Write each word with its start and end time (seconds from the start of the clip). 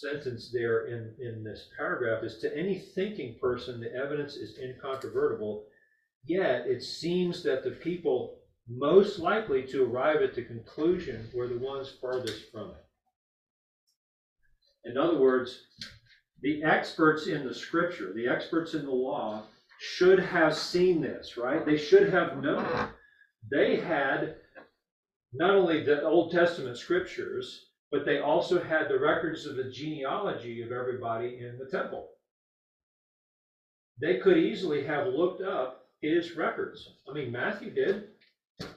sentence 0.00 0.50
there 0.52 0.86
in, 0.86 1.14
in 1.20 1.44
this 1.44 1.68
paragraph 1.76 2.22
is 2.22 2.38
to 2.38 2.56
any 2.56 2.78
thinking 2.78 3.36
person, 3.40 3.80
the 3.80 3.92
evidence 3.94 4.36
is 4.36 4.58
incontrovertible. 4.58 5.64
Yet 6.24 6.66
it 6.66 6.82
seems 6.82 7.42
that 7.42 7.64
the 7.64 7.70
people 7.70 8.38
most 8.68 9.18
likely 9.18 9.62
to 9.68 9.84
arrive 9.84 10.22
at 10.22 10.34
the 10.34 10.42
conclusion 10.42 11.26
were 11.34 11.48
the 11.48 11.58
ones 11.58 11.94
farthest 12.00 12.50
from 12.52 12.70
it. 12.70 12.84
In 14.84 14.96
other 14.96 15.18
words, 15.18 15.62
the 16.40 16.62
experts 16.62 17.26
in 17.26 17.46
the 17.46 17.54
scripture, 17.54 18.12
the 18.12 18.28
experts 18.28 18.74
in 18.74 18.84
the 18.84 18.90
law, 18.90 19.42
should 19.80 20.18
have 20.18 20.56
seen 20.56 21.00
this, 21.00 21.36
right? 21.36 21.64
They 21.64 21.76
should 21.76 22.12
have 22.12 22.42
known. 22.42 22.90
They 23.50 23.76
had 23.76 24.36
not 25.32 25.50
only 25.50 25.84
the 25.84 26.02
Old 26.02 26.32
Testament 26.32 26.76
scriptures, 26.76 27.67
but 27.90 28.04
they 28.04 28.20
also 28.20 28.62
had 28.62 28.88
the 28.88 28.98
records 28.98 29.46
of 29.46 29.56
the 29.56 29.70
genealogy 29.70 30.62
of 30.62 30.72
everybody 30.72 31.38
in 31.40 31.58
the 31.58 31.70
temple. 31.70 32.08
They 34.00 34.18
could 34.18 34.36
easily 34.36 34.84
have 34.84 35.08
looked 35.08 35.42
up 35.42 35.86
his 36.00 36.36
records. 36.36 36.96
I 37.10 37.14
mean, 37.14 37.32
Matthew 37.32 37.74
did, 37.74 38.08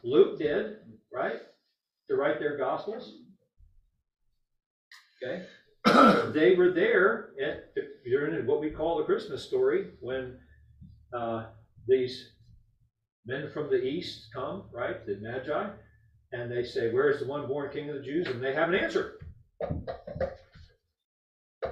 Luke 0.03 0.39
did, 0.39 0.77
right? 1.13 1.41
To 2.09 2.15
write 2.15 2.39
their 2.39 2.57
gospels. 2.57 3.13
Okay? 5.23 5.45
they 6.33 6.55
were 6.55 6.71
there 6.71 7.29
at 7.41 7.75
during 8.05 8.45
what 8.45 8.59
we 8.59 8.71
call 8.71 8.97
the 8.97 9.03
Christmas 9.03 9.43
story 9.43 9.91
when 9.99 10.37
uh, 11.13 11.45
these 11.87 12.31
men 13.25 13.49
from 13.51 13.69
the 13.69 13.83
east 13.83 14.29
come, 14.33 14.63
right? 14.73 15.05
The 15.05 15.17
Magi, 15.21 15.69
and 16.31 16.51
they 16.51 16.63
say, 16.63 16.91
Where 16.91 17.09
is 17.09 17.19
the 17.19 17.27
one 17.27 17.47
born 17.47 17.69
king 17.71 17.89
of 17.89 17.95
the 17.95 18.01
Jews? 18.01 18.27
And 18.27 18.43
they 18.43 18.53
have 18.53 18.69
an 18.69 18.75
answer. 18.75 19.19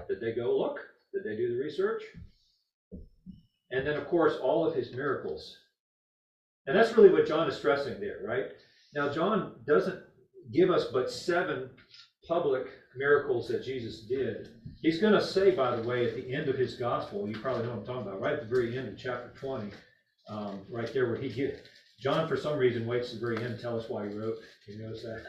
Did 0.08 0.22
they 0.22 0.34
go 0.34 0.58
look? 0.58 0.80
Did 1.13 1.23
they 1.23 1.36
do 1.36 1.50
the 1.50 1.63
research? 1.63 2.04
And 3.72 3.86
then, 3.86 3.95
of 3.95 4.08
course, 4.08 4.36
all 4.42 4.67
of 4.67 4.75
his 4.75 4.94
miracles. 4.94 5.58
And 6.67 6.75
that's 6.75 6.95
really 6.95 7.11
what 7.11 7.28
John 7.28 7.48
is 7.48 7.58
stressing 7.58 8.00
there, 8.00 8.20
right? 8.25 8.45
Now, 8.94 9.11
John 9.11 9.56
doesn't 9.66 10.02
give 10.52 10.70
us 10.70 10.86
but 10.92 11.11
seven 11.11 11.70
public 12.28 12.67
miracles 12.98 13.48
that 13.48 13.64
Jesus 13.64 14.02
did. 14.02 14.50
He's 14.81 15.00
going 15.00 15.14
to 15.14 15.23
say, 15.23 15.52
by 15.52 15.76
the 15.76 15.88
way, 15.88 16.05
at 16.08 16.16
the 16.16 16.33
end 16.33 16.50
of 16.50 16.58
his 16.58 16.76
gospel, 16.76 17.28
you 17.28 17.38
probably 17.38 17.64
know 17.64 17.72
what 17.72 17.80
I'm 17.80 17.86
talking 17.86 18.02
about, 18.08 18.22
right 18.22 18.33
at 18.33 18.42
the 18.42 18.55
very 18.55 18.78
end 18.78 18.88
of 18.88 18.98
chapter 18.98 19.31
20, 19.39 19.72
um, 20.30 20.61
right 20.70 20.92
there 20.94 21.08
where 21.08 21.20
he 21.20 21.30
gives, 21.30 21.59
John, 22.02 22.28
for 22.28 22.38
some 22.38 22.58
reason, 22.58 22.88
waits 22.88 23.09
to 23.09 23.16
the 23.16 23.22
very 23.22 23.38
end 23.38 23.58
to 23.58 23.61
tell 23.61 23.78
us 23.78 23.89
why 23.89 24.08
he 24.08 24.16
wrote. 24.16 24.36
You 24.67 24.81
notice 24.81 25.03
that? 25.03 25.22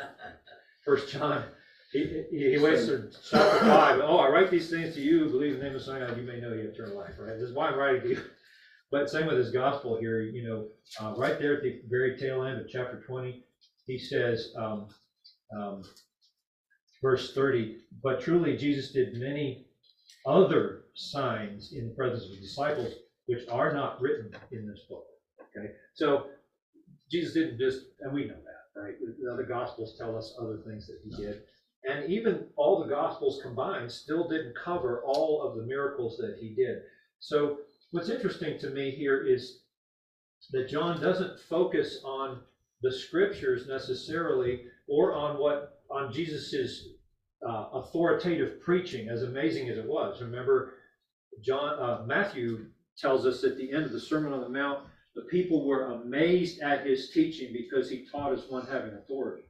First 0.84 1.12
John, 1.12 1.44
he, 1.92 2.24
he, 2.30 2.52
he 2.52 2.58
waits 2.58 2.86
to 2.86 3.10
chapter 3.30 3.58
5. 3.60 4.00
Oh, 4.04 4.18
I 4.18 4.28
write 4.28 4.50
these 4.50 4.70
things 4.70 4.94
to 4.94 5.00
you, 5.00 5.28
believe 5.28 5.54
in 5.54 5.58
the 5.58 5.64
name 5.64 5.74
of 5.74 5.80
the 5.80 5.84
Son, 5.84 6.00
you 6.16 6.22
may 6.22 6.40
know 6.40 6.52
you 6.52 6.60
have 6.60 6.74
eternal 6.74 6.96
life, 6.96 7.14
right? 7.18 7.36
This 7.38 7.48
is 7.48 7.54
why 7.54 7.68
I'm 7.68 7.78
writing 7.78 8.02
to 8.02 8.08
you. 8.10 8.22
But 8.92 9.08
same 9.08 9.26
with 9.26 9.38
his 9.38 9.52
gospel 9.52 9.98
here, 10.00 10.20
you 10.20 10.42
know, 10.48 10.66
uh, 11.00 11.14
right 11.16 11.38
there 11.38 11.56
at 11.56 11.62
the 11.62 11.80
very 11.88 12.18
tail 12.18 12.42
end 12.42 12.60
of 12.60 12.68
chapter 12.68 13.00
20, 13.06 13.44
he 13.86 13.98
says, 13.98 14.52
um, 14.58 14.88
um, 15.56 15.84
verse 17.00 17.32
30, 17.32 17.76
but 18.02 18.20
truly 18.20 18.56
Jesus 18.56 18.92
did 18.92 19.14
many 19.14 19.66
other 20.26 20.86
signs 20.94 21.72
in 21.72 21.88
the 21.88 21.94
presence 21.94 22.24
of 22.24 22.30
the 22.30 22.40
disciples, 22.40 22.92
which 23.26 23.48
are 23.48 23.72
not 23.72 24.00
written 24.00 24.32
in 24.50 24.66
this 24.66 24.80
book. 24.88 25.04
Okay, 25.56 25.72
so 25.94 26.26
Jesus 27.10 27.34
didn't 27.34 27.58
just, 27.58 27.86
and 28.00 28.12
we 28.12 28.26
know 28.26 28.34
that, 28.34 28.80
right? 28.80 28.94
The 29.00 29.30
other 29.32 29.44
gospels 29.44 29.96
tell 29.98 30.16
us 30.16 30.34
other 30.40 30.58
things 30.66 30.86
that 30.86 31.00
he 31.04 31.10
did. 31.22 31.42
And 31.84 32.10
even 32.10 32.46
all 32.56 32.82
the 32.82 32.88
gospels 32.88 33.40
combined 33.42 33.90
still 33.90 34.28
didn't 34.28 34.54
cover 34.62 35.02
all 35.04 35.42
of 35.42 35.56
the 35.56 35.62
miracles 35.62 36.18
that 36.18 36.36
he 36.40 36.54
did. 36.54 36.82
So 37.18 37.58
what's 37.90 38.10
interesting 38.10 38.58
to 38.60 38.70
me 38.70 38.90
here 38.90 39.26
is 39.26 39.60
that 40.52 40.68
John 40.68 41.00
doesn't 41.00 41.40
focus 41.40 42.00
on 42.04 42.40
the 42.82 42.92
scriptures 42.92 43.66
necessarily 43.66 44.62
or 44.88 45.14
on 45.14 45.38
what 45.38 45.82
on 45.90 46.12
Jesus's 46.12 46.88
uh, 47.46 47.68
authoritative 47.72 48.60
preaching, 48.60 49.08
as 49.08 49.22
amazing 49.22 49.68
as 49.68 49.78
it 49.78 49.86
was. 49.86 50.20
Remember, 50.22 50.74
John 51.42 51.78
uh, 51.78 52.04
Matthew 52.06 52.66
tells 52.98 53.26
us 53.26 53.44
at 53.44 53.56
the 53.56 53.72
end 53.72 53.84
of 53.84 53.92
the 53.92 54.00
Sermon 54.00 54.32
on 54.32 54.40
the 54.40 54.48
Mount, 54.48 54.80
the 55.20 55.28
people 55.28 55.66
were 55.66 55.92
amazed 55.92 56.60
at 56.60 56.86
his 56.86 57.10
teaching 57.10 57.52
because 57.52 57.90
he 57.90 58.06
taught 58.10 58.32
as 58.32 58.44
one 58.48 58.66
having 58.66 58.94
authority, 58.94 59.44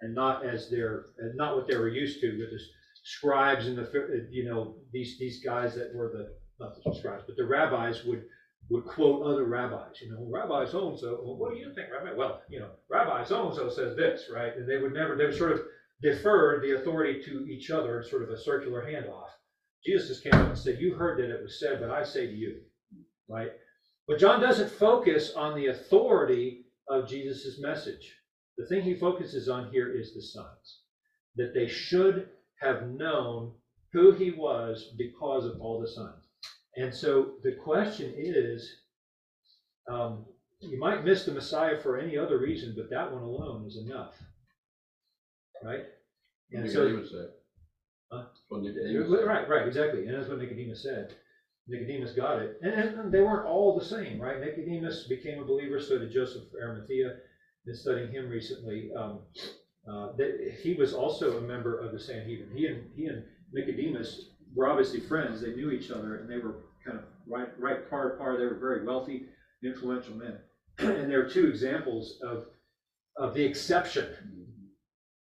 and 0.00 0.14
not 0.14 0.44
as 0.44 0.70
their 0.70 1.06
not 1.34 1.56
what 1.56 1.66
they 1.66 1.76
were 1.76 1.88
used 1.88 2.20
to 2.20 2.38
with 2.38 2.50
the 2.50 2.58
scribes 3.04 3.66
and 3.66 3.78
the 3.78 4.28
you 4.30 4.44
know 4.44 4.76
these 4.92 5.18
these 5.18 5.42
guys 5.44 5.74
that 5.74 5.94
were 5.94 6.10
the 6.12 6.34
not 6.58 6.74
the 6.74 6.94
scribes 6.94 7.22
but 7.26 7.36
the 7.36 7.44
rabbis 7.44 8.04
would 8.04 8.24
would 8.68 8.84
quote 8.84 9.24
other 9.24 9.44
rabbis. 9.44 10.00
You 10.02 10.12
know, 10.12 10.28
Rabbi 10.30 10.68
so 10.68 10.90
and 10.90 10.98
so. 10.98 11.16
What 11.22 11.52
do 11.54 11.58
you 11.58 11.72
think, 11.74 11.88
Rabbi? 11.92 12.16
Well, 12.16 12.42
you 12.48 12.60
know, 12.60 12.70
Rabbi 12.90 13.24
so 13.24 13.46
and 13.46 13.54
so 13.54 13.68
says 13.68 13.96
this, 13.96 14.24
right? 14.32 14.56
And 14.56 14.68
they 14.68 14.78
would 14.78 14.92
never. 14.92 15.16
They 15.16 15.26
would 15.26 15.36
sort 15.36 15.52
of 15.52 15.60
defer 16.02 16.60
the 16.60 16.76
authority 16.76 17.22
to 17.24 17.46
each 17.46 17.70
other, 17.70 18.02
sort 18.02 18.22
of 18.22 18.30
a 18.30 18.38
circular 18.38 18.82
handoff. 18.82 19.28
Jesus 19.84 20.08
just 20.08 20.24
came 20.24 20.34
up 20.34 20.48
and 20.48 20.58
said, 20.58 20.80
"You 20.80 20.94
heard 20.94 21.18
that 21.18 21.30
it 21.30 21.42
was 21.42 21.60
said, 21.60 21.80
but 21.80 21.90
I 21.90 22.02
say 22.02 22.26
to 22.26 22.32
you," 22.32 22.60
right? 23.28 23.52
But 24.08 24.18
John 24.18 24.40
doesn't 24.40 24.70
focus 24.70 25.32
on 25.34 25.56
the 25.56 25.66
authority 25.66 26.66
of 26.88 27.08
Jesus' 27.08 27.58
message. 27.60 28.12
The 28.56 28.66
thing 28.66 28.82
he 28.82 28.94
focuses 28.94 29.48
on 29.48 29.70
here 29.70 29.92
is 29.92 30.14
the 30.14 30.22
signs, 30.22 30.80
that 31.36 31.52
they 31.54 31.66
should 31.66 32.28
have 32.60 32.88
known 32.88 33.52
who 33.92 34.12
he 34.12 34.30
was 34.30 34.94
because 34.96 35.44
of 35.44 35.60
all 35.60 35.80
the 35.80 35.88
signs. 35.88 36.24
And 36.76 36.94
so 36.94 37.32
the 37.42 37.56
question 37.62 38.14
is, 38.16 38.68
um, 39.90 40.24
you 40.60 40.78
might 40.78 41.04
miss 41.04 41.24
the 41.24 41.32
Messiah 41.32 41.78
for 41.80 41.98
any 41.98 42.16
other 42.16 42.38
reason, 42.38 42.74
but 42.76 42.90
that 42.90 43.12
one 43.12 43.22
alone 43.22 43.66
is 43.66 43.76
enough, 43.76 44.14
right? 45.64 45.84
And 46.52 46.70
so, 46.70 47.02
Huh? 48.10 48.24
What 48.48 48.62
Nicodemus 48.62 49.10
said. 49.10 49.26
right, 49.26 49.48
right, 49.48 49.66
exactly, 49.66 50.06
and 50.06 50.16
that's 50.16 50.28
what 50.28 50.38
Nicodemus 50.38 50.82
said. 50.82 51.14
Nicodemus 51.68 52.12
got 52.12 52.40
it, 52.40 52.58
and, 52.62 52.74
and 52.74 53.12
they 53.12 53.20
weren't 53.20 53.46
all 53.46 53.76
the 53.76 53.84
same, 53.84 54.20
right? 54.20 54.40
Nicodemus 54.40 55.08
became 55.08 55.40
a 55.40 55.44
believer, 55.44 55.80
so 55.80 55.98
did 55.98 56.12
Joseph 56.12 56.44
Arimathea. 56.60 57.16
Been 57.64 57.74
studying 57.74 58.12
him 58.12 58.28
recently. 58.28 58.90
Um, 58.96 59.22
uh, 59.90 60.12
that 60.16 60.56
he 60.62 60.74
was 60.74 60.92
also 60.92 61.38
a 61.38 61.40
member 61.40 61.78
of 61.78 61.92
the 61.92 61.98
Sanhedrin. 61.98 62.50
He 62.54 62.66
and 62.66 62.90
he 62.94 63.06
and 63.06 63.24
Nicodemus 63.52 64.26
were 64.54 64.68
obviously 64.68 65.00
friends. 65.00 65.40
They 65.40 65.54
knew 65.54 65.70
each 65.70 65.90
other, 65.90 66.16
and 66.16 66.30
they 66.30 66.38
were 66.38 66.54
kind 66.84 66.98
of 66.98 67.04
right, 67.26 67.48
right 67.58 67.88
par 67.88 68.10
to 68.10 68.16
par. 68.16 68.36
They 68.36 68.44
were 68.44 68.58
very 68.58 68.84
wealthy, 68.84 69.26
influential 69.64 70.14
men. 70.14 70.38
and 70.78 71.10
there 71.10 71.24
are 71.24 71.28
two 71.28 71.46
examples 71.46 72.18
of 72.22 72.46
of 73.16 73.34
the 73.34 73.44
exception. 73.44 74.06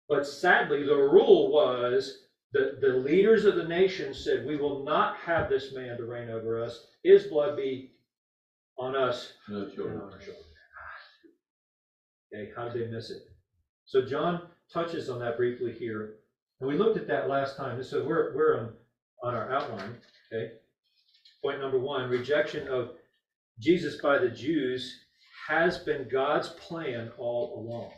But 0.07 0.25
sadly, 0.25 0.83
the 0.83 0.95
rule 0.95 1.51
was 1.51 2.17
the, 2.53 2.77
the 2.81 2.89
leaders 2.89 3.45
of 3.45 3.55
the 3.55 3.67
nation 3.67 4.13
said, 4.13 4.45
We 4.45 4.57
will 4.57 4.83
not 4.83 5.17
have 5.17 5.49
this 5.49 5.73
man 5.73 5.97
to 5.97 6.03
reign 6.03 6.29
over 6.29 6.61
us. 6.61 6.87
His 7.03 7.23
blood 7.23 7.55
be 7.55 7.91
on 8.77 8.95
us 8.95 9.33
No, 9.47 9.63
and 9.63 10.01
on 10.01 10.11
our 10.11 10.21
shoulders. 10.21 10.45
Okay, 12.33 12.51
how 12.55 12.69
did 12.69 12.81
they 12.81 12.91
miss 12.91 13.09
it? 13.09 13.23
So 13.85 14.05
John 14.05 14.43
touches 14.73 15.09
on 15.09 15.19
that 15.19 15.37
briefly 15.37 15.73
here. 15.73 16.15
And 16.59 16.69
we 16.69 16.77
looked 16.77 16.97
at 16.97 17.07
that 17.07 17.27
last 17.27 17.57
time. 17.57 17.83
So 17.83 18.05
we're, 18.05 18.35
we're 18.35 18.59
on, 18.59 18.73
on 19.23 19.33
our 19.35 19.51
outline, 19.51 19.97
okay? 20.31 20.53
Point 21.43 21.59
number 21.59 21.79
one, 21.79 22.09
rejection 22.09 22.67
of 22.67 22.91
Jesus 23.59 23.99
by 24.01 24.17
the 24.17 24.29
Jews 24.29 25.05
has 25.47 25.79
been 25.79 26.07
God's 26.09 26.49
plan 26.49 27.11
all 27.17 27.59
along. 27.59 27.91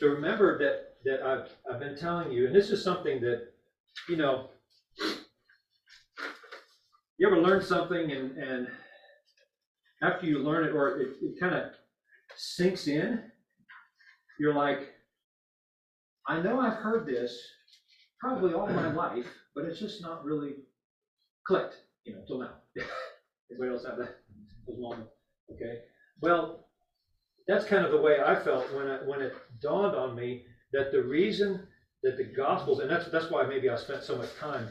So 0.00 0.06
remember 0.06 0.56
that, 0.56 0.94
that 1.04 1.22
I've, 1.22 1.46
I've 1.70 1.78
been 1.78 1.94
telling 1.94 2.32
you, 2.32 2.46
and 2.46 2.54
this 2.54 2.70
is 2.70 2.82
something 2.82 3.20
that, 3.20 3.52
you 4.08 4.16
know, 4.16 4.48
you 7.18 7.26
ever 7.26 7.36
learn 7.36 7.60
something 7.60 8.10
and, 8.10 8.34
and 8.38 8.68
after 10.02 10.24
you 10.24 10.38
learn 10.38 10.64
it, 10.64 10.70
or 10.70 10.98
it, 10.98 11.16
it 11.20 11.38
kind 11.38 11.52
of 11.52 11.64
sinks 12.34 12.86
in, 12.86 13.20
you're 14.38 14.54
like, 14.54 14.88
I 16.26 16.40
know 16.40 16.58
I've 16.58 16.78
heard 16.78 17.04
this 17.04 17.38
probably 18.20 18.54
all 18.54 18.68
my 18.68 18.90
life, 18.90 19.30
but 19.54 19.66
it's 19.66 19.78
just 19.78 20.00
not 20.00 20.24
really 20.24 20.54
clicked, 21.46 21.76
you 22.06 22.14
know, 22.14 22.22
till 22.26 22.38
now. 22.38 22.54
Anybody 23.50 23.70
else 23.70 23.84
have 23.84 23.98
that? 23.98 24.14
Those 24.66 24.78
moments? 24.78 25.10
Okay. 25.52 25.80
Well, 26.22 26.64
that's 27.46 27.64
kind 27.64 27.84
of 27.84 27.90
the 27.90 27.98
way 27.98 28.18
I 28.18 28.34
felt 28.34 28.72
when 28.72 28.88
I, 28.88 28.96
when 29.04 29.20
it 29.20 29.34
dawned 29.62 29.96
on 29.96 30.14
me 30.14 30.44
that 30.72 30.92
the 30.92 31.02
reason 31.02 31.66
that 32.02 32.16
the 32.16 32.24
Gospels, 32.24 32.80
and 32.80 32.90
that's 32.90 33.10
that's 33.10 33.30
why 33.30 33.46
maybe 33.46 33.68
I 33.68 33.76
spent 33.76 34.02
so 34.02 34.16
much 34.16 34.34
time 34.38 34.68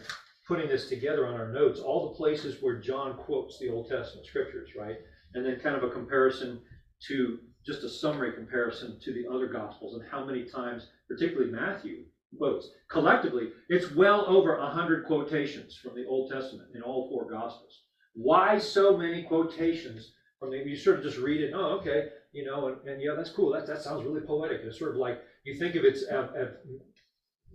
putting 0.47 0.67
this 0.67 0.89
together 0.89 1.27
on 1.27 1.35
our 1.35 1.51
notes, 1.51 1.79
all 1.79 2.09
the 2.09 2.15
places 2.15 2.57
where 2.61 2.79
John 2.79 3.15
quotes 3.17 3.59
the 3.59 3.69
Old 3.69 3.87
Testament 3.89 4.25
scriptures, 4.25 4.71
right, 4.77 4.97
and 5.35 5.45
then 5.45 5.59
kind 5.59 5.75
of 5.75 5.83
a 5.83 5.91
comparison 5.91 6.61
to 7.07 7.37
just 7.65 7.83
a 7.83 7.89
summary 7.89 8.33
comparison 8.33 8.99
to 9.03 9.13
the 9.13 9.27
other 9.31 9.47
gospels 9.47 9.93
and 9.93 10.09
how 10.09 10.25
many 10.25 10.43
times, 10.45 10.87
particularly 11.07 11.51
Matthew 11.51 12.05
quotes. 12.37 12.69
Collectively, 12.89 13.49
it's 13.69 13.93
well 13.93 14.25
over 14.27 14.55
a 14.55 14.69
hundred 14.69 15.05
quotations 15.05 15.77
from 15.77 15.95
the 15.95 16.05
Old 16.07 16.31
Testament 16.31 16.69
in 16.73 16.81
all 16.81 17.09
four 17.09 17.29
gospels. 17.29 17.83
Why 18.15 18.57
so 18.57 18.97
many 18.97 19.23
quotations 19.23 20.13
from 20.39 20.51
the, 20.51 20.57
you 20.57 20.75
sort 20.75 20.97
of 20.97 21.03
just 21.03 21.17
read 21.17 21.41
it, 21.41 21.53
oh, 21.53 21.79
okay, 21.79 22.09
you 22.31 22.45
know, 22.45 22.67
and, 22.67 22.87
and 22.87 23.01
yeah, 23.01 23.13
that's 23.15 23.31
cool. 23.31 23.51
That, 23.51 23.67
that 23.67 23.81
sounds 23.81 24.05
really 24.05 24.21
poetic. 24.21 24.61
It's 24.63 24.79
sort 24.79 24.91
of 24.91 24.97
like, 24.97 25.21
you 25.43 25.57
think 25.57 25.75
of 25.75 25.83
it 25.83 25.97
as, 26.11 26.49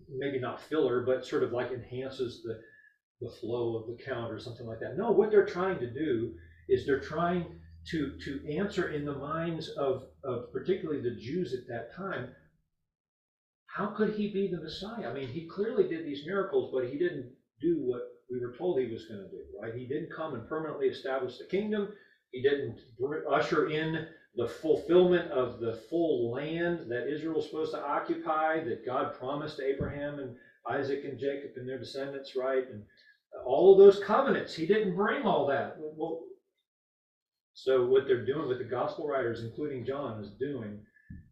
maybe 0.09 0.39
not 0.39 0.61
filler, 0.61 1.05
but 1.07 1.25
sort 1.25 1.43
of 1.43 1.53
like 1.53 1.71
enhances 1.71 2.43
the, 2.43 2.61
the 3.21 3.33
flow 3.41 3.77
of 3.77 3.87
the 3.87 4.03
count 4.05 4.33
or 4.33 4.39
something 4.39 4.67
like 4.67 4.81
that. 4.81 4.97
No, 4.97 5.13
what 5.13 5.31
they're 5.31 5.47
trying 5.47 5.79
to 5.79 5.93
do 5.93 6.33
is 6.69 6.87
they're 6.87 7.01
trying 7.01 7.47
to, 7.91 8.19
to 8.25 8.57
answer 8.57 8.93
in 8.93 9.05
the 9.05 9.15
minds 9.15 9.71
of, 9.79 10.05
of 10.25 10.53
particularly 10.53 11.03
the 11.03 11.21
Jews 11.21 11.55
at 11.55 11.69
that 11.69 11.95
time, 11.95 12.31
how 13.67 13.87
could 13.87 14.15
he 14.15 14.33
be 14.33 14.49
the 14.51 14.63
Messiah? 14.63 15.11
I 15.11 15.15
mean, 15.15 15.29
he 15.29 15.49
clearly 15.49 15.89
did 15.89 16.05
these 16.07 16.27
miracles, 16.27 16.71
but 16.73 16.89
he 16.91 16.99
didn't 16.99 17.33
do 17.61 17.77
what 17.81 18.03
we 18.31 18.41
were 18.41 18.55
told 18.57 18.81
he 18.81 18.91
was 18.91 19.07
going 19.07 19.21
to 19.21 19.31
do, 19.31 19.43
right? 19.61 19.75
He 19.75 19.87
didn't 19.87 20.15
come 20.15 20.35
and 20.35 20.49
permanently 20.49 20.87
establish 20.87 21.39
the 21.39 21.47
kingdom. 21.47 21.89
He 22.31 22.43
didn't 22.43 22.79
usher 23.31 23.69
in 23.69 24.07
the 24.37 24.49
fulfillment 24.49 25.31
of 25.31 25.61
the 25.61 25.75
full 25.89 26.33
land 26.33 26.91
that 26.91 27.09
Israel 27.09 27.37
was 27.37 27.47
supposed 27.47 27.73
to 27.73 27.85
occupy, 27.85 28.63
that 28.65 28.85
God 28.85 29.15
promised 29.19 29.61
Abraham 29.61 30.19
and 30.19 30.37
Isaac 30.69 31.05
and 31.05 31.19
Jacob 31.19 31.53
and 31.57 31.69
their 31.69 31.79
descendants, 31.79 32.35
right? 32.35 32.65
And 32.69 32.83
all 33.45 33.73
of 33.73 33.79
those 33.79 34.03
covenants. 34.03 34.55
He 34.55 34.67
didn't 34.67 34.97
bring 34.97 35.23
all 35.23 35.47
that. 35.47 35.77
Well, 35.79 36.23
so 37.53 37.87
what 37.87 38.07
they're 38.07 38.27
doing 38.27 38.49
with 38.49 38.59
the 38.59 38.65
gospel 38.65 39.07
writers, 39.07 39.45
including 39.45 39.87
John, 39.87 40.21
is 40.21 40.31
doing 40.31 40.81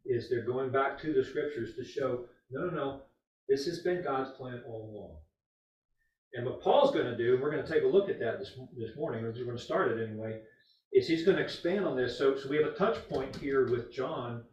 is 0.05 0.29
they're 0.29 0.47
going 0.47 0.71
back 0.71 1.01
to 1.01 1.13
the 1.13 1.25
scriptures 1.25 1.75
to 1.77 1.85
show, 1.85 2.25
no, 2.51 2.67
no, 2.67 2.71
no, 2.71 3.01
this 3.49 3.67
has 3.67 3.81
been 3.81 4.03
God's 4.03 4.31
plan 4.33 4.63
all 4.67 4.91
along. 4.93 5.17
And 6.35 6.47
what 6.47 6.63
Paul's 6.63 6.93
going 6.93 7.07
to 7.07 7.17
do, 7.17 7.35
and 7.35 7.43
we're 7.43 7.51
going 7.51 7.65
to 7.65 7.71
take 7.71 7.83
a 7.83 7.87
look 7.87 8.09
at 8.09 8.19
that 8.21 8.39
this, 8.39 8.53
this 8.77 8.97
morning, 8.97 9.25
or 9.25 9.33
we're 9.33 9.45
going 9.45 9.57
to 9.57 9.63
start 9.63 9.91
it 9.93 10.09
anyway, 10.09 10.41
is 10.93 11.09
he's 11.09 11.25
going 11.25 11.37
to 11.37 11.43
expand 11.43 11.87
on 11.87 11.97
this. 11.97 12.19
So, 12.19 12.37
so 12.37 12.49
we 12.49 12.57
have 12.57 12.67
a 12.67 12.75
touch 12.75 12.97
point 13.09 13.35
here 13.37 13.71
with 13.71 13.93
John 13.93 14.45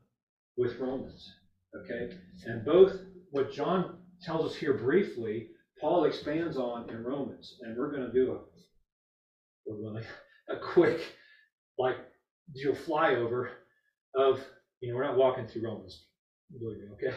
with 0.58 0.80
Romans. 0.80 1.30
Okay? 1.76 2.16
And 2.46 2.66
both 2.66 2.94
what 3.32 3.52
John 3.52 3.98
tells 4.24 4.52
us 4.52 4.58
here 4.58 4.74
briefly, 4.74 5.50
Paul 5.80 6.06
expands 6.06 6.58
on 6.58 6.90
in 6.90 7.04
Romans. 7.04 7.58
And 7.62 7.78
we're 7.78 7.92
going 7.92 8.08
to 8.08 8.14
do 8.14 8.32
a, 8.34 8.40
we're 9.66 9.92
going 9.92 10.04
to, 10.50 10.56
a 10.56 10.60
quick, 10.60 11.02
like, 11.78 11.98
do 12.56 12.72
a 12.72 12.76
flyover 12.76 13.50
of, 14.16 14.44
you 14.82 14.90
know, 14.90 14.96
we're 14.96 15.04
not 15.04 15.18
walking 15.18 15.48
through 15.48 15.64
Romans, 15.66 16.06
okay? 16.94 17.16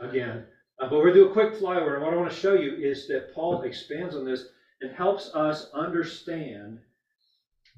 Again, 0.00 0.46
uh, 0.80 0.88
but 0.88 0.98
we're 0.98 1.12
going 1.12 1.14
to 1.14 1.24
do 1.24 1.28
a 1.28 1.32
quick 1.32 1.54
flyover. 1.54 1.94
And 1.94 2.02
what 2.02 2.14
I 2.14 2.16
want 2.16 2.30
to 2.30 2.36
show 2.36 2.54
you 2.54 2.74
is 2.74 3.06
that 3.08 3.34
Paul 3.34 3.62
expands 3.62 4.16
on 4.16 4.24
this 4.24 4.46
and 4.80 4.92
helps 4.92 5.34
us 5.34 5.70
understand 5.74 6.78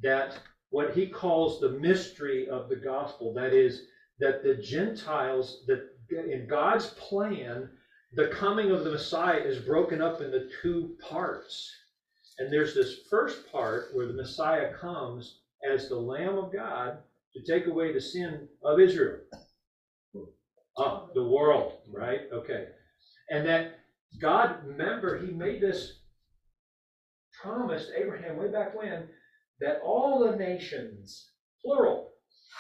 that 0.03 0.39
what 0.73 0.95
he 0.95 1.07
calls 1.07 1.61
the 1.61 1.69
mystery 1.69 2.49
of 2.49 2.71
the 2.71 2.77
gospel. 2.77 3.33
That 3.35 3.53
is, 3.53 3.83
that 4.19 4.43
the 4.43 4.55
Gentiles, 4.55 5.65
that 5.67 5.91
in 6.11 6.47
God's 6.49 6.87
plan, 6.95 7.69
the 8.15 8.29
coming 8.29 8.71
of 8.71 8.83
the 8.83 8.91
Messiah 8.91 9.39
is 9.39 9.59
broken 9.59 10.01
up 10.01 10.23
into 10.23 10.49
two 10.63 10.97
parts. 11.07 11.71
And 12.39 12.51
there's 12.51 12.75
this 12.75 13.01
first 13.11 13.53
part 13.53 13.91
where 13.93 14.07
the 14.07 14.15
Messiah 14.15 14.73
comes 14.73 15.41
as 15.71 15.89
the 15.89 15.97
Lamb 15.97 16.39
of 16.39 16.53
God 16.53 16.99
to 17.35 17.43
take 17.45 17.67
away 17.67 17.93
the 17.93 18.01
sin 18.01 18.49
of 18.65 18.81
Israel. 18.81 19.19
Oh, 20.79 21.11
the 21.15 21.23
world, 21.23 21.81
right? 21.93 22.23
Okay. 22.33 22.69
And 23.29 23.47
that 23.47 23.81
God, 24.23 24.65
remember, 24.65 25.19
He 25.19 25.33
made 25.33 25.61
this 25.61 25.99
promise 27.43 27.89
to 27.89 28.01
Abraham 28.01 28.39
way 28.39 28.49
back 28.49 28.75
when 28.75 29.09
that 29.63 29.81
all 29.85 30.19
the 30.19 30.37
nations, 30.37 31.31
plural, 31.65 32.11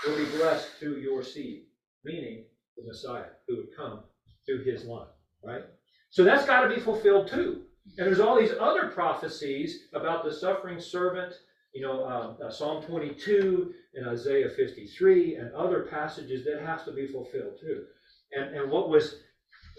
will 0.06 0.16
be 0.16 0.24
blessed 0.36 0.68
through 0.78 0.96
your 0.96 1.22
seed, 1.22 1.64
meaning 2.04 2.44
the 2.76 2.84
Messiah 2.86 3.30
who 3.46 3.56
would 3.56 3.76
come 3.76 4.00
through 4.46 4.64
his 4.64 4.84
line, 4.84 5.08
right? 5.44 5.62
So 6.10 6.24
that's 6.24 6.46
got 6.46 6.62
to 6.62 6.74
be 6.74 6.80
fulfilled 6.80 7.28
too. 7.28 7.62
And 7.98 8.06
there's 8.06 8.20
all 8.20 8.38
these 8.38 8.54
other 8.58 8.88
prophecies 8.88 9.88
about 9.94 10.24
the 10.24 10.32
suffering 10.32 10.80
servant, 10.80 11.34
you 11.74 11.82
know, 11.82 12.06
um, 12.06 12.36
uh, 12.44 12.50
Psalm 12.50 12.84
22 12.84 13.72
and 13.94 14.08
Isaiah 14.08 14.48
53 14.48 15.36
and 15.36 15.52
other 15.54 15.88
passages 15.90 16.44
that 16.44 16.62
has 16.64 16.84
to 16.84 16.92
be 16.92 17.08
fulfilled 17.08 17.58
too. 17.60 17.84
And, 18.32 18.54
and 18.54 18.70
what 18.70 18.88
was 18.88 19.16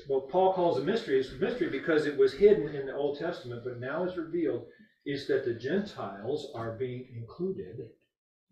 what 0.08 0.30
Paul 0.30 0.54
calls 0.54 0.80
a 0.80 0.84
mystery 0.84 1.19
is 1.19 1.31
a 1.31 1.36
mystery 1.36 1.69
because 1.69 2.06
it 2.06 2.18
was 2.18 2.34
hidden 2.34 2.76
in 2.76 2.88
the 2.88 2.96
Old 2.96 3.18
Testament, 3.18 3.62
but 3.64 3.80
now 3.80 4.04
is 4.04 4.18
revealed 4.18 4.66
is 5.06 5.28
that 5.28 5.46
the 5.46 5.54
Gentiles 5.54 6.52
are 6.56 6.78
being 6.78 7.08
included 7.16 7.90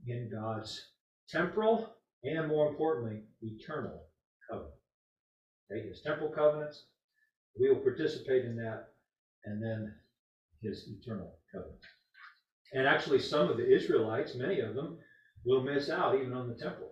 in 0.08 0.30
God's 0.30 0.90
temporal 1.30 1.96
and, 2.24 2.48
more 2.48 2.68
importantly, 2.70 3.22
eternal 3.42 4.04
covenant. 4.50 4.76
Okay, 5.72 5.88
his 5.88 6.02
temporal 6.02 6.32
covenants, 6.32 6.86
we 7.60 7.70
will 7.70 7.80
participate 7.80 8.46
in 8.46 8.56
that, 8.58 8.90
and 9.46 9.64
then 9.64 9.94
his 10.62 10.90
eternal 10.90 11.38
covenant. 11.52 11.80
And 12.74 12.88
actually, 12.88 13.20
some 13.20 13.50
of 13.50 13.58
the 13.58 13.74
Israelites, 13.74 14.36
many 14.36 14.60
of 14.60 14.76
them, 14.76 14.98
will 15.46 15.64
miss 15.64 15.90
out 15.90 16.16
even 16.16 16.34
on 16.34 16.48
the 16.48 16.56
temple. 16.56 16.92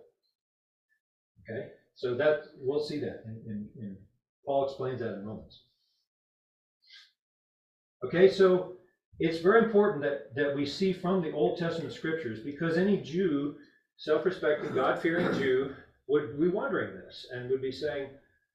Okay, 1.48 1.68
so 1.94 2.14
that 2.16 2.44
we'll 2.58 2.82
see 2.82 2.98
that, 3.00 3.22
and, 3.26 3.96
Paul 4.46 4.64
explains 4.64 5.00
that 5.00 5.14
in 5.14 5.26
Romans. 5.26 5.62
Okay, 8.02 8.30
so 8.30 8.79
it's 9.20 9.40
very 9.40 9.64
important 9.64 10.02
that, 10.02 10.34
that 10.34 10.56
we 10.56 10.64
see 10.64 10.92
from 10.94 11.22
the 11.22 11.32
Old 11.32 11.58
Testament 11.58 11.92
scriptures 11.92 12.40
because 12.40 12.78
any 12.78 12.96
Jew, 13.02 13.56
self 13.96 14.24
respecting, 14.24 14.74
God 14.74 15.00
fearing 15.00 15.32
Jew, 15.38 15.74
would 16.08 16.40
be 16.40 16.48
wondering 16.48 16.94
this 16.94 17.26
and 17.30 17.50
would 17.50 17.60
be 17.60 17.70
saying, 17.70 18.08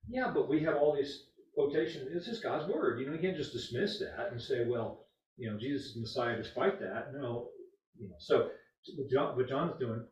yeah, 0.09 0.31
but 0.33 0.49
we 0.49 0.59
have 0.61 0.75
all 0.75 0.95
these 0.95 1.27
quotations. 1.53 2.11
This 2.11 2.27
is 2.27 2.39
God's 2.41 2.67
word. 2.71 2.99
You 2.99 3.05
know, 3.05 3.13
you 3.13 3.19
can't 3.19 3.37
just 3.37 3.53
dismiss 3.53 3.99
that 3.99 4.31
and 4.31 4.41
say, 4.41 4.65
well, 4.65 5.05
you 5.37 5.51
know, 5.51 5.57
Jesus 5.57 5.87
is 5.87 5.93
the 5.93 6.01
Messiah 6.01 6.37
despite 6.37 6.79
that. 6.79 7.13
No, 7.13 7.49
you 7.97 8.09
know, 8.09 8.15
so 8.19 8.49
what, 8.95 9.09
John, 9.09 9.35
what 9.35 9.47
John's 9.47 9.79
doing, 9.79 10.03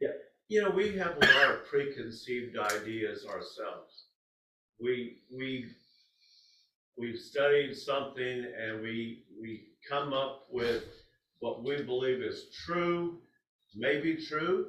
yeah. 0.00 0.08
You 0.48 0.62
know, 0.62 0.70
we 0.70 0.96
have 0.98 1.16
a 1.16 1.26
lot 1.26 1.54
of 1.54 1.66
preconceived 1.66 2.58
ideas 2.58 3.24
ourselves. 3.26 4.06
We 4.80 5.18
we 5.34 5.66
we've 6.98 7.18
studied 7.18 7.74
something 7.74 8.46
and 8.58 8.82
we 8.82 9.24
we 9.40 9.71
come 9.88 10.12
up 10.12 10.46
with 10.50 10.84
what 11.40 11.64
we 11.64 11.82
believe 11.82 12.22
is 12.22 12.46
true, 12.64 13.18
maybe 13.74 14.16
true, 14.16 14.68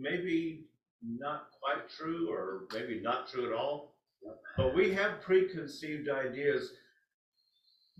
maybe 0.00 0.64
not 1.02 1.48
quite 1.60 1.88
true, 1.90 2.30
or 2.32 2.66
maybe 2.72 3.00
not 3.00 3.28
true 3.28 3.46
at 3.46 3.52
all. 3.52 3.94
But 4.56 4.74
we 4.74 4.92
have 4.94 5.20
preconceived 5.20 6.08
ideas, 6.08 6.72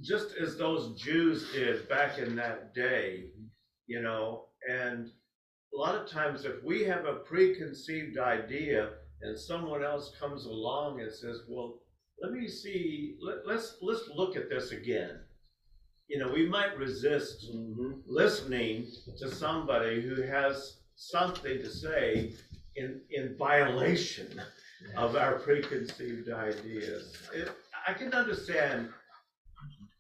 just 0.00 0.34
as 0.40 0.56
those 0.56 1.00
Jews 1.00 1.52
did 1.52 1.88
back 1.88 2.18
in 2.18 2.34
that 2.36 2.74
day, 2.74 3.26
you 3.86 4.00
know. 4.00 4.46
And 4.68 5.10
a 5.74 5.76
lot 5.76 5.94
of 5.94 6.08
times, 6.08 6.44
if 6.44 6.62
we 6.64 6.84
have 6.84 7.04
a 7.04 7.16
preconceived 7.16 8.18
idea 8.18 8.90
and 9.22 9.38
someone 9.38 9.84
else 9.84 10.12
comes 10.18 10.46
along 10.46 11.00
and 11.00 11.12
says, 11.12 11.42
well, 11.48 11.80
let 12.22 12.32
me 12.32 12.48
see, 12.48 13.16
let, 13.20 13.46
let's 13.46 13.76
let's 13.80 14.08
look 14.12 14.36
at 14.36 14.48
this 14.48 14.72
again 14.72 15.20
you 16.08 16.18
know, 16.18 16.30
we 16.32 16.48
might 16.48 16.76
resist 16.78 17.46
mm-hmm. 17.54 17.92
listening 18.06 18.86
to 19.18 19.30
somebody 19.30 20.00
who 20.00 20.22
has 20.22 20.78
something 20.96 21.58
to 21.58 21.70
say 21.70 22.32
in, 22.76 23.00
in 23.10 23.36
violation 23.36 24.40
of 24.96 25.16
our 25.16 25.38
preconceived 25.38 26.30
ideas. 26.30 27.16
It, 27.34 27.50
I 27.86 27.92
can 27.92 28.12
understand, 28.14 28.88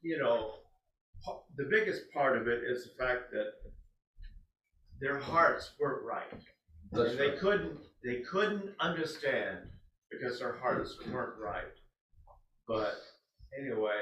you 0.02 0.18
know, 0.18 0.54
the 1.56 1.68
biggest 1.70 2.02
part 2.12 2.36
of 2.36 2.48
it 2.48 2.62
is 2.64 2.84
the 2.84 3.04
fact 3.04 3.30
that 3.32 3.52
their 5.00 5.18
hearts 5.18 5.72
weren't 5.78 6.04
right. 6.04 6.42
That's 6.90 7.16
they 7.16 7.30
right. 7.30 7.38
couldn't 7.38 7.78
they 8.04 8.20
couldn't 8.30 8.70
understand 8.80 9.58
because 10.10 10.38
their 10.38 10.56
hearts 10.56 10.96
weren't 11.12 11.38
right. 11.38 11.64
But 12.66 12.94
anyway, 13.58 13.98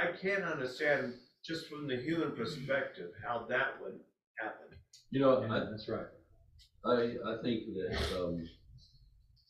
I 0.00 0.16
can't 0.16 0.44
understand 0.44 1.14
just 1.44 1.68
from 1.68 1.86
the 1.86 1.96
human 1.96 2.32
perspective, 2.32 3.10
how 3.26 3.46
that 3.48 3.80
would 3.82 3.98
happen. 4.38 4.68
You 5.10 5.20
know, 5.20 5.42
I, 5.44 5.70
that's 5.70 5.88
right. 5.88 6.06
I, 6.84 7.16
I 7.32 7.42
think 7.42 7.64
that, 7.74 8.20
um, 8.20 8.48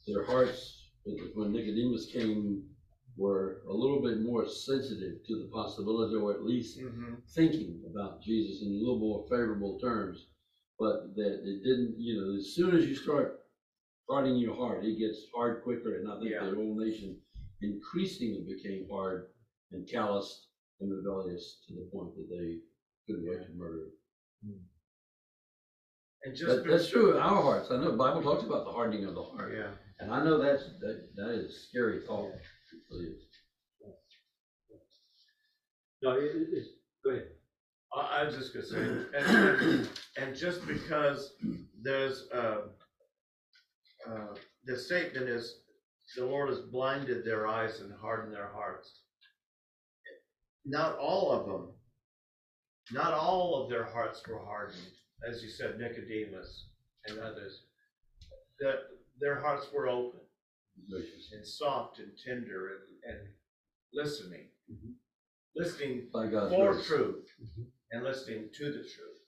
their 0.07 0.25
hearts, 0.25 0.89
when 1.35 1.53
Nicodemus 1.53 2.07
came, 2.13 2.65
were 3.17 3.63
a 3.69 3.73
little 3.73 4.01
bit 4.03 4.23
more 4.23 4.49
sensitive 4.49 5.23
to 5.27 5.39
the 5.39 5.51
possibility, 5.53 6.17
or 6.17 6.33
at 6.33 6.43
least 6.43 6.81
mm-hmm. 6.81 7.15
thinking 7.35 7.83
about 7.91 8.23
Jesus 8.23 8.63
in 8.63 8.69
a 8.69 8.79
little 8.79 8.99
more 8.99 9.25
favorable 9.29 9.79
terms. 9.79 10.27
But 10.79 11.15
that 11.15 11.41
it 11.45 11.63
didn't, 11.63 11.97
you 11.99 12.17
know, 12.19 12.39
as 12.39 12.55
soon 12.55 12.75
as 12.75 12.87
you 12.87 12.95
start 12.95 13.41
hardening 14.09 14.39
your 14.39 14.57
heart, 14.57 14.85
it 14.85 14.99
gets 14.99 15.27
hard 15.35 15.63
quicker, 15.63 15.99
and 15.99 16.11
I 16.11 16.19
think 16.19 16.31
Yeah. 16.31 16.47
the 16.47 16.55
whole 16.55 16.75
nation 16.79 17.21
increasingly 17.61 18.47
became 18.49 18.89
hard 18.91 19.29
and 19.73 19.87
calloused 19.87 20.47
and 20.81 20.91
rebellious 20.93 21.59
to 21.69 21.75
the 21.75 21.89
point 21.93 22.15
that 22.17 22.29
they 22.31 22.59
couldn't 23.07 23.29
wait 23.29 23.47
to 23.47 23.53
murder. 23.57 23.87
And 26.25 26.37
just. 26.37 26.47
That, 26.47 26.67
that's 26.67 26.91
true 26.91 27.13
in 27.13 27.17
our 27.19 27.43
hearts, 27.43 27.71
I 27.71 27.77
know, 27.77 27.91
the 27.93 27.97
Bible 27.97 28.23
talks 28.23 28.45
about 28.45 28.65
the 28.65 28.73
hardening 28.73 29.05
of 29.05 29.15
the 29.15 29.23
heart, 29.23 29.55
Yeah. 29.57 29.71
and 30.01 30.13
I 30.13 30.23
know 30.25 30.39
that's, 30.39 30.65
that, 30.81 31.09
that 31.17 31.31
is 31.31 31.55
a 31.55 31.59
scary 31.69 32.01
thought. 32.07 32.29
It 32.33 32.81
really 32.91 33.07
is. 33.07 33.23
No, 36.03 36.13
it, 36.13 36.25
it- 36.25 36.49
it's, 36.53 36.69
go 37.05 37.11
ahead. 37.11 37.29
I, 37.95 38.21
I 38.21 38.25
was 38.25 38.37
just 38.37 38.55
gonna 38.55 38.67
say, 38.67 38.79
and, 39.17 39.89
and 40.19 40.37
just 40.37 40.67
because 40.67 41.35
there's, 41.83 42.29
uh, 42.35 42.59
uh, 44.09 44.35
the 44.65 44.79
statement 44.79 45.29
is, 45.29 45.57
the 46.17 46.25
Lord 46.27 46.49
has 46.49 46.61
blinded 46.61 47.25
their 47.25 47.47
eyes 47.47 47.81
and 47.81 47.93
hardened 48.01 48.35
their 48.35 48.51
hearts. 48.55 49.01
Not 50.65 50.99
all 50.99 51.33
of 51.33 51.47
them, 51.47 51.69
not 52.93 53.13
all 53.13 53.63
of 53.63 53.71
their 53.71 53.85
hearts 53.85 54.23
were 54.29 54.39
hardened, 54.45 54.93
as 55.29 55.43
you 55.43 55.49
said, 55.49 55.79
Nicodemus 55.79 56.67
and 57.07 57.19
others. 57.19 57.63
That 58.61 58.81
their 59.21 59.41
hearts 59.41 59.69
were 59.75 59.89
open 59.89 60.21
Gracious. 60.91 61.33
and 61.33 61.47
soft 61.47 61.99
and 61.99 62.11
tender 62.27 62.69
and, 63.05 63.15
and 63.19 63.29
listening. 63.95 64.47
Listening 65.57 66.09
By 66.13 66.27
God's 66.27 66.53
for 66.55 66.73
grace. 66.75 66.87
truth 66.87 67.27
and 67.93 68.05
listening 68.05 68.49
to 68.57 68.65
the 68.67 68.79
truth. 68.79 69.19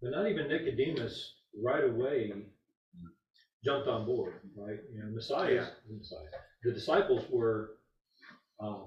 But 0.00 0.12
not 0.12 0.28
even 0.28 0.48
Nicodemus 0.48 1.34
right 1.62 1.84
away 1.84 2.32
jumped 3.64 3.88
on 3.88 4.06
board, 4.06 4.34
right? 4.56 4.78
You 4.92 5.00
know, 5.00 5.10
Messiah, 5.14 5.66
Messiah, 5.90 6.18
the 6.64 6.72
disciples 6.72 7.24
were, 7.30 7.74
uh, 8.60 8.78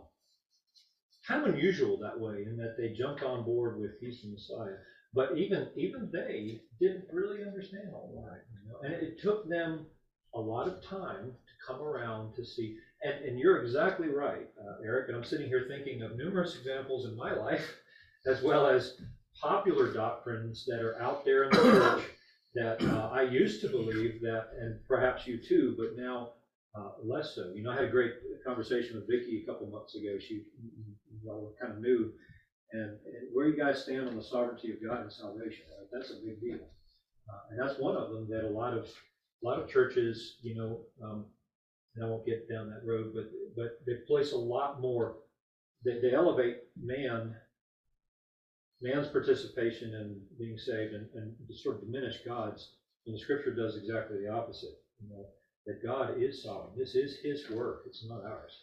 kind 1.28 1.46
of 1.46 1.54
unusual 1.54 1.98
that 1.98 2.20
way 2.20 2.46
in 2.46 2.58
that 2.58 2.78
they 2.78 2.90
jumped 2.90 3.24
on 3.24 3.44
board 3.44 3.80
with 3.80 3.92
he's 4.00 4.22
the 4.22 4.30
Messiah. 4.30 4.78
But 5.14 5.38
even, 5.38 5.70
even 5.76 6.10
they 6.12 6.62
didn't 6.80 7.06
really 7.12 7.44
understand 7.44 7.90
all 7.94 8.12
that, 8.28 8.44
you 8.52 8.70
know, 8.70 8.80
and 8.84 8.94
it 8.94 9.22
took 9.22 9.48
them 9.48 9.86
a 10.34 10.40
lot 10.40 10.68
of 10.68 10.84
time 10.84 11.32
to 11.32 11.66
come 11.66 11.82
around 11.82 12.36
to 12.36 12.46
see, 12.46 12.76
and, 13.02 13.24
and 13.24 13.40
you're 13.40 13.64
exactly 13.64 14.10
right, 14.10 14.48
uh, 14.60 14.84
Eric, 14.84 15.08
and 15.08 15.18
I'm 15.18 15.24
sitting 15.24 15.48
here 15.48 15.66
thinking 15.70 16.02
of 16.02 16.18
numerous 16.18 16.58
examples 16.58 17.08
in 17.08 17.16
my 17.16 17.34
life, 17.46 17.66
as 18.26 18.42
well 18.42 18.68
as 18.68 18.98
popular 19.42 19.94
doctrines 19.94 20.66
that 20.68 20.82
are 20.82 21.02
out 21.02 21.24
there 21.24 21.46
in 21.46 21.50
the 21.52 21.58
church 21.58 22.04
that 22.56 22.82
uh, 22.84 23.10
I 23.14 23.24
used 23.24 23.62
to 23.62 23.70
believe 23.70 24.22
that, 24.22 24.50
and 24.60 24.80
perhaps 24.88 25.28
you 25.28 25.38
too, 25.38 25.76
but 25.78 26.02
now 26.02 26.32
uh, 26.76 26.90
less 27.04 27.36
so. 27.36 27.52
You 27.54 27.64
know, 27.64 27.72
I 27.72 27.76
had 27.76 27.86
a 27.86 27.90
great 27.90 28.14
conversation 28.46 28.96
with 28.96 29.08
Vicky 29.08 29.44
a 29.44 29.46
couple 29.46 29.68
months 29.68 29.96
ago. 29.96 30.18
She, 30.20 30.44
well, 31.26 31.40
we're 31.42 31.52
kind 31.60 31.74
of 31.74 31.80
new, 31.80 32.10
and, 32.74 32.92
and 33.06 33.28
where 33.34 33.46
you 33.46 33.56
guys 33.56 33.80
stand 33.80 34.08
on 34.08 34.16
the 34.16 34.22
sovereignty 34.22 34.72
of 34.72 34.78
God 34.82 35.02
and 35.02 35.12
salvation, 35.12 35.66
right? 35.78 35.88
That's 35.92 36.12
a 36.12 36.16
big 36.16 36.40
deal, 36.42 36.70
uh, 37.30 37.40
and 37.50 37.60
that's 37.60 37.78
one 37.78 37.96
of 37.96 38.10
them 38.10 38.28
that 38.30 38.44
a 38.44 38.48
lot 38.48 38.74
of 38.74 38.84
a 39.44 39.46
lot 39.46 39.60
of 39.60 39.68
churches, 39.68 40.34
you 40.42 40.54
know, 40.56 40.82
um, 41.04 41.26
and 41.96 42.04
I 42.04 42.08
won't 42.08 42.26
get 42.26 42.48
down 42.50 42.68
that 42.68 42.84
road, 42.84 43.12
but 43.14 43.26
but 43.56 43.70
they 43.88 43.96
place 44.08 44.32
a 44.32 44.38
lot 44.38 44.80
more. 44.80 45.14
They, 45.86 45.96
they 46.02 46.14
elevate 46.14 46.56
man 46.80 47.34
man's 48.82 49.08
participation 49.08 49.94
in 49.94 50.22
being 50.38 50.58
saved 50.58 50.94
and, 50.94 51.08
and 51.14 51.34
sort 51.54 51.76
of 51.76 51.82
diminish 51.82 52.20
God's, 52.26 52.70
and 53.08 53.16
the 53.16 53.20
scripture 53.20 53.52
does 53.52 53.76
exactly 53.76 54.18
the 54.18 54.28
opposite. 54.32 54.74
You 55.02 55.10
know, 55.10 55.28
that 55.68 55.82
God 55.84 56.12
is 56.16 56.42
sovereign. 56.42 56.74
This 56.78 56.96
is 56.96 57.16
his 57.24 57.44
work, 57.50 57.78
it's 57.86 58.04
not 58.08 58.24
ours. 58.24 58.62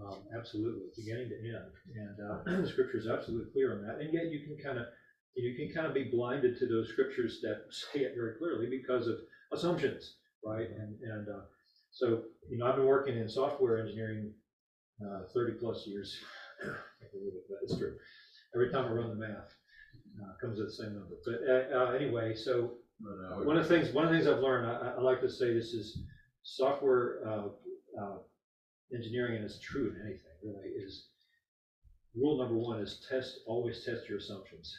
Um, 0.00 0.18
absolutely, 0.36 0.86
beginning 0.96 1.28
to 1.28 1.36
end. 1.36 1.72
And 1.94 2.16
uh, 2.20 2.60
the 2.62 2.68
scripture 2.68 2.98
is 2.98 3.08
absolutely 3.08 3.50
clear 3.52 3.72
on 3.72 3.82
that. 3.86 4.00
And 4.00 4.12
yet 4.12 4.30
you 4.30 4.40
can 4.46 4.56
kind 4.62 4.78
of 4.78 4.86
you 5.34 5.54
can 5.54 5.72
kind 5.74 5.86
of 5.86 5.94
be 5.94 6.10
blinded 6.10 6.58
to 6.58 6.66
those 6.66 6.88
scriptures 6.88 7.38
that 7.42 7.62
say 7.70 8.00
it 8.00 8.12
very 8.16 8.34
clearly 8.38 8.66
because 8.70 9.06
of 9.06 9.16
assumptions, 9.52 10.14
right? 10.44 10.68
And 10.68 10.98
and 11.02 11.28
uh, 11.28 11.42
so 11.90 12.22
you 12.48 12.58
know, 12.58 12.66
I've 12.66 12.76
been 12.76 12.86
working 12.86 13.16
in 13.16 13.28
software 13.28 13.78
engineering 13.78 14.32
uh, 15.04 15.22
30 15.34 15.52
plus 15.58 15.86
years. 15.86 16.16
I 16.62 16.66
can't 16.66 17.12
believe 17.12 17.34
it, 17.34 17.44
but 17.48 17.58
it's 17.62 17.76
true 17.76 17.94
every 18.54 18.70
time 18.70 18.86
I 18.86 18.90
run 18.90 19.08
the 19.08 19.14
math, 19.14 19.54
uh, 20.20 20.32
comes 20.40 20.58
to 20.58 20.64
the 20.64 20.70
same 20.70 20.94
number. 20.94 21.16
But, 21.24 21.40
uh, 21.48 21.78
uh, 21.78 21.90
anyway, 21.92 22.34
so 22.34 22.72
uh, 23.04 23.44
one 23.44 23.56
of 23.56 23.66
the 23.66 23.68
things, 23.68 23.92
one 23.92 24.04
of 24.04 24.10
the 24.10 24.16
things 24.16 24.28
I've 24.28 24.40
learned, 24.40 24.66
I, 24.66 24.94
I 24.98 25.00
like 25.00 25.20
to 25.20 25.28
say 25.28 25.52
this 25.52 25.72
is 25.72 25.98
software, 26.42 27.20
uh, 27.26 27.48
uh, 28.00 28.16
engineering, 28.94 29.36
and 29.36 29.44
it's 29.44 29.60
true 29.60 29.90
in 29.90 30.00
anything, 30.02 30.36
really, 30.42 30.68
is 30.68 31.08
rule 32.14 32.38
number 32.38 32.56
one 32.56 32.80
is 32.80 33.04
test, 33.08 33.40
always 33.46 33.84
test 33.84 34.08
your 34.08 34.18
assumptions. 34.18 34.74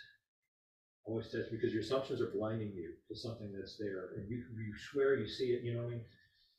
Always 1.05 1.31
test, 1.31 1.49
because 1.51 1.71
your 1.71 1.81
assumptions 1.81 2.21
are 2.21 2.27
blinding 2.27 2.71
you 2.73 2.91
to 3.07 3.15
something 3.15 3.51
that's 3.55 3.77
there, 3.77 4.09
and 4.15 4.29
you, 4.29 4.37
you 4.37 4.73
swear 4.91 5.15
you 5.15 5.27
see 5.27 5.51
it, 5.51 5.63
you 5.63 5.73
know 5.73 5.81
what 5.81 5.87
I 5.87 5.91
mean? 5.91 6.01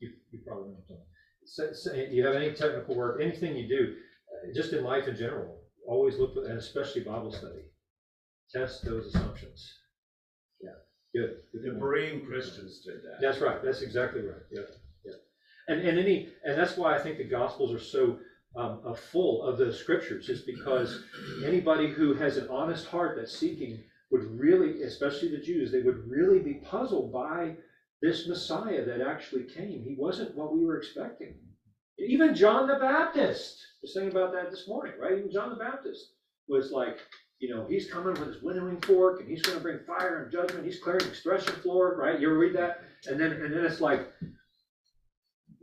You, 0.01 0.11
you 0.31 0.41
probably 0.47 0.71
know 0.71 0.83
what. 0.87 1.01
So, 1.45 1.73
so 1.73 1.95
you 1.95 2.25
have 2.25 2.35
any 2.35 2.53
technical 2.53 2.95
work, 2.95 3.21
anything 3.21 3.57
you 3.57 3.69
do, 3.69 3.95
uh, 4.33 4.53
just 4.55 4.73
in 4.73 4.83
life 4.83 5.07
in 5.09 5.17
general, 5.17 5.61
always 5.87 6.19
look 6.19 6.35
for, 6.35 6.45
and 6.45 6.59
especially 6.59 7.03
Bible 7.03 7.33
study, 7.33 7.63
test 8.51 8.85
those 8.85 9.07
assumptions. 9.07 9.73
Yeah, 10.63 10.71
good. 11.15 11.37
good 11.53 11.75
The. 11.75 11.81
Berean 11.81 12.27
Christians 12.27 12.81
did 12.85 13.03
that. 13.03 13.21
That's 13.21 13.41
right, 13.41 13.63
that's 13.63 13.83
exactly 13.83 14.23
right, 14.23 14.43
yeah. 14.51 14.63
And, 15.71 15.87
and 15.87 15.99
any, 16.01 16.29
and 16.45 16.59
that's 16.59 16.77
why 16.77 16.97
I 16.97 16.99
think 16.99 17.19
the 17.19 17.25
Gospels 17.25 17.73
are 17.73 17.79
so, 17.79 18.19
um, 18.57 18.81
uh, 18.85 18.93
full 18.93 19.45
of 19.45 19.57
the 19.57 19.73
scriptures, 19.73 20.29
is 20.29 20.43
because 20.43 21.05
anybody 21.47 21.89
who 21.89 22.13
has 22.15 22.37
an 22.37 22.49
honest 22.49 22.87
heart 22.87 23.17
that's 23.17 23.39
seeking 23.39 23.81
would 24.11 24.25
really, 24.25 24.83
especially 24.83 25.31
the 25.31 25.39
Jews, 25.39 25.71
they 25.71 25.83
would 25.83 26.11
really 26.11 26.41
be 26.41 26.55
puzzled 26.55 27.13
by 27.13 27.55
this 28.03 28.27
Messiah 28.27 28.85
that 28.85 29.01
actually 29.01 29.45
came. 29.45 29.85
He 29.85 29.95
wasn't 29.97 30.37
what 30.37 30.53
we 30.53 30.65
were 30.65 30.77
expecting. 30.77 31.35
Even 31.99 32.35
John 32.35 32.67
the 32.67 32.75
Baptist, 32.75 33.59
was 33.81 33.95
saying 33.95 34.11
about 34.11 34.33
that 34.33 34.51
this 34.51 34.67
morning, 34.67 34.95
right? 35.01 35.19
Even 35.19 35.31
John 35.31 35.51
the 35.51 35.65
Baptist 35.65 36.15
was 36.49 36.73
like, 36.73 36.99
you 37.39 37.55
know, 37.55 37.65
he's 37.69 37.89
coming 37.89 38.15
with 38.15 38.27
his 38.27 38.43
winnowing 38.43 38.81
fork 38.81 39.21
and 39.21 39.29
he's 39.29 39.43
going 39.43 39.57
to 39.57 39.63
bring 39.63 39.79
fire 39.87 40.25
and 40.25 40.33
judgment. 40.33 40.65
He's 40.65 40.81
clearing 40.81 41.07
the 41.07 41.15
threshing 41.15 41.55
floor, 41.63 41.95
right? 41.97 42.19
You 42.19 42.29
ever 42.29 42.39
read 42.39 42.57
that? 42.57 42.83
And 43.07 43.21
then, 43.21 43.33
and 43.33 43.55
then 43.55 43.65
it's 43.65 43.81
like, 43.81 44.13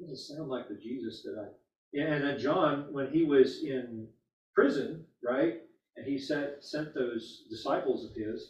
doesn't 0.07 0.35
sound 0.37 0.49
like 0.49 0.67
the 0.67 0.75
Jesus 0.75 1.21
that 1.23 1.35
I. 1.39 1.47
Yeah, 1.93 2.13
and 2.13 2.23
then 2.23 2.37
John, 2.37 2.85
when 2.91 3.07
he 3.07 3.23
was 3.23 3.63
in 3.63 4.07
prison, 4.55 5.03
right, 5.23 5.55
and 5.97 6.05
he 6.05 6.17
sent 6.17 6.63
sent 6.63 6.93
those 6.95 7.43
disciples 7.49 8.03
of 8.03 8.11
his 8.15 8.49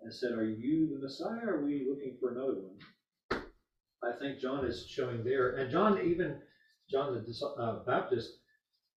and 0.00 0.12
said, 0.12 0.32
"Are 0.32 0.44
you 0.44 0.88
the 0.90 0.98
Messiah? 0.98 1.46
Or 1.46 1.56
are 1.56 1.64
we 1.64 1.86
looking 1.88 2.16
for 2.20 2.30
another 2.30 2.54
one?" 2.54 2.78
I 4.04 4.12
think 4.18 4.38
John 4.38 4.64
is 4.64 4.84
showing 4.86 5.24
there, 5.24 5.50
and 5.50 5.70
John 5.70 5.98
even 5.98 6.36
John 6.90 7.12
the 7.12 7.20
uh, 7.58 7.78
Baptist 7.86 8.30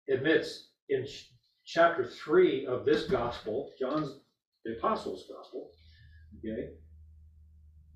admits 0.09 0.67
in 0.89 1.05
ch- 1.05 1.29
chapter 1.65 2.05
three 2.05 2.65
of 2.65 2.85
this 2.85 3.03
gospel, 3.03 3.69
John's 3.79 4.13
the 4.65 4.73
apostles' 4.73 5.25
gospel, 5.29 5.69
okay, 6.37 6.69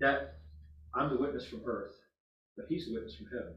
that 0.01 0.35
I'm 0.95 1.09
the 1.09 1.17
witness 1.17 1.45
from 1.45 1.61
earth, 1.65 1.93
but 2.57 2.65
he's 2.67 2.85
the 2.85 2.93
witness 2.93 3.15
from 3.15 3.27
heaven. 3.27 3.53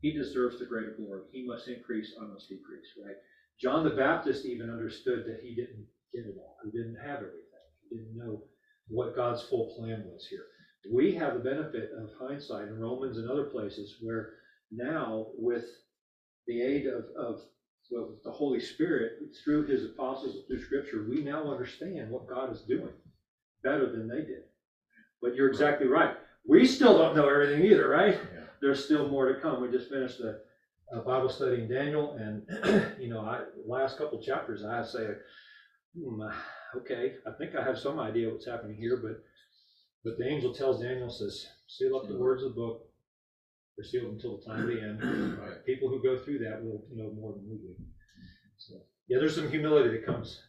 He 0.00 0.12
deserves 0.12 0.58
the 0.58 0.66
greater 0.66 0.94
glory. 0.96 1.22
He 1.32 1.46
must 1.46 1.68
increase, 1.68 2.12
I 2.20 2.24
must 2.24 2.48
decrease, 2.48 2.86
right? 3.04 3.16
John 3.60 3.84
the 3.84 3.90
Baptist 3.90 4.46
even 4.46 4.70
understood 4.70 5.24
that 5.26 5.40
he 5.42 5.54
didn't 5.54 5.86
get 6.12 6.24
it 6.24 6.36
all. 6.38 6.56
He 6.64 6.70
didn't 6.70 6.98
have 7.04 7.16
everything. 7.16 7.66
He 7.90 7.96
didn't 7.96 8.16
know 8.16 8.44
what 8.88 9.16
God's 9.16 9.42
full 9.42 9.74
plan 9.76 10.04
was 10.06 10.26
here. 10.30 10.44
We 10.92 11.14
have 11.14 11.34
the 11.34 11.40
benefit 11.40 11.90
of 11.98 12.10
hindsight 12.18 12.68
in 12.68 12.78
Romans 12.78 13.18
and 13.18 13.28
other 13.28 13.44
places 13.44 13.96
where 14.00 14.34
now 14.70 15.26
with 15.36 15.64
the 16.46 16.62
aid 16.62 16.86
of, 16.86 17.04
of 17.18 17.40
well, 17.90 18.14
the 18.24 18.30
Holy 18.30 18.60
Spirit, 18.60 19.12
through 19.42 19.66
his 19.66 19.84
apostles 19.84 20.44
through 20.46 20.62
scripture, 20.62 21.06
we 21.08 21.22
now 21.22 21.50
understand 21.50 22.10
what 22.10 22.28
God 22.28 22.52
is 22.52 22.62
doing 22.62 22.92
better 23.62 23.90
than 23.90 24.08
they 24.08 24.18
did. 24.18 24.44
But 25.22 25.34
you're 25.34 25.48
exactly 25.48 25.86
right. 25.86 26.14
We 26.46 26.66
still 26.66 26.96
don't 26.96 27.16
know 27.16 27.28
everything 27.28 27.64
either, 27.64 27.88
right? 27.88 28.18
There's 28.60 28.84
still 28.84 29.08
more 29.08 29.32
to 29.32 29.40
come. 29.40 29.60
We 29.60 29.70
just 29.70 29.90
finished 29.90 30.20
a, 30.20 30.38
a 30.96 31.00
Bible 31.00 31.28
study 31.28 31.62
in 31.62 31.68
Daniel, 31.68 32.16
and 32.18 32.42
you 33.00 33.08
know, 33.08 33.20
I 33.20 33.42
last 33.66 33.98
couple 33.98 34.20
chapters, 34.20 34.64
I 34.64 34.82
say, 34.84 35.06
hmm, 35.96 36.22
okay, 36.76 37.14
I 37.26 37.30
think 37.38 37.54
I 37.54 37.62
have 37.62 37.78
some 37.78 37.98
idea 37.98 38.30
what's 38.30 38.46
happening 38.46 38.76
here, 38.76 38.96
but 38.96 39.22
but 40.04 40.16
the 40.18 40.26
angel 40.26 40.54
tells 40.54 40.80
Daniel 40.82 41.10
says, 41.10 41.46
seal 41.66 41.96
up 41.96 42.08
the 42.08 42.16
words 42.16 42.42
of 42.42 42.54
the 42.54 42.60
book. 42.60 42.86
They're 43.76 43.84
sealed 43.84 44.12
until 44.14 44.38
the 44.38 44.44
time 44.44 44.62
of 44.62 44.68
the 44.68 44.80
end. 44.80 45.38
Right. 45.38 45.64
People 45.64 45.88
who 45.88 46.02
go 46.02 46.18
through 46.18 46.38
that 46.40 46.64
will 46.64 46.84
know 46.92 47.12
more 47.12 47.32
than 47.32 47.48
we 47.48 47.56
do. 47.58 47.74
So, 48.56 48.74
yeah, 49.06 49.18
there's 49.18 49.34
some 49.34 49.50
humility 49.50 49.90
that 49.90 50.06
comes 50.06 50.40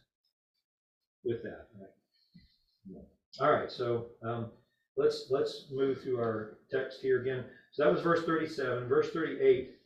with 1.24 1.42
that. 1.42 1.68
Right? 1.78 3.04
All 3.40 3.52
right, 3.52 3.70
so 3.70 4.06
um, 4.22 4.50
let's, 4.96 5.26
let's 5.30 5.66
move 5.70 6.02
through 6.02 6.18
our 6.18 6.58
text 6.70 7.00
here 7.00 7.20
again. 7.20 7.44
So 7.72 7.84
that 7.84 7.92
was 7.92 8.02
verse 8.02 8.24
thirty-seven. 8.24 8.88
Verse 8.88 9.10
thirty-eight 9.10 9.76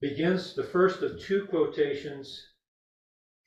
begins 0.00 0.54
the 0.54 0.64
first 0.64 1.02
of 1.02 1.20
two 1.20 1.46
quotations 1.46 2.40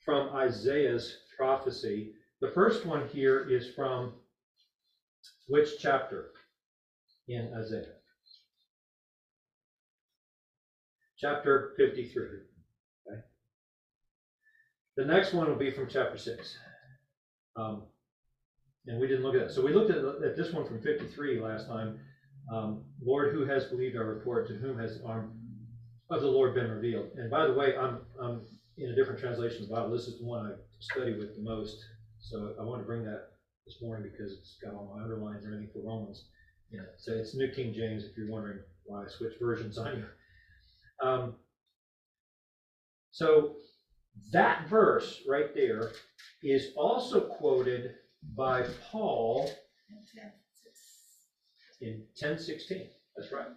from 0.04 0.34
Isaiah's 0.34 1.18
prophecy. 1.36 2.12
The 2.40 2.50
first 2.50 2.84
one 2.84 3.08
here 3.08 3.48
is 3.48 3.68
from 3.74 4.14
which 5.48 5.78
chapter 5.78 6.30
in 7.28 7.52
Isaiah? 7.56 7.94
Chapter 11.18 11.72
fifty-three. 11.76 12.40
Okay. 13.06 13.20
The 14.96 15.04
next 15.04 15.34
one 15.34 15.48
will 15.48 15.56
be 15.56 15.70
from 15.70 15.88
chapter 15.88 16.18
six. 16.18 16.56
Um, 17.54 17.82
and 18.86 19.00
we 19.00 19.06
didn't 19.06 19.22
look 19.22 19.36
at 19.36 19.48
that. 19.48 19.54
So 19.54 19.64
we 19.64 19.72
looked 19.72 19.90
at, 19.90 20.04
at 20.24 20.36
this 20.36 20.52
one 20.52 20.66
from 20.66 20.80
fifty-three 20.80 21.38
last 21.38 21.68
time. 21.68 22.00
Um, 22.50 22.84
Lord, 23.04 23.34
who 23.34 23.44
has 23.46 23.64
believed 23.66 23.96
our 23.96 24.04
report? 24.04 24.48
To 24.48 24.54
whom 24.54 24.78
has 24.78 24.98
the 24.98 25.06
arm 25.06 25.32
of 26.10 26.22
the 26.22 26.28
Lord 26.28 26.54
been 26.54 26.70
revealed? 26.70 27.10
And 27.16 27.30
by 27.30 27.46
the 27.46 27.52
way, 27.52 27.76
I'm, 27.76 28.00
I'm 28.20 28.42
in 28.78 28.90
a 28.90 28.94
different 28.94 29.20
translation 29.20 29.62
of 29.62 29.68
the 29.68 29.74
Bible. 29.74 29.90
This 29.90 30.08
is 30.08 30.18
the 30.18 30.26
one 30.26 30.46
I 30.46 30.54
study 30.80 31.18
with 31.18 31.36
the 31.36 31.42
most. 31.42 31.78
So 32.20 32.54
I 32.58 32.62
want 32.62 32.82
to 32.82 32.86
bring 32.86 33.04
that 33.04 33.28
this 33.66 33.76
morning 33.82 34.10
because 34.10 34.32
it's 34.32 34.58
got 34.62 34.74
all 34.74 34.92
my 34.96 35.02
underlines 35.02 35.44
and 35.44 35.54
everything 35.54 35.72
for 35.72 35.86
Romans. 35.86 36.24
Yeah, 36.70 36.80
so 36.98 37.12
it's 37.12 37.34
New 37.34 37.50
King 37.52 37.74
James 37.74 38.04
if 38.04 38.16
you're 38.16 38.30
wondering 38.30 38.60
why 38.84 39.04
I 39.04 39.08
switched 39.08 39.38
versions 39.40 39.78
on 39.78 39.96
you. 39.96 41.06
Um, 41.06 41.34
so 43.10 43.56
that 44.32 44.68
verse 44.68 45.22
right 45.28 45.54
there 45.54 45.92
is 46.42 46.68
also 46.76 47.20
quoted 47.20 47.94
by 48.36 48.66
Paul 48.90 49.50
in 51.82 52.04
ten 52.16 52.38
sixteen. 52.38 52.88
That's 53.16 53.32
right. 53.32 53.48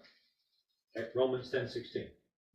Okay, 0.97 1.07
Romans 1.15 1.49
ten 1.49 1.67
sixteen. 1.67 2.07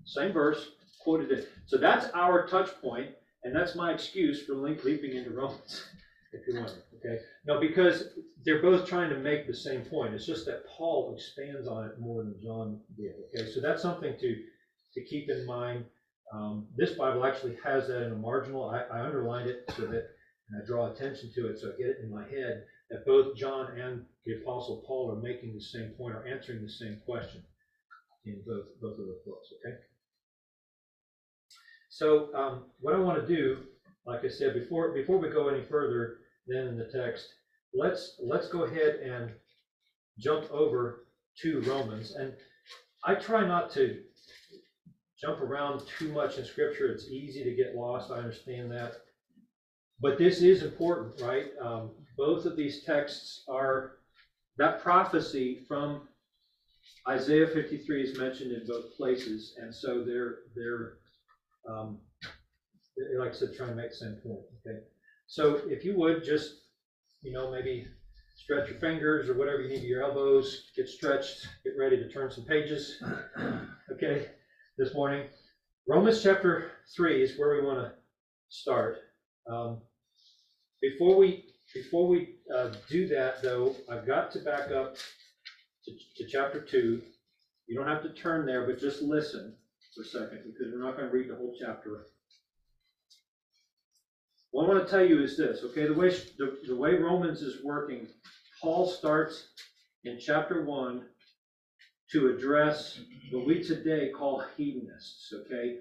Same 0.05 0.33
verse, 0.33 0.71
quoted 1.03 1.31
it. 1.31 1.49
So 1.67 1.77
that's 1.79 2.07
our 2.15 2.47
touch 2.47 2.71
point, 2.81 3.11
and 3.45 3.55
that's 3.55 3.75
my 3.75 3.93
excuse 3.93 4.45
for 4.45 4.55
leaping 4.55 5.17
into 5.17 5.31
Romans, 5.31 5.85
if 6.33 6.47
you 6.47 6.61
want. 6.61 6.75
Okay. 6.99 7.23
No, 7.47 7.61
because 7.61 8.09
they're 8.45 8.63
both 8.63 8.87
trying 8.87 9.11
to 9.11 9.17
make 9.17 9.47
the 9.47 9.55
same 9.55 9.83
point. 9.83 10.15
It's 10.15 10.27
just 10.27 10.47
that 10.47 10.67
Paul 10.67 11.15
expands 11.15 11.69
on 11.69 11.87
it 11.87 11.99
more 11.99 12.23
than 12.23 12.35
John 12.43 12.81
did. 12.97 13.15
Okay. 13.35 13.51
So 13.51 13.61
that's 13.61 13.83
something 13.83 14.15
to 14.19 14.37
to 14.95 15.05
keep 15.05 15.31
in 15.31 15.47
mind. 15.47 15.85
Um, 16.33 16.69
this 16.77 16.93
Bible 16.93 17.25
actually 17.25 17.57
has 17.65 17.89
that 17.89 18.07
in 18.07 18.13
a 18.13 18.17
marginal. 18.17 18.71
I, 18.71 18.83
I 18.93 19.01
underlined 19.05 19.49
it 19.49 19.65
so 19.77 19.83
that, 19.83 20.07
and 20.49 20.63
I 20.63 20.67
draw 20.67 20.93
attention 20.93 21.33
to 21.35 21.49
it 21.49 21.59
so 21.59 21.69
I 21.69 21.77
get 21.77 21.89
it 21.89 21.99
in 22.03 22.11
my 22.11 22.23
head 22.23 22.65
that 22.91 23.07
both 23.07 23.37
John 23.37 23.79
and 23.79 24.05
the 24.27 24.41
Apostle 24.43 24.83
Paul 24.87 25.13
are 25.13 25.23
making 25.23 25.55
the 25.55 25.61
same 25.61 25.91
point 25.97 26.15
or 26.15 26.27
answering 26.27 26.63
the 26.63 26.69
same 26.69 27.01
question 27.07 27.43
in 28.25 28.43
both 28.47 28.67
both 28.81 28.99
of 28.99 29.07
those 29.07 29.23
books. 29.25 29.49
Okay. 29.67 29.77
So 31.89 32.35
um, 32.35 32.65
what 32.81 32.95
I 32.95 32.99
want 32.99 33.21
to 33.21 33.27
do, 33.27 33.59
like 34.07 34.25
I 34.25 34.29
said 34.29 34.55
before, 34.55 34.93
before 34.93 35.19
we 35.19 35.29
go 35.29 35.49
any 35.49 35.65
further, 35.65 36.19
than 36.47 36.69
in 36.69 36.79
the 36.79 36.91
text, 36.93 37.29
let's 37.75 38.17
let's 38.23 38.49
go 38.49 38.65
ahead 38.65 38.97
and 38.97 39.31
jump 40.19 40.51
over 40.51 41.07
to 41.43 41.61
Romans. 41.63 42.13
And 42.13 42.35
I 43.05 43.15
try 43.15 43.47
not 43.47 43.71
to 43.73 44.03
jump 45.21 45.41
around 45.41 45.83
too 45.99 46.13
much 46.13 46.39
in 46.39 46.45
Scripture. 46.45 46.93
It's 46.93 47.09
easy 47.09 47.45
to 47.45 47.55
get 47.55 47.75
lost. 47.75 48.11
I 48.11 48.17
understand 48.17 48.71
that. 48.73 48.95
But 50.01 50.19
this 50.19 50.41
is 50.43 50.63
important, 50.63 51.21
right? 51.21 51.49
Um, 51.61 51.91
both 52.21 52.45
of 52.45 52.55
these 52.55 52.85
texts 52.85 53.45
are 53.49 53.93
that 54.59 54.83
prophecy 54.83 55.65
from 55.67 56.03
Isaiah 57.09 57.47
53 57.47 58.03
is 58.03 58.19
mentioned 58.19 58.53
in 58.53 58.67
both 58.67 58.95
places, 58.95 59.55
and 59.59 59.75
so 59.75 60.05
they're 60.05 60.41
they're 60.55 60.99
um, 61.67 61.99
like 63.17 63.31
I 63.31 63.33
said, 63.33 63.55
trying 63.57 63.71
to 63.71 63.75
make 63.75 63.89
the 63.89 63.97
same 63.97 64.17
point. 64.23 64.41
Okay, 64.59 64.81
so 65.29 65.63
if 65.67 65.83
you 65.83 65.97
would 65.97 66.23
just 66.23 66.51
you 67.23 67.33
know 67.33 67.51
maybe 67.51 67.87
stretch 68.37 68.69
your 68.69 68.79
fingers 68.79 69.31
or 69.31 69.35
whatever 69.35 69.63
you 69.63 69.71
need, 69.71 69.83
your 69.83 70.03
elbows 70.03 70.71
get 70.77 70.89
stretched, 70.89 71.49
get 71.65 71.73
ready 71.79 71.97
to 71.97 72.09
turn 72.09 72.31
some 72.31 72.45
pages. 72.45 73.03
Okay, 73.93 74.29
this 74.79 74.95
morning, 74.95 75.27
Romans 75.89 76.23
chapter 76.23 76.71
three 76.95 77.23
is 77.23 77.39
where 77.39 77.57
we 77.57 77.67
want 77.67 77.79
to 77.81 77.93
start. 78.49 78.99
Um, 79.51 79.81
before 80.81 81.17
we 81.17 81.50
before 81.75 82.09
we 82.09 82.37
uh, 82.55 82.71
do 82.89 83.07
that, 83.09 83.43
though, 83.43 83.75
I've 83.91 84.07
got 84.07 84.31
to 84.33 84.41
back 84.41 84.71
up 84.71 84.97
to, 85.85 85.93
to 86.17 86.27
chapter 86.29 86.61
two. 86.61 87.03
You 87.67 87.77
don't 87.77 87.87
have 87.87 88.03
to 88.03 88.11
turn 88.11 88.47
there, 88.47 88.67
but 88.67 88.81
just 88.81 89.03
listen 89.03 89.55
for 89.95 90.03
a 90.03 90.07
second 90.07 90.43
because 90.45 90.73
we're 90.73 90.85
not 90.85 90.97
going 90.97 91.09
to 91.09 91.17
read 91.17 91.31
the 91.31 91.37
whole 91.37 91.55
chapter. 91.59 92.07
What 94.51 94.65
I 94.65 94.69
want 94.69 94.85
to 94.85 94.91
tell 94.91 95.05
you 95.05 95.23
is 95.23 95.37
this, 95.37 95.63
okay? 95.65 95.87
The 95.87 95.95
way 95.95 96.11
the, 96.11 96.59
the 96.67 96.77
way 96.77 96.95
Romans 96.95 97.43
is 97.43 97.65
working, 97.65 98.09
Paul 98.61 98.89
starts 98.89 99.49
in 100.05 100.19
chapter 100.19 100.65
one 100.65 101.05
to 102.11 102.35
address 102.35 102.99
what 103.31 103.47
we 103.47 103.63
today 103.63 104.11
call 104.11 104.43
hedonists, 104.57 105.33
okay? 105.33 105.77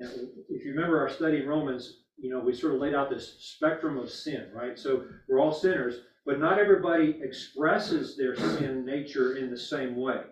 If 0.00 0.64
you 0.64 0.72
remember 0.74 1.00
our 1.00 1.10
study 1.10 1.38
in 1.38 1.48
Romans, 1.48 2.00
you 2.18 2.30
know, 2.30 2.40
we 2.40 2.54
sort 2.54 2.74
of 2.74 2.80
laid 2.80 2.94
out 2.94 3.10
this 3.10 3.36
spectrum 3.38 3.96
of 3.96 4.10
sin, 4.10 4.50
right? 4.52 4.78
So 4.78 5.04
we're 5.28 5.40
all 5.40 5.52
sinners, 5.52 6.00
but 6.26 6.40
not 6.40 6.58
everybody 6.58 7.20
expresses 7.22 8.16
their 8.16 8.36
sin 8.36 8.84
nature 8.84 9.36
in 9.36 9.50
the 9.50 9.58
same 9.58 9.96
way. 9.96 10.22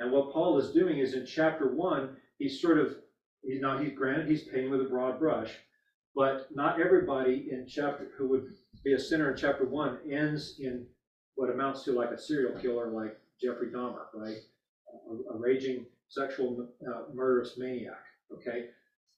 And 0.00 0.10
what 0.10 0.32
Paul 0.32 0.58
is 0.58 0.72
doing 0.72 0.98
is 0.98 1.14
in 1.14 1.26
chapter 1.26 1.74
one, 1.74 2.16
he's 2.38 2.60
sort 2.60 2.78
of, 2.78 2.96
he's 3.42 3.60
not, 3.60 3.82
he's 3.82 3.96
granted, 3.96 4.28
he's 4.28 4.44
painting 4.44 4.70
with 4.70 4.80
a 4.80 4.88
broad 4.88 5.18
brush, 5.18 5.52
but 6.14 6.48
not 6.54 6.80
everybody 6.80 7.48
in 7.50 7.66
chapter, 7.68 8.08
who 8.16 8.28
would 8.28 8.46
be 8.84 8.94
a 8.94 8.98
sinner 8.98 9.30
in 9.30 9.36
chapter 9.36 9.64
one 9.64 9.98
ends 10.10 10.56
in 10.58 10.86
what 11.36 11.50
amounts 11.50 11.84
to 11.84 11.92
like 11.92 12.10
a 12.10 12.18
serial 12.18 12.58
killer 12.58 12.90
like 12.90 13.18
Jeffrey 13.40 13.68
Dahmer, 13.68 14.06
right? 14.14 14.38
A, 15.10 15.34
a 15.34 15.38
raging 15.38 15.86
sexual 16.08 16.68
uh, 16.88 17.02
murderous 17.12 17.58
maniac, 17.58 18.02
okay? 18.32 18.66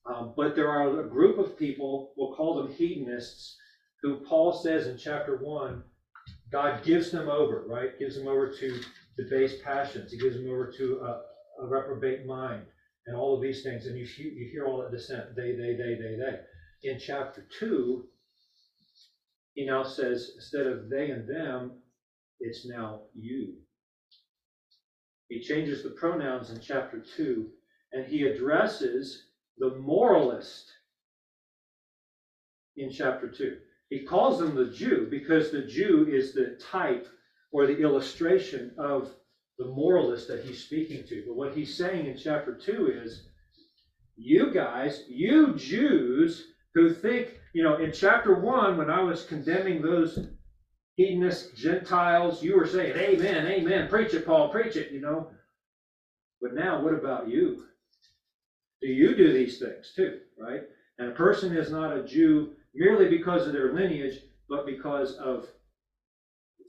Um, 0.09 0.33
but 0.37 0.55
there 0.55 0.69
are 0.69 1.01
a 1.01 1.09
group 1.09 1.37
of 1.37 1.57
people, 1.57 2.13
we'll 2.15 2.33
call 2.35 2.55
them 2.55 2.73
hedonists, 2.73 3.57
who 4.01 4.23
Paul 4.25 4.53
says 4.53 4.87
in 4.87 4.97
chapter 4.97 5.37
one, 5.37 5.83
God 6.51 6.83
gives 6.83 7.11
them 7.11 7.27
over, 7.27 7.65
right? 7.67 7.97
Gives 7.99 8.15
them 8.15 8.27
over 8.27 8.51
to 8.51 8.81
debased 9.17 9.63
passions. 9.63 10.11
He 10.11 10.17
gives 10.17 10.37
them 10.37 10.49
over 10.49 10.71
to 10.77 11.01
a, 11.01 11.63
a 11.63 11.67
reprobate 11.67 12.25
mind 12.25 12.63
and 13.05 13.15
all 13.15 13.35
of 13.35 13.41
these 13.41 13.63
things. 13.63 13.85
And 13.85 13.97
you, 13.97 14.05
you 14.17 14.49
hear 14.51 14.65
all 14.65 14.81
that 14.81 14.91
dissent, 14.91 15.35
they, 15.35 15.51
they, 15.53 15.73
they, 15.73 15.95
they, 15.95 16.15
they. 16.15 16.89
In 16.89 16.99
chapter 16.99 17.45
two, 17.59 18.05
he 19.55 19.65
now 19.65 19.83
says, 19.83 20.31
instead 20.35 20.67
of 20.67 20.89
they 20.89 21.09
and 21.09 21.27
them, 21.27 21.71
it's 22.39 22.67
now 22.67 23.01
you. 23.15 23.55
He 25.27 25.41
changes 25.41 25.83
the 25.83 25.89
pronouns 25.89 26.51
in 26.51 26.61
chapter 26.61 27.03
two, 27.17 27.49
and 27.91 28.05
he 28.05 28.23
addresses 28.27 29.26
the 29.57 29.75
moralist 29.77 30.71
in 32.75 32.91
chapter 32.91 33.27
2. 33.29 33.57
He 33.89 34.03
calls 34.03 34.39
them 34.39 34.55
the 34.55 34.67
Jew 34.71 35.07
because 35.09 35.51
the 35.51 35.63
Jew 35.63 36.07
is 36.07 36.33
the 36.33 36.57
type 36.59 37.07
or 37.51 37.65
the 37.65 37.77
illustration 37.77 38.73
of 38.77 39.09
the 39.57 39.65
moralist 39.65 40.27
that 40.27 40.43
he's 40.43 40.63
speaking 40.63 41.03
to. 41.07 41.23
But 41.25 41.35
what 41.35 41.55
he's 41.55 41.75
saying 41.75 42.05
in 42.05 42.17
chapter 42.17 42.53
2 42.53 42.91
is, 43.03 43.27
you 44.15 44.53
guys, 44.53 45.03
you 45.07 45.55
Jews 45.55 46.43
who 46.73 46.93
think, 46.93 47.39
you 47.53 47.63
know, 47.63 47.77
in 47.77 47.91
chapter 47.91 48.35
1, 48.35 48.77
when 48.77 48.89
I 48.89 49.01
was 49.01 49.23
condemning 49.23 49.81
those 49.81 50.19
hedonist 50.95 51.55
Gentiles, 51.55 52.43
you 52.43 52.55
were 52.55 52.67
saying, 52.67 52.95
Amen, 52.97 53.47
amen, 53.47 53.87
preach 53.89 54.13
it, 54.13 54.25
Paul, 54.25 54.49
preach 54.49 54.75
it, 54.75 54.91
you 54.91 55.01
know. 55.01 55.29
But 56.41 56.53
now, 56.53 56.83
what 56.83 56.93
about 56.93 57.27
you? 57.29 57.63
Do 58.81 58.87
you 58.89 59.15
do 59.15 59.33
these 59.33 59.59
things 59.59 59.93
too, 59.95 60.19
right? 60.39 60.61
And 60.99 61.09
a 61.09 61.15
person 61.15 61.55
is 61.55 61.71
not 61.71 61.95
a 61.95 62.03
Jew 62.03 62.53
merely 62.75 63.09
because 63.09 63.47
of 63.47 63.53
their 63.53 63.73
lineage, 63.73 64.19
but 64.49 64.65
because 64.65 65.13
of 65.15 65.47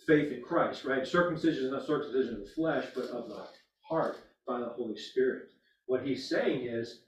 faith 0.07 0.33
in 0.33 0.43
Christ, 0.43 0.85
right? 0.85 1.07
Circumcision 1.07 1.67
is 1.67 1.71
not 1.73 1.87
circumcision 1.87 2.35
of 2.35 2.41
the 2.41 2.51
flesh, 2.55 2.87
but 2.95 3.07
of 3.07 3.29
the 3.29 3.47
heart 3.89 4.19
by 4.47 4.59
the 4.61 4.69
Holy 4.69 4.97
Spirit. 4.97 5.49
What 5.87 6.07
he's 6.07 6.29
saying 6.29 6.65
is, 6.65 7.01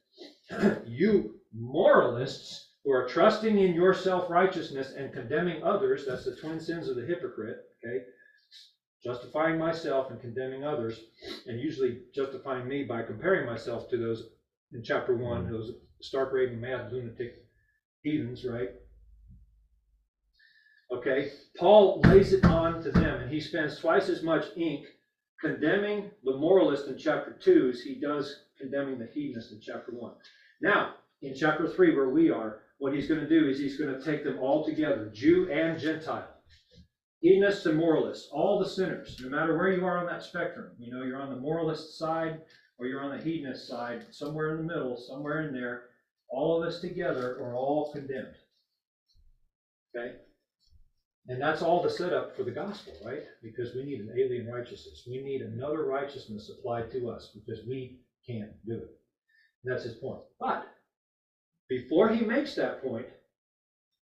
you 0.86 1.34
moralists 1.52 2.68
who 2.84 2.92
are 2.92 3.08
trusting 3.08 3.58
in 3.58 3.74
your 3.74 3.94
self 3.94 4.30
righteousness 4.30 4.92
and 4.96 5.12
condemning 5.12 5.62
others, 5.62 6.04
that's 6.06 6.24
the 6.24 6.36
twin 6.36 6.60
sins 6.60 6.88
of 6.88 6.96
the 6.96 7.06
hypocrite, 7.06 7.58
okay? 7.84 8.04
Justifying 9.02 9.58
myself 9.58 10.10
and 10.10 10.20
condemning 10.20 10.64
others, 10.64 11.00
and 11.46 11.60
usually 11.60 12.00
justifying 12.14 12.68
me 12.68 12.84
by 12.84 13.02
comparing 13.02 13.46
myself 13.46 13.88
to 13.90 13.96
those 13.96 14.30
in 14.72 14.82
chapter 14.82 15.16
one, 15.16 15.50
those 15.50 15.72
stark 16.00 16.32
raving 16.32 16.60
mad 16.60 16.92
lunatic 16.92 17.44
heathens, 18.02 18.44
right? 18.44 18.70
Okay, 20.92 21.30
Paul 21.56 22.00
lays 22.04 22.32
it 22.32 22.44
on 22.44 22.82
to 22.82 22.90
them, 22.90 23.20
and 23.20 23.30
he 23.30 23.40
spends 23.40 23.78
twice 23.78 24.08
as 24.08 24.22
much 24.22 24.46
ink 24.56 24.86
condemning 25.40 26.10
the 26.24 26.36
moralist 26.36 26.88
in 26.88 26.98
chapter 26.98 27.36
two 27.40 27.70
as 27.72 27.80
he 27.80 28.00
does 28.00 28.44
condemning 28.58 28.98
the 28.98 29.06
hedonist 29.06 29.52
in 29.52 29.60
chapter 29.60 29.92
one. 29.92 30.14
Now, 30.60 30.94
in 31.22 31.34
chapter 31.34 31.68
three, 31.68 31.94
where 31.94 32.10
we 32.10 32.30
are, 32.30 32.62
what 32.78 32.94
he's 32.94 33.08
going 33.08 33.20
to 33.20 33.28
do 33.28 33.48
is 33.48 33.58
he's 33.58 33.78
going 33.78 33.94
to 33.94 34.04
take 34.04 34.24
them 34.24 34.38
all 34.40 34.64
together, 34.64 35.10
Jew 35.14 35.48
and 35.50 35.78
Gentile, 35.78 36.28
hedonists 37.20 37.66
and 37.66 37.78
moralists, 37.78 38.28
all 38.32 38.58
the 38.58 38.68
sinners, 38.68 39.16
no 39.22 39.28
matter 39.28 39.56
where 39.56 39.70
you 39.70 39.84
are 39.84 39.98
on 39.98 40.06
that 40.06 40.22
spectrum. 40.22 40.72
You 40.78 40.92
know, 40.92 41.04
you're 41.04 41.20
on 41.20 41.30
the 41.30 41.40
moralist 41.40 41.98
side 41.98 42.40
or 42.80 42.86
you're 42.86 43.02
on 43.02 43.16
the 43.16 43.22
hedonist 43.22 43.68
side, 43.68 44.06
somewhere 44.10 44.52
in 44.52 44.56
the 44.56 44.74
middle, 44.74 44.96
somewhere 44.96 45.46
in 45.46 45.52
there. 45.52 45.82
All 46.30 46.60
of 46.60 46.66
us 46.66 46.80
together 46.80 47.38
are 47.42 47.54
all 47.54 47.92
condemned. 47.92 48.34
Okay? 49.94 50.16
And 51.28 51.40
that's 51.40 51.60
all 51.60 51.82
the 51.82 51.90
setup 51.90 52.34
for 52.34 52.42
the 52.42 52.50
gospel, 52.50 52.94
right? 53.04 53.22
Because 53.42 53.74
we 53.74 53.84
need 53.84 54.00
an 54.00 54.14
alien 54.18 54.50
righteousness. 54.50 55.06
We 55.06 55.22
need 55.22 55.42
another 55.42 55.84
righteousness 55.84 56.50
applied 56.50 56.90
to 56.92 57.10
us 57.10 57.30
because 57.34 57.66
we 57.68 58.00
can't 58.26 58.50
do 58.66 58.74
it. 58.74 58.96
That's 59.62 59.84
his 59.84 59.94
point. 59.94 60.22
But 60.38 60.66
before 61.68 62.08
he 62.08 62.24
makes 62.24 62.54
that 62.54 62.82
point, 62.82 63.06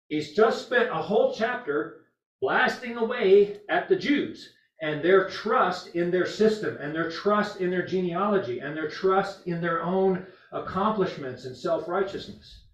he's 0.08 0.36
just 0.36 0.66
spent 0.66 0.90
a 0.90 1.02
whole 1.02 1.34
chapter 1.34 2.02
blasting 2.42 2.96
away 2.96 3.60
at 3.70 3.88
the 3.88 3.96
Jews 3.96 4.50
and 4.82 5.02
their 5.02 5.28
trust 5.28 5.94
in 5.94 6.10
their 6.10 6.26
system 6.26 6.76
and 6.80 6.94
their 6.94 7.10
trust 7.10 7.60
in 7.60 7.70
their 7.70 7.86
genealogy 7.86 8.58
and 8.60 8.76
their 8.76 8.88
trust 8.88 9.46
in 9.46 9.60
their 9.60 9.82
own 9.82 10.26
accomplishments 10.52 11.44
and 11.44 11.56
self 11.56 11.88
righteousness, 11.88 12.64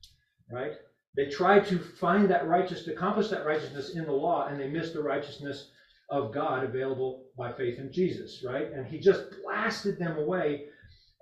right? 0.50 0.72
They 1.16 1.28
tried 1.28 1.66
to 1.66 1.78
find 1.78 2.28
that 2.30 2.48
righteousness, 2.48 2.96
accomplish 2.96 3.28
that 3.28 3.46
righteousness 3.46 3.94
in 3.94 4.04
the 4.04 4.12
law, 4.12 4.46
and 4.46 4.58
they 4.58 4.68
missed 4.68 4.94
the 4.94 5.02
righteousness 5.02 5.70
of 6.10 6.32
God 6.32 6.64
available 6.64 7.26
by 7.36 7.52
faith 7.52 7.78
in 7.78 7.92
Jesus, 7.92 8.42
right? 8.46 8.72
And 8.72 8.86
he 8.86 8.98
just 8.98 9.24
blasted 9.42 9.98
them 9.98 10.18
away. 10.18 10.66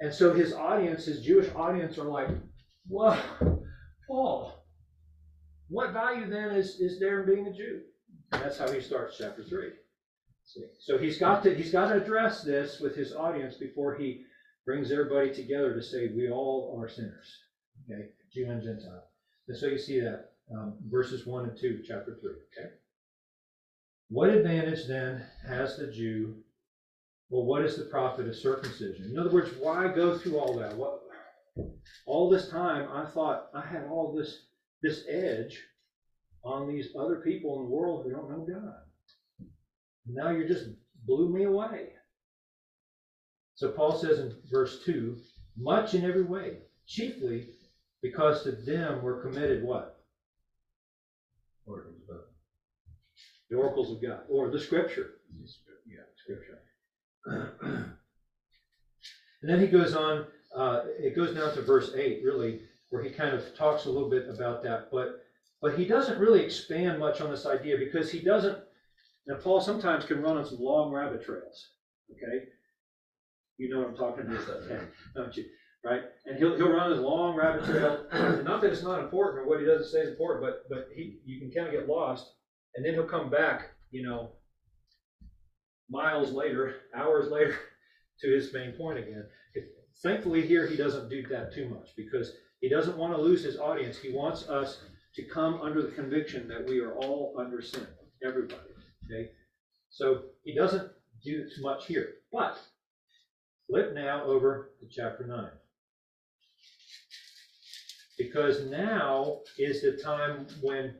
And 0.00 0.12
so 0.12 0.32
his 0.32 0.52
audience, 0.52 1.04
his 1.04 1.22
Jewish 1.22 1.48
audience, 1.54 1.98
are 1.98 2.08
like, 2.08 2.28
whoa, 2.88 3.18
Paul, 4.08 4.64
what 5.68 5.92
value 5.92 6.28
then 6.28 6.50
is, 6.50 6.80
is 6.80 6.98
there 6.98 7.20
in 7.20 7.34
being 7.34 7.46
a 7.46 7.52
Jew? 7.52 7.82
And 8.32 8.42
that's 8.42 8.58
how 8.58 8.70
he 8.70 8.80
starts 8.80 9.18
chapter 9.18 9.44
three. 9.44 9.70
So 10.78 10.98
he's 10.98 11.18
got 11.18 11.42
to 11.44 11.54
he's 11.54 11.72
got 11.72 11.88
to 11.88 12.02
address 12.02 12.42
this 12.42 12.80
with 12.80 12.94
his 12.94 13.14
audience 13.14 13.56
before 13.56 13.96
he 13.96 14.24
brings 14.66 14.92
everybody 14.92 15.32
together 15.32 15.74
to 15.74 15.82
say 15.82 16.08
we 16.08 16.30
all 16.30 16.78
are 16.80 16.88
sinners. 16.88 17.38
Okay, 17.90 18.08
Jew 18.32 18.50
and 18.50 18.62
Gentile. 18.62 19.04
And 19.48 19.56
so 19.56 19.66
you 19.66 19.78
see 19.78 20.00
that 20.00 20.32
um, 20.52 20.74
verses 20.88 21.26
one 21.26 21.48
and 21.48 21.58
two, 21.58 21.82
chapter 21.86 22.18
three. 22.20 22.36
Okay. 22.58 22.70
What 24.08 24.30
advantage 24.30 24.86
then 24.88 25.24
has 25.48 25.76
the 25.76 25.86
Jew? 25.86 26.36
Well, 27.28 27.44
what 27.44 27.62
is 27.62 27.76
the 27.76 27.84
profit 27.84 28.26
of 28.26 28.34
circumcision? 28.34 29.10
In 29.12 29.18
other 29.18 29.30
words, 29.30 29.50
why 29.58 29.86
go 29.88 30.18
through 30.18 30.38
all 30.38 30.56
that? 30.58 30.76
What 30.76 31.00
all 32.06 32.30
this 32.30 32.48
time 32.48 32.88
I 32.92 33.06
thought 33.06 33.48
I 33.54 33.60
had 33.60 33.84
all 33.84 34.12
this 34.16 34.46
this 34.82 35.04
edge 35.08 35.60
on 36.42 36.68
these 36.68 36.88
other 36.98 37.16
people 37.16 37.56
in 37.56 37.64
the 37.64 37.70
world 37.70 38.04
who 38.04 38.12
don't 38.12 38.30
know 38.30 38.46
God. 38.46 38.74
Now 40.06 40.30
you 40.30 40.46
just 40.46 40.66
blew 41.06 41.28
me 41.28 41.44
away. 41.44 41.90
So 43.54 43.70
Paul 43.70 43.98
says 43.98 44.18
in 44.18 44.34
verse 44.50 44.82
2 44.84 45.16
much 45.56 45.94
in 45.94 46.04
every 46.04 46.22
way, 46.22 46.58
chiefly 46.86 47.48
because 48.02 48.42
to 48.44 48.52
them 48.52 49.02
were 49.02 49.20
committed 49.20 49.62
what? 49.62 50.00
The 53.50 53.56
oracles 53.56 53.90
of 53.92 54.00
God, 54.00 54.20
or 54.28 54.50
the 54.50 54.58
scripture. 54.58 55.16
Yeah, 55.86 55.98
scripture. 56.16 56.60
and 59.42 59.50
then 59.50 59.60
he 59.60 59.66
goes 59.66 59.94
on, 59.94 60.26
uh, 60.56 60.82
it 60.98 61.14
goes 61.14 61.34
down 61.34 61.54
to 61.54 61.62
verse 61.62 61.92
8, 61.94 62.22
really, 62.24 62.62
where 62.90 63.02
he 63.02 63.10
kind 63.10 63.34
of 63.34 63.54
talks 63.56 63.84
a 63.84 63.90
little 63.90 64.08
bit 64.08 64.28
about 64.28 64.62
that. 64.62 64.88
But 64.90 65.24
but 65.60 65.78
he 65.78 65.84
doesn't 65.84 66.18
really 66.18 66.42
expand 66.42 66.98
much 66.98 67.20
on 67.20 67.30
this 67.30 67.44
idea 67.44 67.76
because 67.76 68.10
he 68.10 68.20
doesn't. 68.20 68.58
Now, 69.30 69.36
Paul 69.36 69.60
sometimes 69.60 70.04
can 70.04 70.22
run 70.22 70.36
on 70.36 70.44
some 70.44 70.58
long 70.58 70.92
rabbit 70.92 71.24
trails. 71.24 71.68
Okay, 72.10 72.46
you 73.58 73.68
know 73.68 73.78
what 73.78 73.90
I'm 73.90 73.94
talking 73.94 74.26
about, 74.26 74.48
okay, 74.64 74.84
don't 75.14 75.36
you? 75.36 75.44
Right? 75.84 76.02
And 76.26 76.36
he'll 76.36 76.56
he'll 76.56 76.72
run 76.72 76.90
his 76.90 76.98
long 76.98 77.36
rabbit 77.36 77.64
trail. 77.64 78.06
not 78.42 78.60
that 78.60 78.72
it's 78.72 78.82
not 78.82 78.98
important 78.98 79.38
or 79.38 79.48
what 79.48 79.60
he 79.60 79.66
doesn't 79.66 79.86
say 79.86 80.00
is 80.00 80.08
important, 80.08 80.44
but 80.44 80.68
but 80.68 80.88
he 80.96 81.20
you 81.24 81.38
can 81.38 81.52
kind 81.52 81.72
of 81.72 81.80
get 81.80 81.88
lost, 81.88 82.26
and 82.74 82.84
then 82.84 82.94
he'll 82.94 83.04
come 83.04 83.30
back, 83.30 83.68
you 83.92 84.02
know, 84.02 84.32
miles 85.88 86.32
later, 86.32 86.74
hours 86.92 87.30
later, 87.30 87.56
to 88.22 88.34
his 88.34 88.52
main 88.52 88.72
point 88.72 88.98
again. 88.98 89.24
Thankfully, 90.02 90.44
here 90.44 90.66
he 90.66 90.76
doesn't 90.76 91.08
do 91.08 91.24
that 91.28 91.54
too 91.54 91.68
much 91.68 91.90
because 91.96 92.32
he 92.60 92.68
doesn't 92.68 92.96
want 92.96 93.14
to 93.14 93.22
lose 93.22 93.44
his 93.44 93.60
audience. 93.60 93.96
He 93.96 94.10
wants 94.10 94.48
us 94.48 94.80
to 95.14 95.22
come 95.22 95.60
under 95.60 95.82
the 95.82 95.92
conviction 95.92 96.48
that 96.48 96.68
we 96.68 96.80
are 96.80 96.96
all 96.96 97.36
under 97.38 97.62
sin, 97.62 97.86
everybody. 98.24 98.69
Okay, 99.10 99.28
so 99.90 100.22
he 100.44 100.54
doesn't 100.54 100.88
do 101.24 101.44
too 101.44 101.62
much 101.62 101.86
here. 101.86 102.10
But 102.32 102.56
flip 103.68 103.92
now 103.92 104.24
over 104.24 104.70
to 104.80 104.86
chapter 104.88 105.26
nine, 105.26 105.50
because 108.18 108.60
now 108.60 109.38
is 109.58 109.82
the 109.82 109.92
time 109.92 110.46
when 110.62 110.94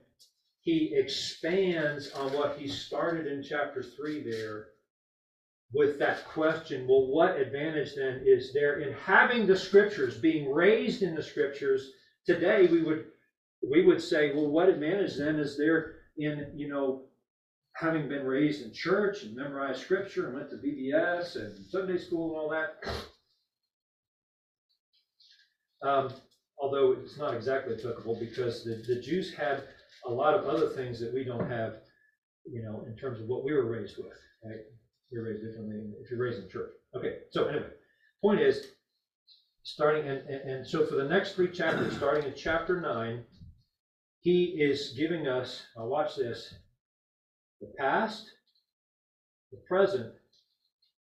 he 0.60 0.92
expands 0.94 2.10
on 2.12 2.32
what 2.32 2.56
he 2.58 2.68
started 2.68 3.26
in 3.26 3.42
chapter 3.42 3.82
three 3.82 4.22
there 4.22 4.66
with 5.72 5.98
that 6.00 6.24
question 6.24 6.86
well 6.86 7.06
what 7.06 7.38
advantage 7.38 7.94
then 7.94 8.20
is 8.24 8.52
there 8.52 8.80
in 8.80 8.92
having 8.92 9.46
the 9.46 9.56
scriptures 9.56 10.18
being 10.18 10.50
raised 10.50 11.02
in 11.02 11.14
the 11.14 11.22
scriptures 11.22 11.92
today 12.26 12.66
we 12.66 12.82
would 12.82 13.04
we 13.62 13.82
would 13.82 14.00
say, 14.00 14.32
well, 14.34 14.48
what 14.48 14.68
advantage 14.68 15.16
then 15.16 15.38
is 15.38 15.56
there 15.56 15.92
in, 16.16 16.50
you 16.54 16.68
know, 16.68 17.02
having 17.80 18.08
been 18.08 18.26
raised 18.26 18.62
in 18.62 18.72
church 18.74 19.22
and 19.22 19.34
memorized 19.34 19.80
scripture 19.80 20.26
and 20.26 20.34
went 20.34 20.50
to 20.50 20.56
VBS 20.56 21.36
and 21.36 21.66
Sunday 21.66 21.96
school 21.96 22.28
and 22.28 22.36
all 22.38 22.50
that? 22.50 22.76
Um, 25.82 26.12
although 26.58 26.92
it's 26.92 27.16
not 27.16 27.34
exactly 27.34 27.74
applicable 27.74 28.18
because 28.20 28.64
the, 28.64 28.84
the 28.86 29.00
Jews 29.00 29.32
had 29.32 29.62
a 30.06 30.10
lot 30.12 30.34
of 30.34 30.44
other 30.44 30.68
things 30.68 31.00
that 31.00 31.14
we 31.14 31.24
don't 31.24 31.50
have, 31.50 31.76
you 32.44 32.62
know, 32.62 32.84
in 32.86 32.96
terms 32.96 33.18
of 33.18 33.26
what 33.28 33.44
we 33.44 33.54
were 33.54 33.64
raised 33.64 33.96
with, 33.96 34.18
right? 34.44 34.60
Were 35.10 35.22
raised 35.22 35.42
differently 35.42 35.80
if 36.02 36.10
you're 36.10 36.20
raised 36.20 36.42
in 36.42 36.50
church. 36.50 36.72
Okay, 36.94 37.20
so 37.30 37.46
anyway, 37.46 37.66
point 38.22 38.40
is, 38.40 38.66
starting, 39.62 40.06
and, 40.06 40.18
and, 40.28 40.50
and 40.50 40.66
so 40.66 40.84
for 40.84 40.96
the 40.96 41.08
next 41.08 41.32
three 41.32 41.50
chapters, 41.50 41.96
starting 41.96 42.24
in 42.24 42.34
chapter 42.36 42.80
nine, 42.80 43.24
he 44.20 44.44
is 44.44 44.92
giving 44.98 45.26
us, 45.26 45.62
now 45.76 45.86
watch 45.86 46.14
this, 46.16 46.54
the 47.60 47.72
past, 47.78 48.30
the 49.50 49.58
present, 49.68 50.12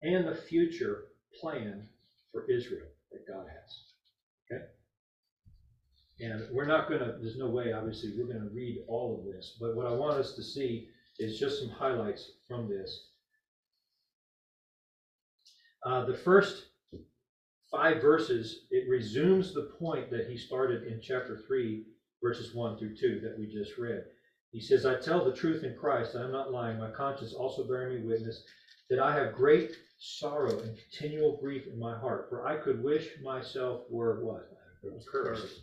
and 0.02 0.26
the 0.26 0.34
future 0.34 1.04
plan 1.40 1.86
for 2.32 2.50
Israel 2.50 2.86
that 3.12 3.26
God 3.26 3.46
has. 3.46 3.80
Okay? 4.50 4.64
And 6.20 6.48
we're 6.52 6.66
not 6.66 6.88
going 6.88 7.00
to, 7.00 7.16
there's 7.20 7.36
no 7.36 7.48
way, 7.48 7.72
obviously, 7.72 8.12
we're 8.16 8.26
going 8.26 8.40
to 8.40 8.54
read 8.54 8.84
all 8.88 9.18
of 9.18 9.24
this, 9.32 9.56
but 9.60 9.76
what 9.76 9.86
I 9.86 9.92
want 9.92 10.18
us 10.18 10.34
to 10.34 10.42
see 10.42 10.88
is 11.18 11.38
just 11.38 11.60
some 11.60 11.70
highlights 11.70 12.32
from 12.46 12.68
this. 12.68 13.08
Uh, 15.84 16.04
the 16.06 16.16
first 16.16 16.66
five 17.70 18.00
verses, 18.00 18.66
it 18.70 18.88
resumes 18.88 19.54
the 19.54 19.70
point 19.78 20.10
that 20.10 20.28
he 20.28 20.36
started 20.36 20.84
in 20.84 21.00
chapter 21.00 21.42
3 21.46 21.84
verses 22.22 22.54
1 22.54 22.78
through 22.78 22.96
2 22.96 23.20
that 23.22 23.38
we 23.38 23.46
just 23.46 23.78
read. 23.78 24.04
He 24.52 24.60
says, 24.60 24.86
I 24.86 24.94
tell 24.94 25.24
the 25.24 25.32
truth 25.32 25.62
in 25.62 25.76
Christ, 25.76 26.16
I 26.16 26.22
am 26.24 26.32
not 26.32 26.50
lying. 26.50 26.78
My 26.78 26.90
conscience 26.90 27.32
also 27.34 27.64
bearing 27.64 27.94
me 27.94 28.08
witness 28.08 28.42
that 28.88 28.98
I 28.98 29.14
have 29.14 29.34
great 29.34 29.76
sorrow 29.98 30.58
and 30.58 30.76
continual 30.76 31.36
grief 31.36 31.66
in 31.66 31.78
my 31.78 31.98
heart. 31.98 32.28
For 32.30 32.46
I 32.46 32.56
could 32.56 32.82
wish 32.82 33.08
myself 33.22 33.82
were 33.90 34.24
what? 34.24 34.50
Accursed 34.84 35.60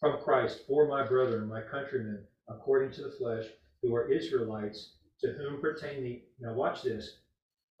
from 0.00 0.18
Christ 0.18 0.60
for 0.68 0.86
my 0.86 1.04
brethren, 1.04 1.48
my 1.48 1.62
countrymen, 1.62 2.22
according 2.48 2.92
to 2.92 3.02
the 3.02 3.10
flesh, 3.18 3.46
who 3.82 3.94
are 3.94 4.10
Israelites, 4.12 4.92
to 5.20 5.32
whom 5.32 5.60
pertain 5.60 6.02
the. 6.02 6.22
Now, 6.40 6.54
watch 6.54 6.82
this. 6.82 7.18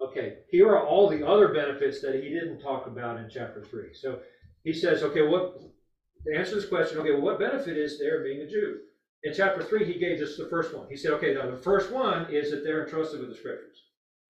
Okay, 0.00 0.38
here 0.50 0.68
are 0.68 0.86
all 0.86 1.08
the 1.08 1.26
other 1.26 1.52
benefits 1.52 2.00
that 2.00 2.14
he 2.14 2.28
didn't 2.28 2.60
talk 2.60 2.86
about 2.86 3.18
in 3.18 3.28
chapter 3.30 3.62
3. 3.62 3.94
So 3.94 4.20
he 4.64 4.72
says, 4.72 5.02
okay, 5.02 5.22
what 5.22 5.60
to 5.60 6.36
answer 6.36 6.56
this 6.56 6.68
question, 6.68 6.98
okay, 6.98 7.12
well, 7.12 7.20
what 7.20 7.38
benefit 7.38 7.76
is 7.76 7.98
there 7.98 8.22
being 8.22 8.40
a 8.42 8.48
Jew? 8.48 8.78
In 9.24 9.34
chapter 9.34 9.62
3, 9.62 9.84
he 9.84 9.98
gave 9.98 10.20
us 10.20 10.36
the 10.36 10.48
first 10.48 10.74
one. 10.74 10.86
He 10.88 10.96
said, 10.96 11.12
okay, 11.12 11.34
now 11.34 11.50
the 11.50 11.56
first 11.56 11.90
one 11.90 12.32
is 12.32 12.50
that 12.50 12.62
they're 12.62 12.84
entrusted 12.84 13.20
with 13.20 13.30
the 13.30 13.34
scriptures. 13.34 13.82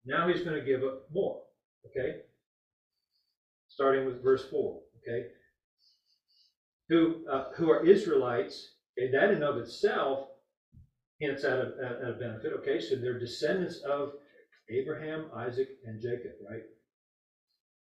Now 0.05 0.27
he's 0.27 0.41
going 0.41 0.55
to 0.55 0.65
give 0.65 0.83
up 0.83 1.03
more, 1.11 1.41
okay? 1.85 2.21
Starting 3.67 4.05
with 4.05 4.23
verse 4.23 4.49
4, 4.49 4.79
okay? 5.01 5.27
Who, 6.89 7.27
uh, 7.31 7.51
who 7.55 7.69
are 7.69 7.85
Israelites, 7.85 8.75
okay, 8.97 9.11
that 9.11 9.31
in 9.31 9.43
of 9.43 9.57
itself 9.57 10.29
hints 11.19 11.43
at 11.43 11.57
a, 11.57 11.99
at 12.03 12.09
a 12.09 12.13
benefit. 12.13 12.53
Okay, 12.59 12.79
so 12.79 12.95
they're 12.95 13.19
descendants 13.19 13.79
of 13.81 14.13
Abraham, 14.69 15.25
Isaac, 15.35 15.69
and 15.85 16.01
Jacob, 16.01 16.31
right? 16.49 16.63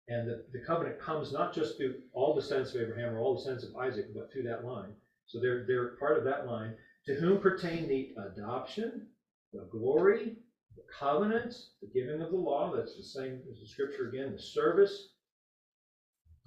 And 0.07 0.27
the, 0.27 0.45
the 0.53 0.63
covenant 0.65 0.99
comes 0.99 1.33
not 1.33 1.53
just 1.53 1.77
through 1.77 1.95
all 2.13 2.33
the 2.33 2.41
sons 2.41 2.73
of 2.73 2.81
Abraham 2.81 3.13
or 3.13 3.19
all 3.19 3.35
the 3.35 3.41
sons 3.41 3.63
of 3.63 3.75
Isaac, 3.75 4.13
but 4.13 4.31
through 4.31 4.43
that 4.43 4.63
line. 4.63 4.93
So 5.25 5.39
they're, 5.39 5.65
they're 5.67 5.95
part 5.99 6.17
of 6.17 6.23
that 6.25 6.47
line. 6.47 6.75
To 7.07 7.15
whom 7.15 7.39
pertain 7.39 7.87
the 7.87 8.15
adoption, 8.17 9.07
the 9.53 9.67
glory, 9.71 10.37
the 10.75 10.83
covenants, 10.99 11.71
the 11.81 11.87
giving 11.87 12.21
of 12.21 12.31
the 12.31 12.37
law, 12.37 12.75
that's 12.75 12.97
the 12.97 13.03
same 13.03 13.41
as 13.51 13.59
the 13.59 13.67
scripture 13.67 14.09
again, 14.09 14.33
the 14.33 14.41
service 14.41 15.09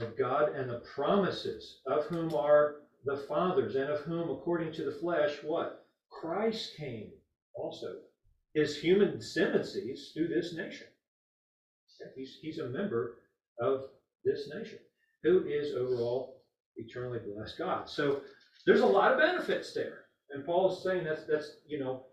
of 0.00 0.18
God 0.18 0.54
and 0.54 0.68
the 0.68 0.82
promises, 0.94 1.78
of 1.86 2.04
whom 2.06 2.34
are 2.34 2.76
the 3.04 3.16
fathers, 3.16 3.76
and 3.76 3.90
of 3.90 4.00
whom, 4.00 4.30
according 4.30 4.72
to 4.72 4.84
the 4.84 4.98
flesh, 4.98 5.38
what? 5.42 5.86
Christ 6.10 6.72
came 6.76 7.10
also. 7.54 7.96
His 8.54 8.76
human 8.76 9.18
descendancies 9.18 10.12
through 10.12 10.28
this 10.28 10.54
nation. 10.54 10.86
He's, 12.14 12.38
he's 12.42 12.58
a 12.58 12.68
member 12.68 13.18
of 13.60 13.84
this 14.24 14.50
nation, 14.52 14.78
who 15.22 15.44
is 15.46 15.74
overall 15.74 16.42
eternally 16.76 17.20
blessed 17.20 17.58
God. 17.58 17.88
So 17.88 18.22
there's 18.66 18.80
a 18.80 18.86
lot 18.86 19.12
of 19.12 19.18
benefits 19.18 19.72
there. 19.72 20.07
And 20.30 20.44
Paul's 20.44 20.82
saying 20.82 21.04
that's, 21.04 21.24
that's, 21.24 21.56
you 21.66 21.78
know, 21.78 22.04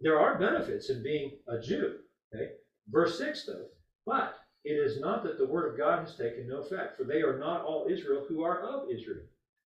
there 0.00 0.18
are 0.18 0.38
benefits 0.38 0.90
in 0.90 1.02
being 1.02 1.32
a 1.48 1.60
Jew. 1.60 1.98
Okay. 2.34 2.52
Verse 2.88 3.18
6 3.18 3.46
though, 3.46 3.66
but 4.04 4.38
it 4.64 4.72
is 4.72 5.00
not 5.00 5.22
that 5.24 5.38
the 5.38 5.46
word 5.46 5.72
of 5.72 5.78
God 5.78 6.00
has 6.00 6.16
taken 6.16 6.48
no 6.48 6.58
effect, 6.58 6.96
for 6.96 7.04
they 7.04 7.22
are 7.22 7.38
not 7.38 7.64
all 7.64 7.88
Israel 7.90 8.24
who 8.28 8.42
are 8.42 8.60
of 8.60 8.90
Israel, 8.90 9.24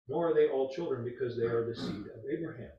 nor 0.07 0.29
are 0.29 0.33
they 0.33 0.47
all 0.47 0.73
children 0.73 1.03
because 1.03 1.37
they 1.37 1.45
are 1.45 1.65
the 1.65 1.75
seed 1.75 2.05
of 2.13 2.29
Abraham. 2.31 2.71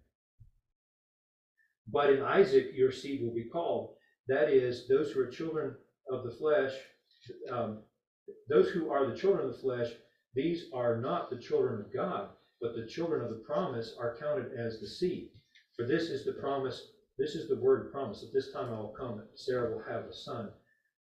But 1.89 2.13
in 2.13 2.23
Isaac 2.23 2.71
your 2.75 2.93
seed 2.93 3.23
will 3.23 3.35
be 3.35 3.45
called. 3.45 3.95
That 4.29 4.51
is, 4.51 4.89
those 4.89 5.13
who 5.13 5.21
are 5.21 5.31
children 5.31 5.77
of 6.11 6.25
the 6.25 6.33
flesh, 6.33 6.73
um, 7.51 7.83
those 8.49 8.69
who 8.71 8.91
are 8.91 9.09
the 9.09 9.17
children 9.17 9.47
of 9.47 9.53
the 9.55 9.61
flesh, 9.61 9.89
these 10.35 10.65
are 10.75 11.01
not 11.01 11.31
the 11.31 11.39
children 11.39 11.81
of 11.81 11.93
God, 11.93 12.31
but 12.61 12.75
the 12.75 12.87
children 12.87 13.23
of 13.23 13.31
the 13.31 13.43
promise 13.47 13.95
are 13.99 14.17
counted 14.19 14.53
as 14.55 14.81
the 14.81 14.87
seed. 14.87 15.31
For 15.77 15.85
this 15.87 16.05
is 16.05 16.25
the 16.25 16.33
promise, 16.33 16.91
this 17.19 17.35
is 17.35 17.49
the 17.49 17.57
word 17.57 17.93
promise. 17.93 18.23
At 18.23 18.33
this 18.33 18.53
time 18.53 18.73
I 18.73 18.79
will 18.79 18.95
come, 18.99 19.23
Sarah 19.35 19.71
will 19.71 19.83
have 19.89 20.05
a 20.05 20.13
son. 20.13 20.51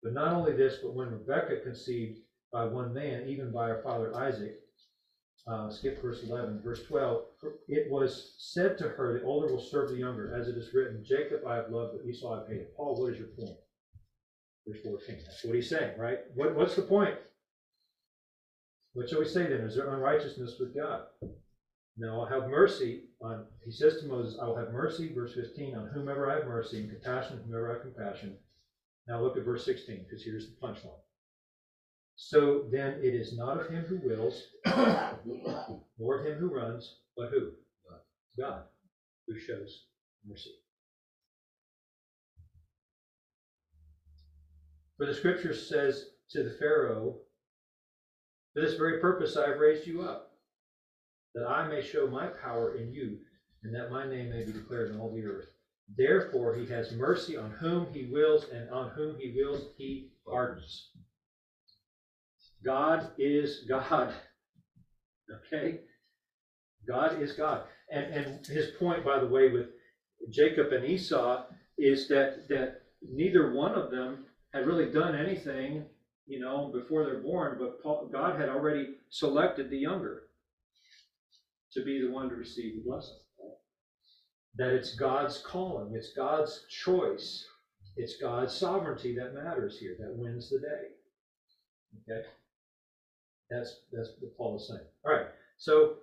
But 0.02 0.12
not 0.12 0.32
only 0.32 0.52
this, 0.52 0.76
but 0.82 0.94
when 0.94 1.10
Rebekah 1.10 1.62
conceived 1.62 2.18
by 2.52 2.64
one 2.64 2.92
man, 2.92 3.26
even 3.26 3.50
by 3.52 3.68
her 3.68 3.82
father 3.82 4.14
Isaac, 4.14 4.60
uh, 5.46 5.70
skip 5.70 6.00
verse 6.02 6.22
11, 6.24 6.60
verse 6.62 6.82
12, 6.84 7.22
it 7.68 7.90
was 7.90 8.34
said 8.38 8.76
to 8.78 8.88
her, 8.88 9.18
the 9.18 9.24
older 9.24 9.52
will 9.52 9.60
serve 9.60 9.90
the 9.90 9.96
younger, 9.96 10.34
as 10.34 10.48
it 10.48 10.56
is 10.56 10.74
written, 10.74 11.04
Jacob 11.04 11.40
I 11.46 11.54
have 11.54 11.70
loved, 11.70 11.94
but 11.96 12.06
Esau 12.08 12.34
I 12.34 12.38
have 12.38 12.48
hated. 12.48 12.74
Paul, 12.76 13.00
what 13.00 13.12
is 13.12 13.18
your 13.18 13.28
point? 13.28 13.56
Verse 14.66 14.80
14. 14.82 15.16
That's 15.24 15.44
what 15.44 15.54
he's 15.54 15.68
saying, 15.68 15.98
right? 15.98 16.18
What, 16.34 16.56
what's 16.56 16.74
the 16.74 16.82
point? 16.82 17.14
What 18.94 19.08
shall 19.08 19.20
we 19.20 19.26
say 19.26 19.46
then? 19.46 19.60
Is 19.60 19.76
there 19.76 19.92
unrighteousness 19.92 20.56
with 20.58 20.74
God? 20.74 21.02
No, 21.98 22.20
I'll 22.20 22.26
have 22.26 22.50
mercy 22.50 23.04
on, 23.22 23.46
he 23.64 23.70
says 23.70 24.00
to 24.00 24.06
Moses, 24.06 24.38
I 24.40 24.46
will 24.46 24.56
have 24.56 24.70
mercy, 24.70 25.12
verse 25.14 25.34
15, 25.34 25.74
on 25.74 25.88
whomever 25.88 26.30
I 26.30 26.34
have 26.36 26.46
mercy, 26.46 26.80
and 26.80 26.90
compassion 26.90 27.38
on 27.38 27.44
whomever 27.44 27.70
I 27.70 27.74
have 27.74 27.82
compassion. 27.82 28.36
Now 29.08 29.22
look 29.22 29.36
at 29.36 29.44
verse 29.44 29.64
16, 29.64 30.04
because 30.04 30.22
here's 30.22 30.46
the 30.46 30.66
punchline. 30.66 31.00
So 32.16 32.64
then 32.70 32.94
it 33.02 33.14
is 33.14 33.36
not 33.36 33.60
of 33.60 33.68
him 33.68 33.84
who 33.84 33.96
wills, 33.96 34.42
nor 34.66 36.18
of 36.18 36.26
him 36.26 36.38
who 36.38 36.48
runs, 36.54 36.96
but 37.16 37.30
who? 37.30 37.52
God, 38.38 38.64
who 39.26 39.38
shows 39.38 39.84
mercy. 40.26 40.50
For 44.98 45.06
the 45.06 45.14
scripture 45.14 45.54
says 45.54 46.10
to 46.30 46.42
the 46.42 46.50
Pharaoh, 46.50 47.16
For 48.52 48.60
this 48.60 48.74
very 48.74 48.98
purpose 48.98 49.36
I 49.36 49.48
have 49.48 49.58
raised 49.58 49.86
you 49.86 50.02
up, 50.02 50.35
that 51.36 51.46
I 51.46 51.68
may 51.68 51.82
show 51.82 52.06
my 52.06 52.28
power 52.28 52.76
in 52.76 52.90
you, 52.90 53.18
and 53.62 53.74
that 53.74 53.90
my 53.90 54.08
name 54.08 54.30
may 54.30 54.44
be 54.44 54.52
declared 54.52 54.90
in 54.90 54.98
all 54.98 55.12
the 55.14 55.26
earth. 55.26 55.48
Therefore 55.96 56.54
he 56.54 56.66
has 56.66 56.92
mercy 56.92 57.36
on 57.36 57.50
whom 57.50 57.86
he 57.92 58.06
wills, 58.06 58.46
and 58.52 58.70
on 58.70 58.90
whom 58.90 59.16
he 59.20 59.34
wills 59.36 59.66
he 59.76 60.08
pardons. 60.26 60.88
God 62.64 63.10
is 63.18 63.64
God. 63.68 64.12
Okay? 65.48 65.80
God 66.86 67.20
is 67.20 67.32
God. 67.32 67.62
And, 67.90 68.04
and 68.14 68.46
his 68.46 68.68
point, 68.78 69.04
by 69.04 69.18
the 69.18 69.26
way, 69.26 69.48
with 69.48 69.70
Jacob 70.30 70.72
and 70.72 70.84
Esau 70.84 71.46
is 71.76 72.06
that, 72.06 72.46
that 72.48 72.82
neither 73.02 73.52
one 73.52 73.72
of 73.72 73.90
them 73.90 74.26
had 74.54 74.68
really 74.68 74.92
done 74.92 75.16
anything, 75.16 75.84
you 76.28 76.38
know, 76.38 76.70
before 76.72 77.04
they're 77.04 77.18
born, 77.18 77.56
but 77.58 77.82
Paul, 77.82 78.08
God 78.12 78.38
had 78.38 78.48
already 78.48 78.94
selected 79.10 79.68
the 79.68 79.78
younger 79.78 80.25
to 81.76 81.84
be 81.84 82.00
the 82.00 82.10
one 82.10 82.28
to 82.28 82.34
receive 82.34 82.74
the 82.74 82.82
blessing. 82.88 83.16
That 84.56 84.70
it's 84.70 84.96
God's 84.96 85.38
calling, 85.38 85.94
it's 85.94 86.12
God's 86.16 86.64
choice, 86.70 87.44
it's 87.96 88.16
God's 88.20 88.54
sovereignty 88.54 89.14
that 89.16 89.34
matters 89.34 89.78
here, 89.78 89.96
that 90.00 90.16
wins 90.16 90.50
the 90.50 90.58
day. 90.58 92.10
Okay? 92.10 92.26
That's 93.50 93.80
that's 93.92 94.10
what 94.18 94.36
Paul 94.36 94.56
is 94.56 94.68
saying. 94.68 94.88
All 95.04 95.12
right. 95.12 95.26
So 95.58 95.96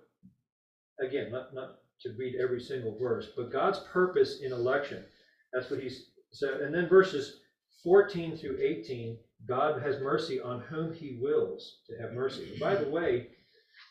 again, 1.00 1.30
not 1.30 1.52
not 1.52 1.78
to 2.02 2.10
read 2.16 2.36
every 2.40 2.60
single 2.60 2.96
verse, 2.98 3.28
but 3.36 3.52
God's 3.52 3.80
purpose 3.92 4.40
in 4.40 4.52
election. 4.52 5.04
That's 5.52 5.70
what 5.70 5.80
he's 5.80 6.10
said. 6.32 6.60
And 6.60 6.74
then 6.74 6.88
verses 6.88 7.40
14 7.82 8.36
through 8.36 8.58
18, 8.60 9.18
God 9.46 9.82
has 9.82 10.00
mercy 10.00 10.40
on 10.40 10.60
whom 10.60 10.92
he 10.92 11.18
wills 11.20 11.80
to 11.88 12.00
have 12.00 12.12
mercy. 12.12 12.50
And 12.50 12.60
by 12.60 12.76
the 12.76 12.88
way, 12.88 13.28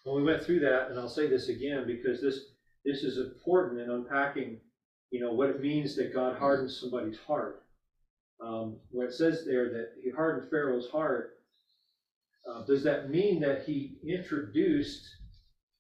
when 0.04 0.16
we 0.18 0.24
went 0.24 0.44
through 0.44 0.60
that, 0.62 0.90
and 0.90 1.00
I'll 1.00 1.10
say 1.10 1.28
this 1.28 1.50
again 1.50 1.86
because 1.88 2.22
this 2.22 2.40
this 2.86 3.04
is 3.04 3.18
important 3.18 3.80
in 3.80 3.90
unpacking, 3.90 4.58
you 5.10 5.22
know, 5.22 5.32
what 5.32 5.50
it 5.50 5.62
means 5.62 5.96
that 5.96 6.14
God 6.14 6.38
hardens 6.38 6.80
somebody's 6.80 7.18
heart. 7.20 7.64
Um, 8.44 8.78
where 8.92 9.08
it 9.08 9.14
says 9.14 9.46
there 9.46 9.70
that 9.70 9.92
he 10.04 10.10
hardened 10.10 10.50
Pharaoh's 10.50 10.90
heart, 10.90 11.38
uh, 12.50 12.66
does 12.66 12.84
that 12.84 13.10
mean 13.10 13.40
that 13.40 13.64
he 13.64 13.96
introduced 14.06 15.08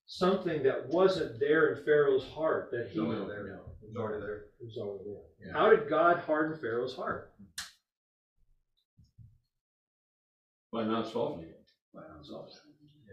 something 0.05 0.63
that 0.63 0.87
wasn't 0.87 1.39
there 1.39 1.73
in 1.73 1.83
Pharaoh's 1.83 2.25
heart 2.29 2.69
that 2.71 2.89
he 2.91 2.99
No, 2.99 3.05
was 3.05 3.19
no, 3.19 3.27
there, 3.27 3.43
no, 3.47 3.53
it 3.81 3.89
was 3.89 3.95
already 3.97 4.21
there. 4.21 4.45
It 4.61 4.65
was 4.65 4.77
already 4.77 5.03
there? 5.05 5.47
Yeah. 5.47 5.53
How 5.59 5.69
did 5.69 5.89
God 5.89 6.19
harden 6.19 6.57
Pharaoh's 6.57 6.95
heart? 6.95 7.33
By 10.71 10.85
not 10.85 11.11
softening 11.11 11.49
it, 11.49 11.65
By 11.93 12.01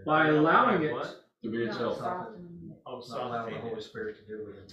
allowing 0.07 0.83
it, 0.83 0.93
What? 0.93 1.25
to 1.43 1.51
be 1.51 1.65
itself. 1.65 1.99
Oh, 2.87 2.99
It's 2.99 3.11
not 3.11 3.27
allowing 3.27 3.55
the 3.55 3.61
softening 3.61 3.61
Holy 3.61 3.79
it. 3.81 3.83
Spirit 3.83 4.17
to 4.19 4.25
do 4.27 4.47
it. 4.49 4.73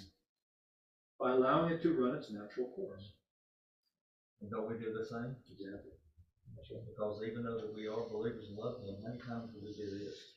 by 1.20 1.32
allowing 1.32 1.72
it 1.74 1.82
to 1.84 1.94
run 1.94 2.16
its 2.16 2.32
natural 2.32 2.68
course. 2.76 3.12
And 4.42 4.52
don't 4.52 4.70
we 4.70 4.78
do 4.78 4.94
the 4.94 5.06
same? 5.06 5.36
Exactly. 5.52 5.92
Because 6.88 7.22
even 7.24 7.44
though 7.44 7.58
that 7.58 7.74
we 7.74 7.88
are 7.88 8.08
believers 8.10 8.48
and 8.50 8.58
love 8.58 8.82
Him, 8.84 8.96
many 9.04 9.18
times 9.20 9.52
we 9.54 9.62
do 9.74 10.00
this. 10.00 10.34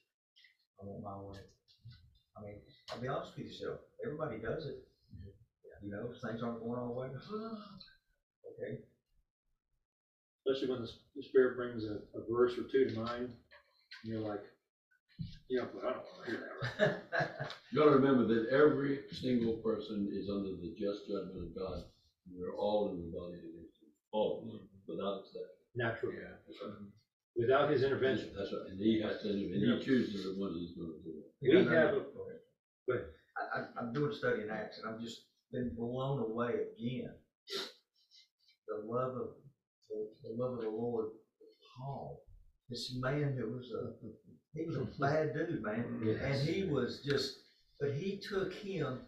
I 0.81 0.87
want 0.87 1.03
my 1.03 1.17
way. 1.31 1.41
I 2.37 2.41
mean, 2.43 2.57
I'll 2.93 3.01
be 3.01 3.09
honest 3.09 3.33
with 3.37 3.47
you, 3.47 3.53
yourself, 3.53 3.81
everybody 4.05 4.39
does 4.39 4.67
it. 4.67 4.87
You 5.83 5.91
know, 5.91 6.13
things 6.25 6.43
aren't 6.43 6.61
going 6.61 6.79
our 6.79 6.93
way. 6.93 7.09
Okay, 8.61 8.79
Especially 10.45 10.69
when 10.69 10.83
the 10.83 10.91
the 11.17 11.23
Spirit 11.23 11.57
brings 11.57 11.85
a, 11.85 12.01
a 12.19 12.21
verse 12.31 12.53
or 12.59 12.65
two 12.71 12.91
to 12.91 13.01
mind, 13.01 13.31
and 13.31 13.33
you're 14.05 14.21
like, 14.21 14.43
yeah, 15.51 15.67
but 15.75 15.83
I 15.83 15.93
don't 15.99 16.07
want 16.07 16.25
to 16.25 16.31
hear 16.31 16.41
that. 16.41 16.55
Right? 16.79 17.51
You 17.71 17.79
gotta 17.79 17.95
remember 18.03 18.27
that 18.27 18.51
every 18.51 19.07
single 19.23 19.55
person 19.63 20.11
is 20.11 20.27
under 20.27 20.59
the 20.59 20.75
just 20.75 21.07
judgment 21.07 21.39
of 21.39 21.55
God. 21.55 21.87
We're 22.35 22.59
all 22.59 22.91
in 22.91 22.99
rebellion 22.99 23.47
against 23.47 23.79
him, 23.79 23.95
all 24.11 24.43
of 24.43 24.51
us, 24.51 24.59
mm-hmm. 24.59 24.91
without 24.91 25.23
exception. 25.23 25.55
Naturally, 25.79 26.19
That's 26.19 26.59
right. 26.67 26.91
without 27.39 27.71
His 27.71 27.85
intervention. 27.87 28.35
That's 28.35 28.51
right, 28.51 28.75
and 28.75 28.79
he 28.81 28.99
has 29.07 29.23
to, 29.23 29.31
and 29.31 29.55
he 29.55 29.87
chooses 29.87 30.27
the 30.27 30.35
one 30.35 30.51
he's 30.59 30.75
gonna 30.75 30.99
do 31.07 31.15
it. 31.23 31.31
We 31.39 31.55
have, 31.55 31.95
no, 31.95 32.03
a- 32.03 32.11
go 32.11 32.27
ahead. 32.27 32.43
Go 32.89 32.95
ahead. 32.95 33.07
I, 33.39 33.43
I, 33.55 33.61
I'm 33.79 33.93
doing 33.95 34.11
a 34.11 34.15
study 34.15 34.43
in 34.43 34.51
Acts, 34.51 34.83
and 34.83 34.91
I'm 34.91 34.99
just 35.01 35.31
been 35.53 35.71
blown 35.79 36.23
away 36.27 36.75
again. 36.75 37.15
The 38.67 38.83
love 38.83 39.15
of, 39.15 39.29
the, 39.91 40.11
the 40.27 40.35
love 40.35 40.59
of 40.59 40.61
the 40.63 40.71
Lord, 40.71 41.11
Paul, 41.79 42.23
this 42.71 42.97
man 43.01 43.37
who 43.37 43.51
was 43.51 43.71
a, 43.73 43.93
he 44.55 44.65
was 44.65 44.77
a 44.77 44.87
bad 45.01 45.35
dude, 45.35 45.63
man. 45.63 45.85
And 46.23 46.49
he 46.49 46.65
was 46.65 47.03
just, 47.05 47.39
but 47.81 47.93
he 47.93 48.21
took 48.29 48.53
him, 48.53 49.01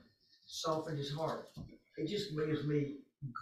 softened 0.46 0.98
his 0.98 1.12
heart. 1.12 1.48
It 1.96 2.09
just 2.09 2.37
gives 2.37 2.66
me 2.66 2.96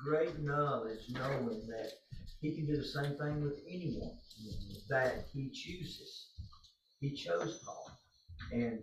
great 0.05 0.39
knowledge 0.41 1.01
knowing 1.11 1.67
that 1.69 1.93
he 2.41 2.55
can 2.55 2.67
do 2.67 2.77
the 2.77 2.85
same 2.85 3.17
thing 3.17 3.43
with 3.43 3.61
anyone 3.69 4.17
that 4.89 5.27
he 5.33 5.51
chooses. 5.51 6.29
He 7.01 7.15
chose 7.15 7.63
Paul. 7.65 7.91
And 8.53 8.81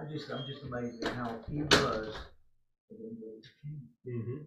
I 0.00 0.04
just, 0.10 0.30
I'm 0.30 0.46
just 0.46 0.62
amazed 0.64 1.04
at 1.04 1.14
how 1.14 1.36
he 1.50 1.62
was 1.62 2.14
and 2.90 2.98
then 3.00 3.16
go 3.20 3.32
to 3.42 3.48
king. 3.62 3.82
Mm-hmm. 4.06 4.42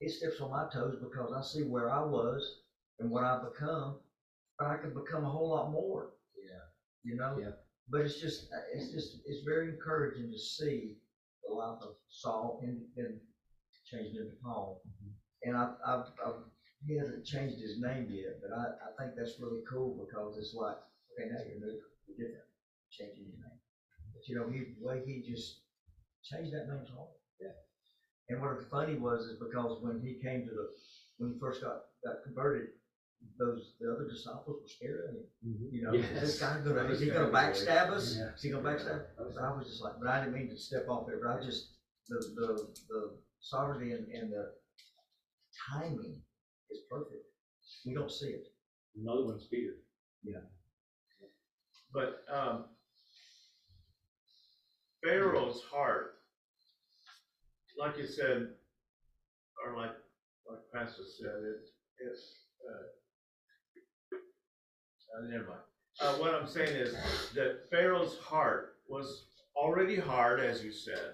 It 0.00 0.10
steps 0.10 0.40
on 0.40 0.50
my 0.50 0.66
toes 0.72 0.96
because 1.00 1.32
I 1.32 1.42
see 1.42 1.64
where 1.64 1.92
I 1.92 2.02
was 2.02 2.42
and 2.98 3.10
what 3.10 3.24
I've 3.24 3.42
become, 3.52 3.96
but 4.58 4.68
I 4.68 4.76
could 4.76 4.94
become 4.94 5.24
a 5.24 5.30
whole 5.30 5.50
lot 5.50 5.70
more. 5.70 6.10
Yeah. 6.36 6.64
You 7.02 7.16
know? 7.16 7.38
Yeah. 7.40 7.56
But 7.90 8.02
it's 8.02 8.20
just, 8.20 8.48
it's 8.72 8.92
just, 8.92 9.18
it's 9.26 9.44
very 9.44 9.68
encouraging 9.68 10.30
to 10.30 10.38
see 10.38 10.96
the 11.46 11.54
life 11.54 11.78
of 11.82 11.96
Saul 12.08 12.60
and 12.62 12.80
then 12.96 13.20
changed 13.90 14.16
into 14.16 14.34
Paul. 14.42 14.82
And 15.42 15.56
I, 15.56 15.60
mm-hmm. 15.60 15.90
I've, 15.90 16.06
I've, 16.24 16.40
he 16.86 16.96
hasn't 16.96 17.24
changed 17.24 17.60
his 17.60 17.80
name 17.80 18.08
yet, 18.10 18.40
but 18.40 18.52
I, 18.56 18.64
I 18.64 18.88
think 18.96 19.16
that's 19.16 19.40
really 19.40 19.60
cool 19.70 19.96
because 20.04 20.36
it's 20.36 20.54
like, 20.54 20.76
okay, 21.12 21.28
now 21.32 21.40
you're 21.48 21.60
new, 21.60 21.80
you're 22.08 22.28
different, 22.28 22.48
changing 22.90 23.24
your 23.24 23.40
name. 23.40 23.60
But 24.12 24.28
you 24.28 24.36
know, 24.36 24.48
he, 24.52 24.76
the 24.76 24.84
way 24.84 25.00
he 25.04 25.24
just 25.24 25.64
changed 26.24 26.52
that 26.52 26.68
name's 26.68 26.92
all. 26.96 27.16
Yeah. 27.40 27.56
And 28.28 28.40
what 28.40 28.56
was 28.56 28.66
funny 28.70 28.96
was, 28.96 29.24
is 29.24 29.38
because 29.40 29.80
when 29.82 30.00
he 30.00 30.20
came 30.20 30.44
to 30.44 30.52
the, 30.52 30.68
when 31.18 31.32
he 31.32 31.38
first 31.40 31.62
got, 31.62 31.88
got 32.04 32.24
converted, 32.24 32.68
those, 33.38 33.72
the 33.80 33.92
other 33.92 34.08
disciples 34.08 34.60
were 34.62 34.68
scared 34.68 35.08
of 35.08 35.14
him. 35.16 35.24
You 35.72 35.82
know, 35.82 35.92
is 35.92 36.20
this 36.20 36.38
guy 36.38 36.60
gonna, 36.64 36.84
is 36.84 37.00
he 37.00 37.06
gonna 37.06 37.32
backstab 37.32 37.90
us? 37.90 38.16
Yeah. 38.16 38.34
Is 38.34 38.42
he 38.42 38.50
gonna 38.50 38.62
backstab? 38.62 39.02
So 39.16 39.40
I 39.42 39.56
was 39.56 39.66
just 39.66 39.82
like, 39.82 39.94
but 40.00 40.08
I 40.08 40.20
didn't 40.20 40.34
mean 40.34 40.48
to 40.50 40.56
step 40.56 40.88
off 40.88 41.06
there, 41.06 41.18
but 41.22 41.38
I 41.38 41.44
just, 41.44 41.74
the, 42.08 42.16
the, 42.36 42.68
the 42.88 43.16
sovereignty 43.40 43.92
and, 43.92 44.06
and 44.08 44.32
the 44.32 44.52
timing 45.72 46.16
is 46.70 46.80
perfect. 46.90 47.24
We 47.86 47.94
don't 47.94 48.10
see 48.10 48.28
it. 48.28 48.46
Another 49.00 49.24
one's 49.24 49.46
Peter. 49.46 49.74
Yeah. 50.22 50.40
But, 51.92 52.24
um, 52.32 52.64
Pharaoh's 55.02 55.62
heart, 55.70 56.14
like 57.78 57.98
you 57.98 58.06
said, 58.06 58.48
or 59.64 59.76
like, 59.76 59.90
like 60.48 60.60
Pastor 60.74 61.02
said, 61.04 61.42
it, 61.42 61.68
it, 61.98 62.18
uh, 62.68 62.84
uh, 65.16 65.22
never 65.28 65.44
mind. 65.44 65.60
Uh, 66.00 66.14
what 66.14 66.34
I'm 66.34 66.46
saying 66.46 66.76
is 66.76 66.94
that 67.34 67.70
Pharaoh's 67.70 68.18
heart 68.18 68.76
was 68.88 69.26
already 69.56 69.96
hard, 69.96 70.40
as 70.40 70.64
you 70.64 70.72
said. 70.72 71.12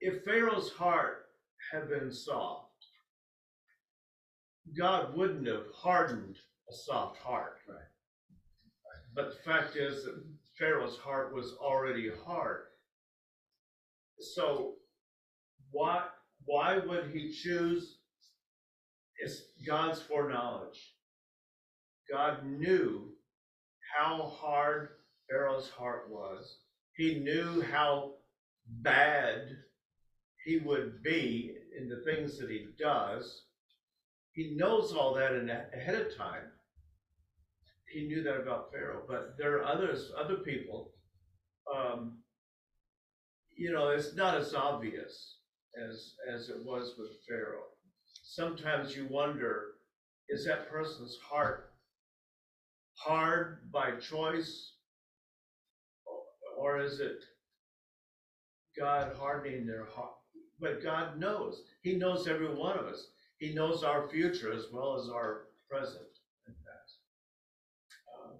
If 0.00 0.24
Pharaoh's 0.24 0.70
heart 0.72 1.26
had 1.72 1.88
been 1.88 2.12
soft, 2.12 2.86
God 4.76 5.16
wouldn't 5.16 5.46
have 5.46 5.66
hardened 5.74 6.36
a 6.68 6.74
soft 6.74 7.18
heart. 7.18 7.58
Right. 7.68 7.78
But 9.14 9.30
the 9.30 9.50
fact 9.50 9.76
is 9.76 10.04
that 10.04 10.22
Pharaoh's 10.58 10.98
heart 10.98 11.34
was 11.34 11.54
already 11.60 12.10
hard. 12.26 12.64
So 14.18 14.74
why, 15.70 16.06
why 16.44 16.78
would 16.78 17.10
he 17.12 17.32
choose? 17.32 17.98
It's 19.18 19.42
God's 19.66 20.02
foreknowledge. 20.02 20.93
God 22.10 22.44
knew 22.44 23.12
how 23.96 24.34
hard 24.40 24.90
Pharaoh's 25.28 25.70
heart 25.70 26.08
was. 26.10 26.58
He 26.96 27.20
knew 27.20 27.62
how 27.62 28.12
bad 28.82 29.48
he 30.44 30.58
would 30.58 31.02
be 31.02 31.54
in 31.78 31.88
the 31.88 32.02
things 32.04 32.38
that 32.38 32.50
he 32.50 32.66
does. 32.78 33.42
He 34.32 34.54
knows 34.56 34.92
all 34.92 35.14
that 35.14 35.32
in, 35.32 35.48
ahead 35.50 35.94
of 35.94 36.16
time 36.16 36.50
he 37.94 38.08
knew 38.08 38.24
that 38.24 38.40
about 38.40 38.72
Pharaoh, 38.72 39.04
but 39.06 39.38
there 39.38 39.56
are 39.56 39.64
others, 39.64 40.10
other 40.18 40.36
people. 40.38 40.90
Um, 41.72 42.18
you 43.56 43.72
know, 43.72 43.90
it's 43.90 44.16
not 44.16 44.36
as 44.36 44.52
obvious 44.52 45.36
as 45.80 46.14
as 46.30 46.48
it 46.48 46.64
was 46.64 46.94
with 46.98 47.10
Pharaoh. 47.28 47.70
Sometimes 48.24 48.96
you 48.96 49.06
wonder, 49.08 49.74
is 50.28 50.44
that 50.44 50.68
person's 50.68 51.16
heart 51.18 51.73
hard 52.94 53.58
by 53.72 53.92
choice, 53.92 54.72
or, 56.06 56.20
or 56.56 56.80
is 56.80 57.00
it 57.00 57.24
God 58.78 59.12
hardening 59.18 59.66
their 59.66 59.86
heart? 59.94 60.12
But 60.60 60.82
God 60.82 61.18
knows. 61.18 61.62
He 61.82 61.94
knows 61.96 62.26
every 62.26 62.48
one 62.54 62.78
of 62.78 62.86
us. 62.86 63.08
He 63.38 63.52
knows 63.54 63.82
our 63.82 64.08
future 64.08 64.52
as 64.52 64.66
well 64.72 64.96
as 64.96 65.08
our 65.08 65.42
present 65.68 66.04
and 66.46 66.54
past 66.64 66.96
um, 68.22 68.30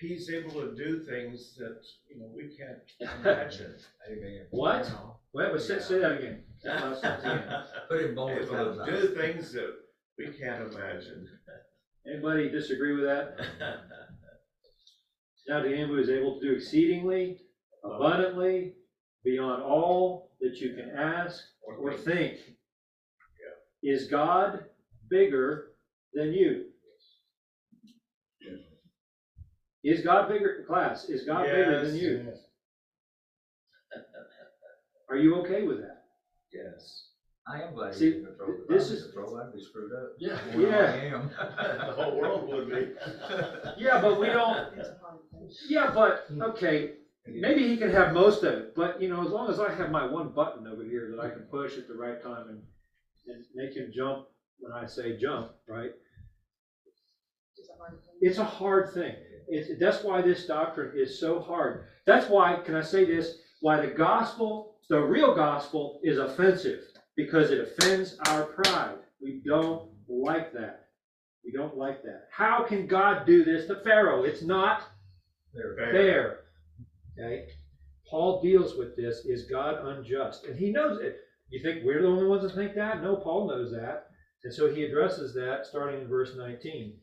he's 0.00 0.28
able 0.30 0.52
to 0.52 0.74
do 0.76 1.02
things 1.04 1.54
that, 1.56 1.76
you 2.08 2.18
know, 2.18 2.30
we 2.34 2.44
can't 2.44 2.78
imagine. 3.00 3.74
What? 4.50 4.84
You 4.86 4.92
know, 4.92 5.16
Wait, 5.34 5.52
wait, 5.52 5.60
say, 5.60 5.78
say 5.78 5.98
that 5.98 6.12
again. 6.12 6.42
That 6.64 6.82
last 6.82 7.00
sentence 7.02 7.24
again. 7.24 7.62
Put 7.88 8.00
it 8.00 8.06
in 8.10 8.14
bold 8.14 8.30
Able 8.30 8.74
times. 8.74 8.78
to 8.78 9.00
do 9.00 9.14
things 9.14 9.52
that 9.52 9.72
we 10.16 10.28
can't 10.28 10.72
imagine. 10.72 11.28
Anybody 12.10 12.50
disagree 12.50 12.94
with 12.94 13.04
that? 13.04 13.38
Now 15.48 15.60
to 15.60 15.74
him 15.74 15.88
who 15.88 15.96
is 15.96 16.10
able 16.10 16.38
to 16.38 16.46
do 16.46 16.52
exceedingly, 16.52 17.38
abundantly, 17.82 18.74
beyond 19.24 19.62
all 19.62 20.28
that 20.42 20.60
you 20.60 20.74
can 20.74 20.90
ask 20.90 21.42
or 21.62 21.96
think. 21.96 22.36
Is 23.82 24.06
God 24.08 24.66
bigger 25.08 25.68
than 26.12 26.32
you? 26.32 26.66
Is 29.82 30.02
God 30.02 30.28
bigger, 30.28 30.64
class, 30.66 31.08
is 31.08 31.24
God 31.24 31.44
bigger 31.44 31.80
than 31.80 31.94
Yes. 31.94 32.02
you? 32.02 32.32
Are 35.08 35.16
you 35.16 35.36
okay 35.36 35.62
with 35.62 35.78
that? 35.78 36.02
Yes. 36.52 37.07
I 37.50 37.62
am 37.62 37.74
glad 37.74 37.94
See, 37.94 38.06
he's 38.06 38.14
in 38.16 38.26
control. 38.26 38.50
If 38.62 38.68
this 38.68 38.88
I 38.88 38.90
was 38.90 38.90
is- 38.92 39.06
in 39.06 39.12
control, 39.12 39.40
I'd 39.40 39.52
be 39.52 39.60
screwed 39.60 39.92
up. 39.92 40.08
Yeah. 40.18 40.38
More 40.56 40.66
than 40.66 40.74
I 40.74 41.06
am. 41.06 41.30
The 41.96 42.02
whole 42.02 42.20
world 42.20 42.48
would 42.48 42.68
be. 42.68 42.88
Yeah, 43.78 44.00
but 44.02 44.20
we 44.20 44.26
don't, 44.26 44.68
yeah, 45.68 45.90
but, 45.94 46.26
okay, 46.42 46.94
maybe 47.26 47.66
he 47.68 47.76
can 47.76 47.90
have 47.90 48.12
most 48.12 48.42
of 48.42 48.52
it, 48.54 48.74
but, 48.74 49.00
you 49.00 49.08
know, 49.08 49.22
as 49.24 49.30
long 49.30 49.48
as 49.50 49.60
I 49.60 49.72
have 49.74 49.90
my 49.90 50.04
one 50.04 50.30
button 50.34 50.66
over 50.66 50.82
here 50.82 51.10
that 51.14 51.20
I 51.24 51.30
can 51.30 51.42
push 51.42 51.78
at 51.78 51.86
the 51.88 51.94
right 51.94 52.20
time 52.22 52.48
and, 52.48 52.62
and 53.28 53.44
make 53.54 53.74
him 53.76 53.92
jump 53.94 54.26
when 54.58 54.72
I 54.72 54.86
say 54.86 55.16
jump, 55.16 55.52
right? 55.68 55.92
It's 58.20 58.38
a 58.38 58.44
hard 58.44 58.92
thing. 58.92 59.14
It's, 59.48 59.70
that's 59.80 60.02
why 60.02 60.20
this 60.20 60.46
doctrine 60.46 60.92
is 60.96 61.20
so 61.20 61.40
hard. 61.40 61.84
That's 62.06 62.28
why, 62.28 62.56
can 62.64 62.74
I 62.74 62.82
say 62.82 63.04
this? 63.04 63.38
Why 63.60 63.80
the 63.80 63.92
gospel, 63.92 64.76
the 64.90 65.00
real 65.00 65.34
gospel 65.34 66.00
is 66.02 66.18
offensive, 66.18 66.80
because 67.18 67.50
it 67.50 67.60
offends 67.60 68.16
our 68.28 68.44
pride. 68.44 68.94
We 69.20 69.42
don't 69.44 69.90
like 70.08 70.52
that. 70.52 70.86
We 71.44 71.50
don't 71.50 71.76
like 71.76 72.00
that. 72.04 72.28
How 72.30 72.64
can 72.64 72.86
God 72.86 73.26
do 73.26 73.44
this 73.44 73.66
to 73.66 73.80
Pharaoh? 73.82 74.22
It's 74.22 74.42
not 74.42 74.84
There. 75.52 75.74
fair. 75.76 76.40
Okay? 77.18 77.48
Paul 78.08 78.40
deals 78.40 78.76
with 78.76 78.94
this. 78.96 79.26
Is 79.26 79.50
God 79.50 79.84
unjust? 79.84 80.44
And 80.44 80.56
he 80.56 80.70
knows 80.70 81.00
it. 81.00 81.16
You 81.50 81.60
think 81.60 81.84
we're 81.84 82.02
the 82.02 82.08
only 82.08 82.26
ones 82.26 82.42
that 82.42 82.54
think 82.54 82.76
that? 82.76 83.02
No, 83.02 83.16
Paul 83.16 83.48
knows 83.48 83.72
that. 83.72 84.06
And 84.44 84.54
so 84.54 84.72
he 84.72 84.84
addresses 84.84 85.34
that 85.34 85.66
starting 85.66 86.00
in 86.02 86.06
verse 86.08 86.36
19. 86.36 86.96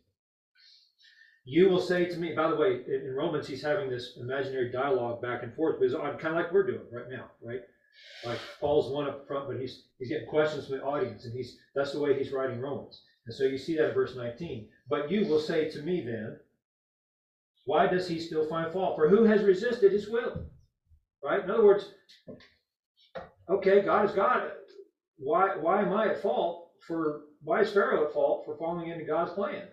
You 1.43 1.69
will 1.69 1.81
say 1.81 2.05
to 2.05 2.17
me, 2.17 2.33
by 2.33 2.49
the 2.49 2.55
way, 2.55 2.83
in 2.87 3.13
Romans, 3.13 3.47
he's 3.47 3.61
having 3.61 3.89
this 3.89 4.17
imaginary 4.19 4.71
dialogue 4.71 5.21
back 5.21 5.43
and 5.43 5.53
forth, 5.53 5.79
because 5.79 5.93
kind 5.93 6.27
of 6.27 6.35
like 6.35 6.53
we're 6.53 6.65
doing 6.65 6.87
right 6.89 7.09
now, 7.09 7.31
right? 7.43 7.59
Like 8.25 8.39
Paul's 8.59 8.91
one 8.91 9.07
up 9.07 9.27
front, 9.27 9.47
but 9.47 9.59
he's 9.59 9.83
he's 9.99 10.09
getting 10.09 10.27
questions 10.27 10.67
from 10.67 10.77
the 10.77 10.83
audience, 10.83 11.25
and 11.25 11.33
he's 11.33 11.57
that's 11.75 11.91
the 11.91 11.99
way 11.99 12.17
he's 12.17 12.31
writing 12.31 12.59
Romans. 12.59 13.01
And 13.25 13.35
so 13.35 13.43
you 13.43 13.57
see 13.57 13.75
that 13.77 13.89
in 13.89 13.93
verse 13.93 14.15
19. 14.15 14.67
But 14.89 15.09
you 15.09 15.25
will 15.25 15.39
say 15.39 15.69
to 15.71 15.81
me 15.81 16.01
then, 16.01 16.37
why 17.65 17.87
does 17.87 18.07
he 18.07 18.19
still 18.19 18.47
find 18.47 18.71
fault? 18.71 18.95
For 18.95 19.09
who 19.09 19.23
has 19.23 19.43
resisted 19.43 19.91
his 19.91 20.09
will? 20.09 20.45
Right? 21.23 21.43
In 21.43 21.49
other 21.49 21.65
words, 21.65 21.91
okay, 23.49 23.81
God 23.81 24.05
is 24.05 24.11
God. 24.11 24.51
Why 25.17 25.55
why 25.57 25.81
am 25.81 25.93
I 25.93 26.09
at 26.09 26.21
fault 26.21 26.71
for 26.87 27.21
why 27.43 27.61
is 27.61 27.71
Pharaoh 27.71 28.05
at 28.05 28.13
fault 28.13 28.45
for 28.45 28.57
falling 28.57 28.89
into 28.89 29.05
God's 29.05 29.31
plan? 29.33 29.67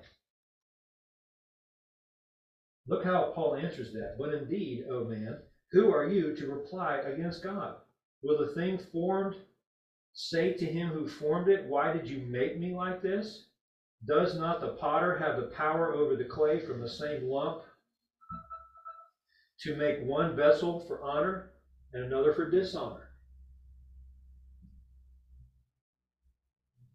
Look 2.89 3.05
how 3.05 3.33
Paul 3.35 3.57
answers 3.57 3.93
that. 3.93 4.17
But 4.19 4.35
indeed, 4.35 4.85
O 4.91 5.05
man, 5.05 5.39
who 5.71 5.93
are 5.93 6.09
you 6.09 6.35
to 6.37 6.47
reply 6.47 6.97
against 6.97 7.43
God? 7.43 7.77
Will 8.23 8.37
the 8.37 8.53
thing 8.55 8.79
formed 8.79 9.37
say 10.15 10.53
to 10.55 10.67
him 10.67 10.91
who 10.91 11.07
formed 11.07 11.49
it, 11.49 11.65
Why 11.67 11.91
did 11.91 12.09
you 12.09 12.19
make 12.19 12.59
me 12.59 12.73
like 12.73 13.03
this? 13.03 13.47
Does 14.07 14.35
not 14.35 14.61
the 14.61 14.69
potter 14.69 15.15
have 15.15 15.37
the 15.37 15.45
power 15.45 15.93
over 15.93 16.17
the 16.17 16.25
clay 16.25 16.59
from 16.59 16.81
the 16.81 16.89
same 16.89 17.25
lump 17.25 17.63
to 19.61 19.75
make 19.75 19.99
one 20.01 20.35
vessel 20.35 20.79
for 20.79 21.03
honor 21.03 21.47
and 21.95 22.05
another 22.05 22.33
for 22.33 22.45
dishonor? 22.45 23.09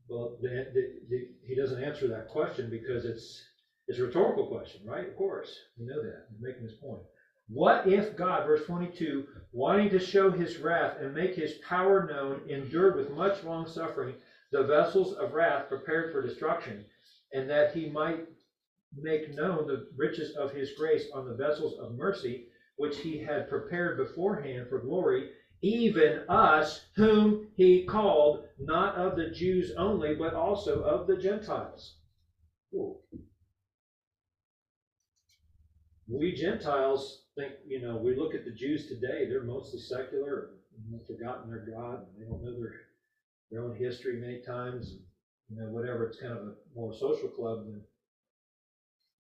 Well, 0.10 0.38
the, 0.42 0.68
the, 0.74 0.86
the, 1.10 1.28
he 1.46 1.56
doesn't 1.56 1.82
answer 1.84 2.08
that 2.08 2.28
question 2.28 2.70
because 2.70 3.06
it's 3.06 3.42
it's 3.88 4.00
a 4.00 4.04
rhetorical 4.04 4.46
question, 4.46 4.82
right? 4.86 5.08
Of 5.08 5.16
course, 5.16 5.50
we 5.78 5.86
know 5.86 6.02
that. 6.02 6.24
He's 6.30 6.42
making 6.42 6.64
his 6.64 6.74
point. 6.74 7.04
What 7.50 7.88
if 7.88 8.18
God, 8.18 8.46
verse 8.46 8.66
22, 8.66 9.26
wanting 9.54 9.90
to 9.92 10.00
show 10.00 10.32
his 10.32 10.58
wrath 10.58 10.98
and 11.00 11.14
make 11.14 11.34
his 11.34 11.54
power 11.68 12.06
known, 12.06 12.42
endured 12.50 12.98
with 12.98 13.10
much 13.10 13.42
long 13.44 13.68
suffering 13.68 14.16
the 14.52 14.64
vessels 14.64 15.14
of 15.14 15.34
wrath 15.34 15.70
prepared 15.70 16.12
for 16.12 16.22
destruction, 16.22 16.86
and 17.32 17.50
that 17.50 17.74
he 17.74 17.90
might 17.90 18.28
make 18.94 19.34
known 19.34 19.66
the 19.66 19.88
riches 19.96 20.36
of 20.36 20.52
his 20.52 20.74
grace 20.78 21.10
on 21.14 21.26
the 21.26 21.36
vessels 21.36 21.80
of 21.80 21.96
mercy, 21.96 22.48
which 22.76 22.98
he 23.00 23.18
had 23.18 23.50
prepared 23.50 23.98
beforehand 23.98 24.68
for 24.68 24.80
glory, 24.80 25.32
even 25.62 26.26
us 26.28 26.86
whom 26.98 27.48
he 27.56 27.86
called, 27.86 28.46
not 28.60 28.96
of 28.96 29.16
the 29.16 29.30
Jews 29.30 29.72
only, 29.78 30.16
but 30.16 30.34
also 30.34 30.84
of 30.84 31.08
the 31.08 31.16
Gentiles. 31.16 31.96
Ooh. 32.74 32.98
We 36.10 36.34
Gentiles 36.34 37.24
think, 37.38 37.54
you 37.68 37.82
know, 37.82 37.98
we 37.98 38.16
look 38.16 38.36
at 38.36 38.46
the 38.46 38.52
Jews 38.52 38.88
today, 38.88 39.26
they're 39.28 39.42
mostly 39.42 39.80
secular, 39.80 40.48
they've 40.92 41.06
forgotten 41.08 41.48
their 41.48 41.60
God, 41.60 42.02
and 42.02 42.18
they 42.18 42.26
don't 42.30 42.44
know 42.44 42.54
their, 42.56 42.74
their 43.52 43.62
own 43.62 43.76
history 43.76 44.16
many 44.18 44.40
times, 44.40 44.92
and, 44.92 45.02
you 45.50 45.58
know, 45.58 45.70
whatever, 45.70 46.06
it's 46.06 46.18
kind 46.18 46.34
of 46.34 46.42
a 46.42 46.54
more 46.76 46.94
social 46.94 47.30
club 47.30 47.66
than, 47.66 47.82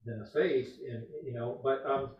than 0.05 0.21
a 0.21 0.25
faith, 0.25 0.79
and, 0.89 1.03
you 1.23 1.33
know, 1.33 1.59
but, 1.63 1.85
um, 1.85 2.11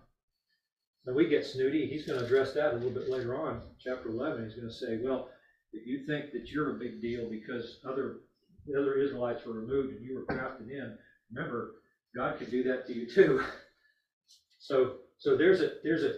we 1.16 1.26
get 1.26 1.46
snooty, 1.46 1.88
he's 1.88 2.04
gonna 2.04 2.20
address 2.20 2.52
that 2.54 2.72
a 2.74 2.76
little 2.76 2.92
bit 2.92 3.10
later 3.10 3.36
on, 3.36 3.62
chapter 3.80 4.10
eleven, 4.10 4.44
he's 4.44 4.56
gonna 4.56 4.70
say, 4.72 4.98
well, 4.98 5.26
if 5.74 5.86
you 5.88 5.98
think 5.98 6.32
that 6.34 6.52
you're 6.52 6.70
a 6.70 6.74
big 6.74 7.02
deal 7.02 7.28
because 7.28 7.78
other, 7.86 8.14
the 8.68 8.76
other 8.78 8.96
Israelites 8.96 9.46
were 9.46 9.54
removed 9.54 9.92
and 9.92 10.02
you 10.02 10.14
were 10.16 10.24
grafted 10.24 10.70
in, 10.70 10.94
remember, 11.34 11.70
God 12.16 12.38
could 12.38 12.52
do 12.52 12.64
that 12.64 12.86
to 12.88 12.94
you 12.94 13.06
too. 13.06 13.42
So, 14.60 14.92
so 15.18 15.36
there's 15.36 15.62
a, 15.62 15.72
there's 15.84 16.04
a, 16.04 16.16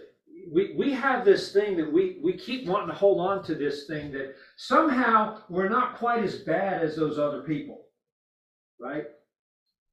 we, 0.52 0.74
we 0.76 0.92
have 0.92 1.24
this 1.24 1.52
thing 1.52 1.76
that 1.76 1.92
we, 1.92 2.20
we 2.22 2.36
keep 2.36 2.66
wanting 2.66 2.88
to 2.88 2.94
hold 2.94 3.20
on 3.20 3.42
to 3.44 3.54
this 3.54 3.86
thing 3.86 4.10
that 4.12 4.34
somehow 4.56 5.38
we're 5.48 5.68
not 5.68 5.98
quite 5.98 6.24
as 6.24 6.36
bad 6.36 6.82
as 6.82 6.96
those 6.96 7.18
other 7.18 7.42
people, 7.42 7.86
right? 8.80 9.04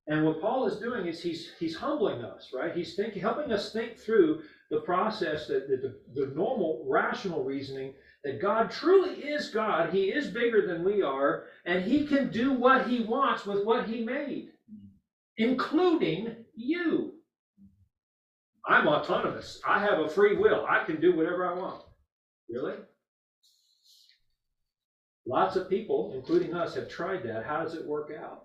And 0.08 0.24
what 0.24 0.40
Paul 0.40 0.68
is 0.68 0.78
doing 0.78 1.06
is 1.06 1.22
he's, 1.22 1.52
he's 1.60 1.76
humbling 1.76 2.24
us, 2.24 2.52
right? 2.54 2.74
He's 2.74 2.96
thinking, 2.96 3.22
helping 3.22 3.52
us 3.52 3.74
think 3.74 3.98
through 3.98 4.42
the 4.72 4.80
process 4.82 5.48
that, 5.48 5.68
that 5.68 5.82
the, 5.82 6.00
the 6.14 6.34
normal 6.34 6.86
rational 6.88 7.44
reasoning 7.44 7.94
that 8.24 8.42
God 8.42 8.72
truly 8.72 9.16
is 9.16 9.50
God. 9.50 9.92
He 9.92 10.06
is 10.06 10.28
bigger 10.28 10.66
than 10.66 10.84
we 10.84 11.02
are, 11.02 11.46
and 11.66 11.84
he 11.84 12.08
can 12.08 12.32
do 12.32 12.54
what 12.54 12.88
he 12.88 13.02
wants 13.02 13.46
with 13.46 13.66
what 13.66 13.88
he 13.88 14.04
made, 14.04 14.50
mm-hmm. 14.72 14.88
including 15.38 16.36
you. 16.56 17.14
I'm 18.68 18.88
autonomous. 18.88 19.62
I 19.66 19.80
have 19.80 20.00
a 20.00 20.10
free 20.10 20.36
will. 20.36 20.66
I 20.70 20.84
can 20.84 21.00
do 21.00 21.16
whatever 21.16 21.50
I 21.50 21.58
want. 21.58 21.84
Really? 22.50 22.76
Lots 25.26 25.56
of 25.56 25.70
people, 25.70 26.14
including 26.16 26.54
us, 26.54 26.76
have 26.76 26.90
tried 26.90 27.24
that. 27.24 27.46
How 27.46 27.64
does 27.64 27.76
it 27.76 27.86
work 27.86 28.12
out? 28.18 28.44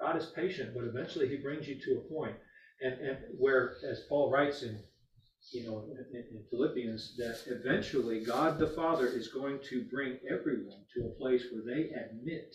God 0.00 0.16
is 0.16 0.26
patient, 0.26 0.74
but 0.74 0.84
eventually 0.84 1.28
he 1.28 1.36
brings 1.36 1.66
you 1.66 1.78
to 1.80 1.98
a 1.98 2.14
point, 2.14 2.36
and, 2.80 2.94
and 3.00 3.18
where, 3.36 3.74
as 3.90 4.04
Paul 4.08 4.30
writes 4.30 4.62
in, 4.62 4.78
you 5.52 5.66
know, 5.66 5.84
in, 5.90 6.16
in 6.16 6.44
Philippians, 6.50 7.16
that 7.16 7.38
eventually 7.46 8.24
God 8.24 8.58
the 8.58 8.68
Father 8.68 9.08
is 9.08 9.28
going 9.28 9.58
to 9.70 9.84
bring 9.90 10.18
everyone 10.30 10.84
to 10.94 11.06
a 11.06 11.18
place 11.18 11.44
where 11.52 11.64
they 11.64 11.90
admit 11.90 12.54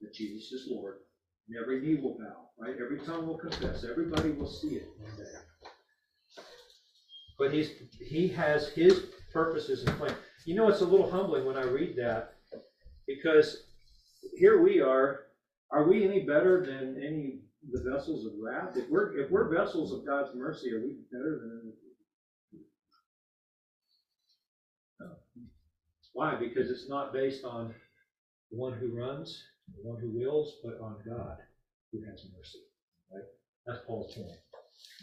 that 0.00 0.14
Jesus 0.14 0.52
is 0.52 0.68
Lord, 0.70 0.98
and 1.48 1.56
every 1.58 1.80
knee 1.80 2.00
will 2.00 2.18
bow, 2.18 2.50
right? 2.58 2.76
Every 2.80 2.98
tongue 3.00 3.26
will 3.26 3.38
confess. 3.38 3.84
Everybody 3.84 4.30
will 4.30 4.48
see 4.48 4.76
it 4.76 4.88
one 4.98 5.16
day. 5.16 5.24
But 7.38 7.52
he's 7.52 7.70
he 8.00 8.28
has 8.28 8.68
his 8.68 9.06
purposes 9.32 9.84
and 9.84 9.96
plan. 9.96 10.14
You 10.44 10.56
know, 10.56 10.68
it's 10.68 10.80
a 10.80 10.86
little 10.86 11.10
humbling 11.10 11.44
when 11.44 11.56
I 11.56 11.64
read 11.64 11.96
that 11.96 12.34
because 13.06 13.64
here 14.36 14.60
we 14.62 14.80
are. 14.80 15.20
Are 15.70 15.86
we 15.86 16.04
any 16.04 16.20
better 16.20 16.64
than 16.64 17.00
any 17.02 17.40
the 17.70 17.90
vessels 17.90 18.26
of 18.26 18.32
wrath? 18.42 18.76
If 18.76 18.88
we're 18.90 19.16
if 19.18 19.30
we're 19.30 19.54
vessels 19.54 19.92
of 19.92 20.06
God's 20.06 20.34
mercy, 20.34 20.72
are 20.72 20.80
we 20.80 20.96
better 21.12 21.40
than? 21.42 21.72
No. 25.00 25.06
Why? 26.14 26.34
Because 26.34 26.70
it's 26.70 26.88
not 26.88 27.12
based 27.12 27.44
on 27.44 27.74
the 28.50 28.56
one 28.56 28.72
who 28.72 28.96
runs, 28.96 29.44
the 29.76 29.88
one 29.88 30.00
who 30.00 30.10
wills, 30.10 30.56
but 30.62 30.78
on 30.80 30.96
God 31.06 31.36
who 31.92 32.00
has 32.02 32.24
mercy. 32.36 32.58
Right? 33.12 33.24
That's 33.66 33.78
Paul's 33.86 34.14
point. 34.14 34.38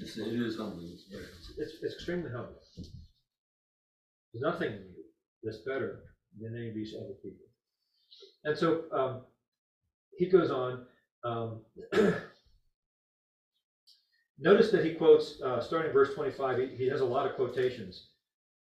It's, 0.02 0.18
it 0.18 0.28
is 0.28 0.58
humbling. 0.58 0.98
It's. 1.10 1.74
It's, 1.82 1.94
extremely 1.94 2.32
humbling. 2.32 2.56
There's 2.76 2.90
nothing 4.42 4.72
in 4.72 4.80
you 4.80 5.04
that's 5.44 5.60
better 5.60 6.04
than 6.40 6.56
any 6.56 6.70
of 6.70 6.76
these 6.76 6.94
other 6.96 7.14
people. 7.24 7.46
And 8.44 8.58
so 8.58 8.84
um, 8.92 9.22
he 10.18 10.28
goes 10.28 10.52
on. 10.52 10.86
Um, 11.24 11.62
notice 14.40 14.72
that 14.72 14.86
he 14.86 14.94
quotes, 14.94 15.42
uh, 15.42 15.62
starting 15.62 15.92
verse 15.92 16.14
25, 16.14 16.60
he, 16.60 16.68
he 16.76 16.88
has 16.90 17.02
a 17.02 17.06
lot 17.06 17.26
of 17.26 17.36
quotations 17.36 18.10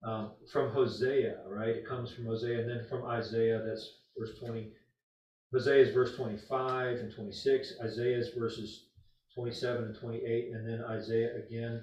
um, 0.05 0.33
from 0.53 0.71
Hosea, 0.71 1.39
right? 1.49 1.69
It 1.71 1.89
comes 1.89 2.13
from 2.13 2.27
Hosea, 2.27 2.61
and 2.61 2.69
then 2.69 2.85
from 2.89 3.05
Isaiah, 3.05 3.63
that's 3.67 3.99
verse 4.19 4.39
20. 4.39 4.71
Hosea 5.53 5.83
is 5.83 5.95
verse 5.95 6.17
25 6.17 6.99
and 6.99 7.13
26, 7.13 7.75
Isaiah 7.83 8.17
is 8.17 8.31
verses 8.31 8.87
27 9.35 9.85
and 9.85 9.95
28, 9.95 10.53
and 10.53 10.67
then 10.67 10.83
Isaiah 10.85 11.37
again. 11.37 11.83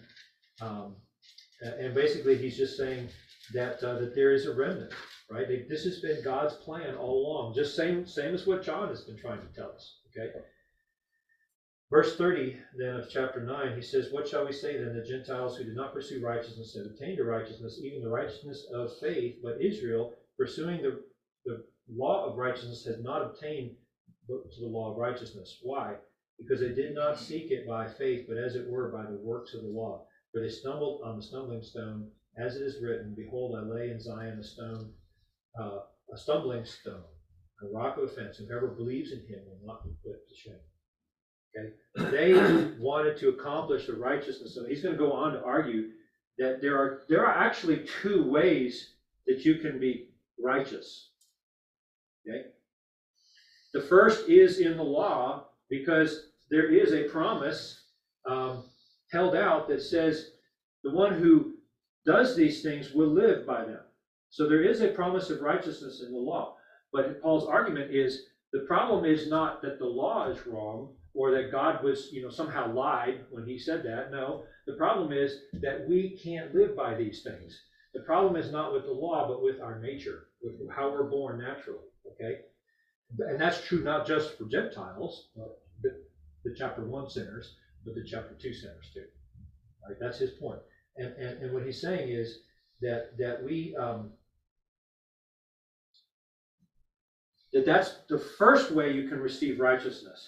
Um, 0.62 0.96
and 1.62 1.94
basically, 1.94 2.38
he's 2.38 2.58
just 2.58 2.78
saying 2.78 3.10
that 3.54 3.84
uh, 3.84 4.00
that 4.00 4.16
there 4.16 4.32
is 4.32 4.46
a 4.46 4.54
remnant, 4.54 4.94
right? 5.30 5.68
This 5.68 5.84
has 5.84 6.00
been 6.00 6.24
God's 6.24 6.54
plan 6.56 6.96
all 6.96 7.26
along, 7.26 7.54
just 7.54 7.76
same 7.76 8.06
same 8.08 8.34
as 8.34 8.48
what 8.48 8.64
John 8.64 8.88
has 8.90 9.02
been 9.02 9.18
trying 9.18 9.42
to 9.42 9.54
tell 9.54 9.72
us. 9.72 10.00
Okay. 10.18 10.32
Verse 11.92 12.18
30 12.18 12.56
then 12.78 12.98
of 12.98 13.10
chapter 13.10 13.42
9, 13.42 13.76
he 13.76 13.82
says, 13.82 14.12
What 14.12 14.28
shall 14.28 14.46
we 14.46 14.52
say 14.52 14.78
then? 14.78 14.96
The 14.96 15.04
Gentiles 15.04 15.58
who 15.58 15.64
did 15.64 15.76
not 15.76 15.94
pursue 15.94 16.24
righteousness 16.24 16.76
have 16.76 16.86
attained 16.86 17.18
to 17.18 17.24
righteousness, 17.24 17.80
even 17.84 18.04
the 18.04 18.10
righteousness 18.10 18.68
of 18.72 18.92
faith, 19.00 19.38
but 19.42 19.60
Israel, 19.60 20.14
pursuing 20.38 20.84
the, 20.84 21.02
the 21.46 21.66
law 21.94 22.26
of 22.26 22.38
righteousness, 22.38 22.84
has 22.86 23.00
not 23.00 23.22
obtained 23.22 23.72
to 24.28 24.60
the 24.60 24.68
law 24.68 24.92
of 24.92 24.98
righteousness. 24.98 25.58
Why? 25.62 25.96
because 26.40 26.62
they 26.62 26.70
did 26.70 26.96
not 26.96 27.20
seek 27.20 27.52
it 27.52 27.68
by 27.68 27.88
faith, 27.88 28.26
but 28.28 28.38
as 28.38 28.56
it 28.56 28.68
were 28.68 28.90
by 28.90 29.04
the 29.04 29.20
works 29.22 29.54
of 29.54 29.62
the 29.62 29.68
law. 29.68 30.06
For 30.32 30.42
they 30.42 30.50
stumbled 30.50 31.02
on 31.04 31.18
the 31.18 31.24
stumbling 31.24 31.62
stone, 31.62 32.10
as 32.38 32.56
it 32.56 32.62
is 32.62 32.82
written, 32.82 33.14
Behold, 33.16 33.58
I 33.58 33.62
lay 33.62 33.90
in 33.90 34.00
Zion 34.00 34.40
a 34.40 34.44
stone, 34.44 34.94
uh, 35.60 35.80
a 36.14 36.18
stumbling 36.18 36.64
stone, 36.66 37.04
a 37.62 37.68
rock 37.76 37.98
of 37.98 38.06
offense. 38.06 38.38
Whoever 38.38 38.68
believes 38.68 39.12
in 39.12 39.20
him 39.20 39.42
will 39.46 39.60
not 39.66 39.84
be 39.84 39.92
put 40.04 40.28
to 40.28 40.36
shame. 40.36 40.54
Okay? 41.58 42.12
They 42.12 42.34
wanted 42.80 43.18
to 43.18 43.30
accomplish 43.30 43.88
the 43.88 43.94
righteousness. 43.94 44.56
So 44.56 44.66
he's 44.66 44.82
going 44.82 44.96
to 44.96 45.00
go 45.00 45.12
on 45.12 45.34
to 45.34 45.44
argue 45.44 45.90
that 46.38 46.62
there 46.62 46.78
are 46.78 47.02
there 47.10 47.26
are 47.26 47.36
actually 47.36 47.86
two 48.02 48.30
ways 48.30 48.94
that 49.28 49.44
you 49.44 49.56
can 49.56 49.80
be 49.80 50.10
righteous. 50.42 51.09
Okay? 52.30 52.48
The 53.74 53.82
first 53.82 54.30
is 54.30 54.60
in 54.60 54.78
the 54.78 54.84
law, 54.84 55.48
because 55.70 56.28
there 56.50 56.72
is 56.72 56.94
a 56.94 57.10
promise 57.10 57.84
um, 58.30 58.64
held 59.12 59.36
out 59.36 59.68
that 59.70 59.82
says 59.82 60.32
the 60.84 60.92
one 60.92 61.14
who 61.14 61.54
does 62.06 62.36
these 62.36 62.64
things 62.64 62.92
will 62.94 63.10
live 63.10 63.46
by 63.46 63.64
them. 63.66 63.82
So 64.30 64.48
there 64.48 64.64
is 64.64 64.82
a 64.82 64.90
promise 64.90 65.30
of 65.30 65.42
righteousness 65.42 66.04
in 66.06 66.12
the 66.12 66.18
law. 66.18 66.56
But 66.92 67.22
Paul's 67.22 67.48
argument 67.48 67.92
is 67.92 68.24
the 68.52 68.66
problem 68.68 69.06
is 69.06 69.30
not 69.30 69.62
that 69.62 69.78
the 69.78 69.86
law 69.86 70.30
is 70.30 70.48
wrong 70.48 70.96
or 71.14 71.32
that 71.32 71.52
God 71.52 71.84
was, 71.84 72.10
you 72.12 72.22
know, 72.22 72.30
somehow 72.30 72.74
lied 72.74 73.26
when 73.32 73.46
he 73.46 73.60
said 73.60 73.84
that. 73.84 74.12
No, 74.12 74.44
the 74.66 74.74
problem 74.74 75.12
is 75.12 75.34
that 75.62 75.88
we 75.88 76.20
can't 76.24 76.54
live 76.56 76.76
by 76.76 76.96
these 76.96 77.24
things. 77.24 77.60
The 77.94 78.02
problem 78.02 78.36
is 78.36 78.52
not 78.52 78.74
with 78.74 78.86
the 78.86 78.92
law, 78.92 79.28
but 79.28 79.44
with 79.44 79.60
our 79.62 79.80
nature, 79.80 80.28
with 80.42 80.56
how 80.72 80.92
we're 80.92 81.10
born 81.10 81.40
naturally. 81.40 81.89
Okay? 82.12 82.40
And 83.20 83.40
that's 83.40 83.66
true 83.66 83.82
not 83.82 84.06
just 84.06 84.38
for 84.38 84.46
Gentiles, 84.46 85.28
but 85.36 85.60
the, 85.82 86.54
chapter 86.56 86.84
one 86.84 87.10
sinners, 87.10 87.56
but 87.86 87.96
the 87.96 88.04
chapter 88.04 88.36
two 88.36 88.54
sinners 88.54 88.90
too. 88.94 89.06
Right? 89.88 89.98
That's 90.00 90.18
his 90.18 90.32
point. 90.32 90.60
And, 90.98 91.14
and, 91.14 91.44
and 91.44 91.54
what 91.54 91.64
he's 91.64 91.82
saying 91.82 92.10
is 92.10 92.40
that 92.82 93.18
that 93.18 93.44
we 93.44 93.76
um, 93.80 94.12
that 97.54 97.66
that's 97.66 97.92
the 98.10 98.18
first 98.18 98.72
way 98.72 98.92
you 98.92 99.08
can 99.08 99.20
receive 99.20 99.60
righteousness. 99.60 100.28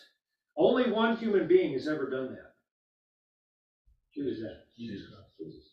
Only 0.58 0.92
one 0.92 1.18
human 1.18 1.48
being 1.48 1.74
has 1.74 1.88
ever 1.88 2.10
done 2.10 2.32
that. 2.34 2.54
Who 4.16 4.28
is 4.28 4.42
that? 4.42 4.58
Jesus. 4.78 5.08
Jesus. 5.40 5.70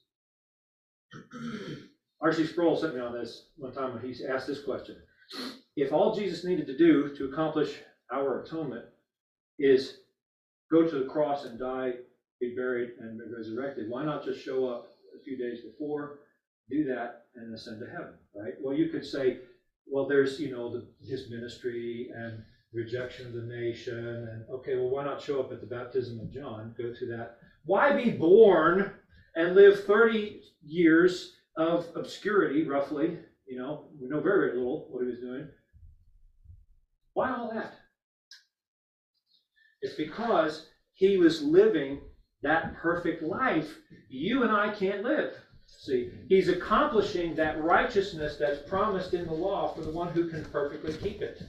R.C. 2.20 2.46
Sproul 2.46 2.76
sent 2.76 2.94
me 2.94 3.00
on 3.00 3.12
this 3.12 3.46
one 3.56 3.72
time 3.72 3.94
when 3.94 4.02
he 4.02 4.24
asked 4.26 4.46
this 4.46 4.62
question. 4.62 4.96
If 5.80 5.92
all 5.92 6.12
Jesus 6.12 6.44
needed 6.44 6.66
to 6.66 6.76
do 6.76 7.14
to 7.14 7.26
accomplish 7.26 7.78
our 8.12 8.42
atonement 8.42 8.86
is 9.60 9.98
go 10.72 10.82
to 10.88 10.98
the 10.98 11.04
cross 11.04 11.44
and 11.44 11.56
die 11.56 11.92
be 12.40 12.54
buried, 12.56 12.90
and 13.00 13.18
be 13.18 13.24
resurrected. 13.32 13.88
Why 13.88 14.04
not 14.04 14.24
just 14.24 14.44
show 14.44 14.68
up 14.68 14.88
a 15.16 15.22
few 15.22 15.36
days 15.36 15.60
before, 15.60 16.18
do 16.68 16.84
that, 16.86 17.26
and 17.36 17.54
ascend 17.54 17.80
to 17.80 17.86
heaven, 17.86 18.14
right? 18.34 18.54
Well, 18.60 18.76
you 18.76 18.88
could 18.88 19.04
say, 19.04 19.38
well, 19.86 20.06
there's, 20.06 20.38
you 20.40 20.50
know, 20.50 20.68
the, 20.70 20.84
his 21.04 21.30
ministry 21.30 22.10
and 22.14 22.42
rejection 22.72 23.26
of 23.26 23.32
the 23.32 23.42
nation, 23.42 24.28
and, 24.30 24.44
okay, 24.50 24.74
well, 24.74 24.90
why 24.90 25.04
not 25.04 25.20
show 25.20 25.40
up 25.40 25.52
at 25.52 25.60
the 25.60 25.66
baptism 25.66 26.18
of 26.20 26.32
John, 26.32 26.74
go 26.76 26.92
through 26.92 27.08
that? 27.16 27.36
Why 27.64 27.92
be 27.92 28.10
born 28.10 28.90
and 29.36 29.54
live 29.54 29.84
thirty 29.84 30.40
years 30.64 31.34
of 31.56 31.86
obscurity, 31.94 32.64
roughly, 32.64 33.16
you 33.46 33.56
know, 33.56 33.84
we 34.00 34.08
know 34.08 34.20
very, 34.20 34.48
very 34.48 34.56
little 34.56 34.86
what 34.90 35.02
he 35.02 35.10
was 35.10 35.18
doing. 35.20 35.46
Why 37.18 37.34
all 37.34 37.50
that? 37.52 37.74
It's 39.82 39.96
because 39.96 40.68
he 40.92 41.16
was 41.16 41.42
living 41.42 42.00
that 42.42 42.76
perfect 42.76 43.24
life 43.24 43.68
you 44.08 44.44
and 44.44 44.52
I 44.52 44.72
can't 44.72 45.02
live. 45.02 45.34
See, 45.66 46.12
he's 46.28 46.48
accomplishing 46.48 47.34
that 47.34 47.60
righteousness 47.60 48.36
that's 48.38 48.60
promised 48.68 49.14
in 49.14 49.26
the 49.26 49.32
law 49.32 49.74
for 49.74 49.80
the 49.80 49.90
one 49.90 50.12
who 50.12 50.28
can 50.28 50.44
perfectly 50.44 50.92
keep 50.92 51.20
it. 51.20 51.42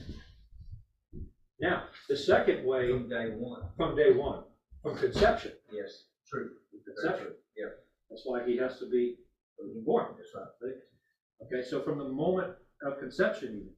Now, 1.60 1.84
the 2.08 2.16
second 2.16 2.66
way, 2.66 2.90
From 2.90 3.08
day 3.08 3.28
one, 3.28 3.62
from 3.76 3.94
day 3.94 4.10
one, 4.10 4.42
from 4.82 4.96
conception, 4.96 5.52
yes, 5.72 6.06
true. 6.28 6.50
Conception. 6.84 7.28
Yeah, 7.56 7.70
that's 8.10 8.22
why 8.24 8.44
he 8.44 8.56
has 8.56 8.80
to 8.80 8.88
be 8.88 9.18
born. 9.84 10.16
that's 10.16 10.34
right. 10.34 10.72
Okay, 11.46 11.64
so 11.64 11.80
from 11.80 11.98
the 11.98 12.08
moment 12.08 12.54
of 12.84 12.98
conception, 12.98 13.70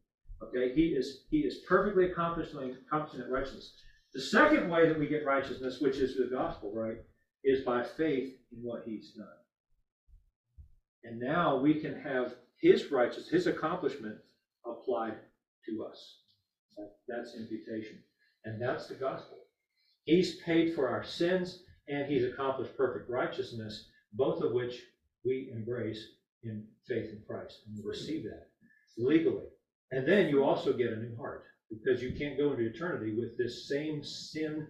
okay, 0.43 0.73
he 0.75 0.89
is 0.89 1.23
he 1.31 1.39
is 1.39 1.59
perfectly 1.69 2.11
accomplishing 2.11 2.77
accomplishing 2.87 3.21
that 3.21 3.31
righteousness. 3.31 3.73
The 4.15 4.21
second 4.21 4.69
way 4.69 4.87
that 4.89 4.99
we 4.99 5.07
get 5.07 5.25
righteousness, 5.25 5.81
which 5.81 5.97
is 5.97 6.17
the 6.17 6.29
gospel, 6.31 6.73
right, 6.75 6.99
is 7.45 7.65
by 7.65 7.83
faith 7.83 8.35
in 8.53 8.59
what 8.63 8.83
he's 8.85 9.13
done. 9.13 9.27
And 11.05 11.19
now 11.19 11.59
we 11.59 11.81
can 11.81 11.99
have 12.01 12.35
his 12.61 12.91
righteousness, 12.93 13.29
his 13.29 13.47
accomplishment 13.47 14.17
applied 14.67 15.15
to 15.69 15.85
us. 15.85 16.19
That's 17.09 17.35
imputation. 17.35 18.03
And 18.45 18.61
that's 18.61 18.87
the 18.87 18.95
gospel. 18.95 19.39
He's 20.05 20.41
paid 20.43 20.75
for 20.75 20.89
our 20.89 21.03
sins 21.03 21.63
and 21.89 22.07
he's 22.07 22.25
accomplished 22.25 22.77
perfect 22.77 23.09
righteousness, 23.11 23.89
both 24.13 24.43
of 24.43 24.53
which 24.53 24.81
we 25.25 25.51
embrace 25.55 26.05
in 26.43 26.65
faith 26.87 27.11
in 27.11 27.23
Christ 27.27 27.63
and 27.67 27.77
we 27.77 27.89
receive 27.89 28.25
that 28.25 28.49
legally. 28.99 29.47
And 29.93 30.09
then 30.09 30.29
you 30.29 30.43
also 30.43 30.73
get 30.73 30.93
a 30.93 30.97
new 30.97 31.15
heart 31.17 31.45
because 31.71 32.03
you 32.03 32.13
can't 32.19 32.39
go 32.39 32.51
into 32.53 32.65
eternity 32.65 33.15
with 33.15 33.37
this 33.37 33.69
same 33.69 34.03
sin, 34.03 34.67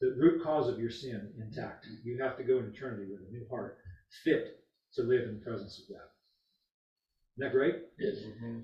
the 0.00 0.14
root 0.18 0.42
cause 0.42 0.68
of 0.68 0.78
your 0.78 0.90
sin 0.90 1.32
intact. 1.40 1.86
You 2.04 2.20
have 2.22 2.36
to 2.38 2.44
go 2.44 2.58
into 2.58 2.70
eternity 2.70 3.06
with 3.10 3.20
a 3.28 3.32
new 3.32 3.46
heart, 3.48 3.78
fit 4.24 4.58
to 4.94 5.02
live 5.02 5.28
in 5.28 5.38
the 5.38 5.44
presence 5.44 5.80
of 5.80 5.94
God. 5.94 6.02
Isn't 7.36 7.52
that 7.52 7.56
great? 7.56 7.76
Yes. 7.98 8.16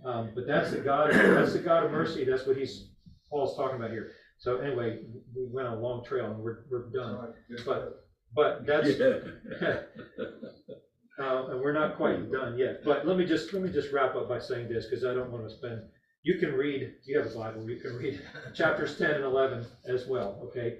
Um, 0.04 0.30
but 0.34 0.46
that's 0.46 0.72
the 0.72 0.78
God, 0.78 1.12
that's 1.12 1.52
the 1.52 1.60
God 1.60 1.84
of 1.84 1.92
mercy. 1.92 2.24
That's 2.24 2.46
what 2.46 2.56
he's, 2.56 2.90
Paul's 3.30 3.56
talking 3.56 3.76
about 3.76 3.90
here. 3.90 4.10
So 4.38 4.58
anyway, 4.58 5.00
we 5.36 5.46
went 5.52 5.68
on 5.68 5.78
a 5.78 5.80
long 5.80 6.04
trail 6.04 6.26
and 6.26 6.38
we're, 6.38 6.64
we're 6.68 6.90
done. 6.90 7.14
All 7.14 7.22
right, 7.22 7.34
good. 7.48 7.64
But, 7.64 8.06
but 8.34 8.66
that's. 8.66 8.88
uh, 11.18 11.46
and 11.48 11.60
we're 11.60 11.72
not 11.72 11.96
quite 11.96 12.30
done 12.30 12.56
yet. 12.56 12.84
But 12.84 13.06
let 13.06 13.16
me 13.16 13.24
just, 13.24 13.52
let 13.52 13.62
me 13.62 13.70
just 13.70 13.92
wrap 13.92 14.14
up 14.14 14.28
by 14.28 14.38
saying 14.38 14.68
this, 14.68 14.86
because 14.86 15.04
I 15.04 15.14
don't 15.14 15.30
want 15.30 15.48
to 15.48 15.54
spend, 15.54 15.82
you 16.22 16.38
can 16.38 16.52
read, 16.52 16.92
you 17.04 17.18
have 17.18 17.30
a 17.30 17.34
Bible, 17.34 17.68
you 17.68 17.80
can 17.80 17.96
read 17.96 18.20
chapters 18.54 18.96
ten 18.96 19.12
and 19.12 19.24
eleven 19.24 19.66
as 19.86 20.06
well, 20.06 20.38
okay? 20.44 20.78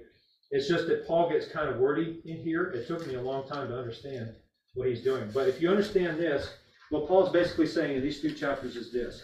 It's 0.51 0.67
just 0.67 0.87
that 0.87 1.07
Paul 1.07 1.29
gets 1.29 1.47
kind 1.47 1.69
of 1.69 1.77
wordy 1.77 2.21
in 2.25 2.37
here. 2.37 2.65
It 2.71 2.85
took 2.85 3.05
me 3.07 3.15
a 3.15 3.21
long 3.21 3.47
time 3.47 3.69
to 3.69 3.77
understand 3.77 4.31
what 4.73 4.87
he's 4.87 5.01
doing. 5.01 5.29
But 5.33 5.47
if 5.47 5.61
you 5.61 5.69
understand 5.69 6.19
this, 6.19 6.49
what 6.89 7.07
Paul's 7.07 7.31
basically 7.31 7.67
saying 7.67 7.95
in 7.95 8.01
these 8.01 8.21
two 8.21 8.31
chapters 8.31 8.75
is 8.75 8.91
this. 8.91 9.23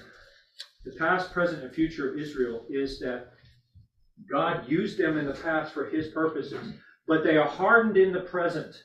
The 0.85 0.93
past, 0.93 1.33
present, 1.33 1.63
and 1.63 1.73
future 1.73 2.09
of 2.09 2.17
Israel 2.17 2.65
is 2.69 2.97
that 2.99 3.31
God 4.31 4.69
used 4.69 4.97
them 4.97 5.17
in 5.17 5.25
the 5.25 5.33
past 5.33 5.73
for 5.73 5.85
his 5.85 6.07
purposes, 6.07 6.73
but 7.07 7.23
they 7.23 7.35
are 7.35 7.47
hardened 7.47 7.97
in 7.97 8.13
the 8.13 8.21
present 8.21 8.83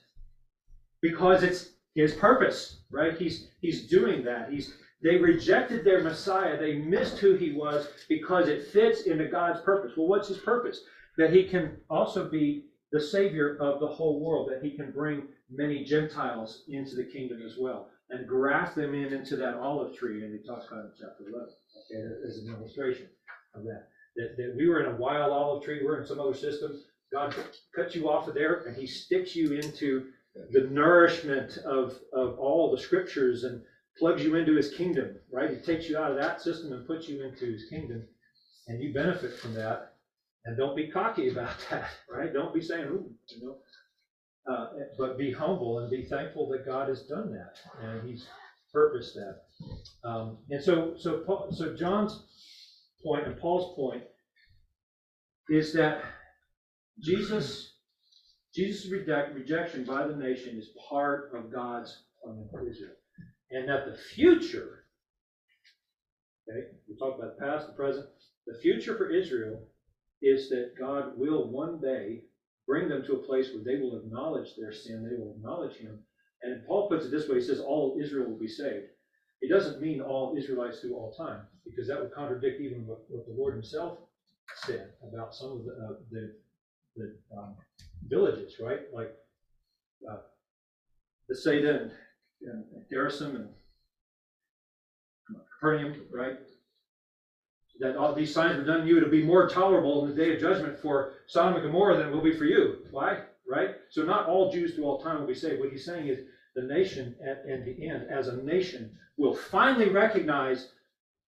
because 1.01 1.43
it's 1.45 1.72
his 1.95 2.15
purpose, 2.15 2.81
right? 2.91 3.17
He's 3.17 3.49
he's 3.61 3.89
doing 3.89 4.25
that. 4.25 4.51
He's 4.51 4.75
they 5.03 5.17
rejected 5.17 5.85
their 5.85 6.03
Messiah. 6.03 6.59
They 6.59 6.77
missed 6.77 7.19
who 7.19 7.35
he 7.35 7.53
was 7.53 7.89
because 8.09 8.49
it 8.49 8.69
fits 8.69 9.03
into 9.03 9.27
God's 9.27 9.61
purpose. 9.61 9.93
Well, 9.97 10.07
what's 10.07 10.29
his 10.29 10.39
purpose? 10.39 10.81
That 11.19 11.33
he 11.33 11.45
can 11.45 11.77
also 11.91 12.29
be 12.29 12.67
the 12.93 13.01
savior 13.01 13.57
of 13.61 13.81
the 13.81 13.87
whole 13.87 14.21
world, 14.25 14.51
that 14.51 14.63
he 14.63 14.77
can 14.77 14.93
bring 14.93 15.25
many 15.51 15.85
Gentiles 15.85 16.63
into 16.69 16.95
the 16.95 17.05
kingdom 17.05 17.43
as 17.45 17.57
well 17.59 17.89
and 18.13 18.29
graft 18.29 18.77
them 18.77 18.95
in 18.95 19.13
into 19.13 19.37
that 19.37 19.57
olive 19.57 19.97
tree. 19.97 20.23
And 20.23 20.39
he 20.39 20.47
talks 20.47 20.67
about 20.69 20.85
it 20.85 20.93
in 20.93 20.93
chapter 21.01 21.25
11, 21.29 21.49
okay, 21.91 22.29
as 22.29 22.39
an 22.39 22.55
illustration 22.55 23.09
of 23.55 23.65
that. 23.65 23.89
That, 24.15 24.37
that 24.37 24.55
we 24.57 24.69
were 24.69 24.83
in 24.83 24.95
a 24.95 24.99
wild 24.99 25.33
olive 25.33 25.65
tree, 25.65 25.81
we're 25.83 26.01
in 26.01 26.07
some 26.07 26.21
other 26.21 26.35
system. 26.35 26.83
God 27.13 27.35
cuts 27.75 27.95
you 27.95 28.11
off 28.11 28.29
of 28.29 28.35
there 28.35 28.65
and 28.65 28.77
he 28.77 28.87
sticks 28.87 29.35
you 29.35 29.55
into 29.55 30.09
the 30.35 30.63
nourishment 30.63 31.59
of, 31.59 31.99
of 32.13 32.39
all 32.39 32.71
the 32.71 32.79
scriptures 32.79 33.45
and 33.45 33.61
plugs 33.99 34.25
you 34.25 34.35
into 34.37 34.55
his 34.55 34.69
kingdom, 34.69 35.17
right? 35.33 35.51
He 35.51 35.59
takes 35.59 35.89
you 35.89 35.99
out 35.99 36.11
of 36.11 36.17
that 36.17 36.41
system 36.41 36.73
and 36.73 36.87
puts 36.87 37.09
you 37.09 37.23
into 37.23 37.47
his 37.53 37.65
kingdom, 37.65 38.05
and 38.69 38.83
you 38.83 38.93
benefit 38.95 39.35
from 39.39 39.55
that. 39.55 39.93
And 40.47 40.57
don't 40.57 40.77
be 40.77 40.91
cocky 40.91 41.29
about 41.29 41.57
that, 41.71 41.91
right? 42.11 42.33
Don't 42.33 42.55
be 42.55 42.63
saying, 42.63 42.87
ooh, 42.87 43.11
you 43.29 43.47
know. 43.47 43.57
Uh, 44.47 44.67
but 44.99 45.19
be 45.19 45.31
humble 45.33 45.79
and 45.79 45.91
be 45.91 46.03
thankful 46.03 46.49
that 46.49 46.67
God 46.67 46.89
has 46.89 47.03
done 47.03 47.31
that 47.31 47.59
and 47.81 48.09
he's 48.09 48.27
purposed 48.73 49.15
that. 49.15 49.37
Um, 50.05 50.39
and 50.51 50.63
so, 50.63 50.95
so 50.97 51.19
Paul, 51.19 51.49
so 51.53 51.75
John's 51.75 52.21
point 53.05 53.27
and 53.27 53.39
Paul's 53.39 53.75
point 53.77 54.03
is 55.51 55.73
that 55.75 56.03
Jesus 57.01 57.72
Jesus' 58.55 58.91
reject, 58.91 59.35
rejection 59.35 59.85
by 59.85 60.07
the 60.07 60.17
nation 60.17 60.59
is 60.59 60.71
part 60.89 61.33
of 61.35 61.53
God's 61.53 62.03
plan 62.23 62.47
for 62.51 62.69
Israel. 62.69 62.95
And 63.51 63.69
that 63.69 63.87
the 63.87 63.97
future, 64.15 64.85
okay, 66.49 66.69
we 66.89 66.97
talked 66.97 67.19
about 67.19 67.39
the 67.39 67.45
past, 67.45 67.67
the 67.67 67.73
present, 67.73 68.07
the 68.47 68.59
future 68.61 68.97
for 68.97 69.11
Israel 69.11 69.63
is 70.21 70.49
that 70.51 70.73
God 70.79 71.17
will 71.17 71.51
one 71.51 71.81
day 71.81 72.23
bring 72.67 72.89
them 72.89 73.05
to 73.05 73.15
a 73.15 73.27
place 73.27 73.51
where 73.53 73.65
they 73.65 73.81
will 73.81 73.97
acknowledge 73.97 74.55
their 74.57 74.73
sin, 74.73 75.09
they 75.09 75.17
will 75.17 75.35
acknowledge 75.37 75.77
Him. 75.77 75.99
And 76.43 76.67
Paul 76.67 76.89
puts 76.89 77.07
it 77.07 77.11
this 77.11 77.29
way 77.29 77.37
he 77.37 77.41
says, 77.41 77.61
All 77.61 77.99
Israel 78.01 78.29
will 78.29 78.39
be 78.39 78.49
saved. 78.49 78.87
It 79.41 79.51
doesn't 79.51 79.81
mean 79.81 80.01
all 80.01 80.37
Israelites 80.37 80.81
through 80.81 80.95
all 80.95 81.13
time, 81.13 81.43
because 81.65 81.89
that 81.89 82.01
would 82.01 82.15
contradict 82.15 82.61
even 82.61 82.87
what, 82.87 83.01
what 83.09 83.27
the 83.27 83.35
Lord 83.37 83.55
Himself 83.55 83.99
said 84.65 84.91
about 85.09 85.35
some 85.35 85.53
of 85.53 85.65
the, 85.65 85.73
uh, 85.73 85.95
the, 86.11 86.35
the 86.97 87.17
um, 87.37 87.57
villages, 88.09 88.57
right? 88.61 88.81
Like 88.93 89.15
uh, 90.11 90.17
Bethsaida 91.29 91.81
and, 91.81 91.91
and 92.43 92.65
and 92.73 93.49
Capernaum, 95.61 95.95
right? 96.11 96.39
That 97.81 97.97
all 97.97 98.15
these 98.15 98.33
signs 98.33 98.57
were 98.57 98.65
done 98.65 98.87
you 98.87 99.01
to 99.01 99.07
be 99.07 99.25
more 99.25 99.49
tolerable 99.49 100.05
in 100.05 100.11
the 100.11 100.17
day 100.17 100.35
of 100.35 100.41
judgment 100.41 100.79
for 100.79 101.15
Sodom 101.27 101.55
and 101.55 101.65
Gomorrah 101.65 101.97
than 101.97 102.09
it 102.09 102.13
will 102.13 102.23
be 102.23 102.37
for 102.37 102.45
you. 102.45 102.79
Why? 102.91 103.23
Right? 103.49 103.77
So 103.91 104.03
not 104.03 104.29
all 104.29 104.53
Jews 104.53 104.75
through 104.75 104.85
all 104.85 105.01
time 105.01 105.21
will 105.21 105.27
be 105.27 105.35
saved. 105.35 105.61
What 105.61 105.71
he's 105.71 105.85
saying 105.85 106.09
is 106.09 106.21
the 106.55 106.63
nation 106.63 107.15
at, 107.27 107.45
at 107.51 107.65
the 107.65 107.89
end, 107.89 108.07
as 108.11 108.29
a 108.29 108.37
nation, 108.37 108.91
will 109.17 109.35
finally 109.35 109.89
recognize 109.89 110.69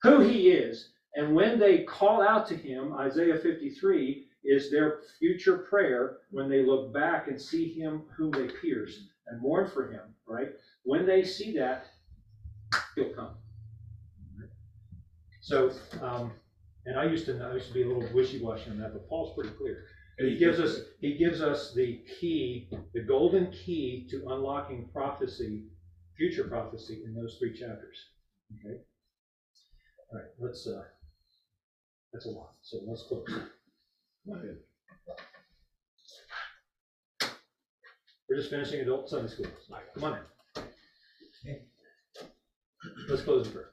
who 0.02 0.20
he 0.20 0.50
is. 0.50 0.90
And 1.16 1.34
when 1.34 1.58
they 1.58 1.84
call 1.84 2.22
out 2.22 2.46
to 2.48 2.56
him, 2.56 2.92
Isaiah 2.92 3.38
53 3.38 4.26
is 4.44 4.70
their 4.70 5.00
future 5.18 5.58
prayer 5.58 6.18
when 6.30 6.48
they 6.48 6.64
look 6.64 6.92
back 6.92 7.28
and 7.28 7.40
see 7.40 7.72
him 7.72 8.02
whom 8.16 8.30
they 8.30 8.48
pierced 8.60 9.00
and 9.26 9.40
mourn 9.40 9.70
for 9.70 9.90
him, 9.90 10.02
right? 10.26 10.48
When 10.82 11.06
they 11.06 11.24
see 11.24 11.56
that, 11.56 11.86
he'll 12.94 13.14
come. 13.14 13.34
So, 15.40 15.72
um, 16.00 16.32
and 16.86 16.98
I 16.98 17.04
used 17.04 17.26
to, 17.26 17.42
I 17.42 17.54
used 17.54 17.68
to 17.68 17.74
be 17.74 17.82
a 17.82 17.86
little 17.86 18.08
wishy-washy 18.14 18.70
on 18.70 18.78
that, 18.78 18.92
but 18.92 19.08
Paul's 19.08 19.34
pretty 19.34 19.54
clear. 19.56 19.84
He 20.18 20.38
gives 20.38 20.60
us, 20.60 20.80
he 21.00 21.16
gives 21.16 21.42
us 21.42 21.74
the 21.74 22.00
key, 22.20 22.68
the 22.92 23.02
golden 23.02 23.50
key 23.50 24.06
to 24.10 24.28
unlocking 24.28 24.88
prophecy, 24.92 25.64
future 26.16 26.44
prophecy 26.44 27.02
in 27.04 27.14
those 27.14 27.36
three 27.38 27.52
chapters. 27.52 27.96
Okay? 28.54 28.78
All 30.12 30.18
right, 30.18 30.28
let's, 30.38 30.66
uh, 30.66 30.84
that's 32.12 32.26
a 32.26 32.30
lot, 32.30 32.52
so 32.62 32.78
let's 32.86 33.02
close. 33.08 33.26
We're 34.26 34.56
just 38.36 38.50
finishing 38.50 38.80
adult 38.80 39.10
Sunday 39.10 39.28
school. 39.28 39.46
Come 39.94 40.04
on 40.04 40.18
in. 40.18 41.56
Let's 43.08 43.22
close 43.22 43.46
in 43.46 43.52
prayer. 43.52 43.70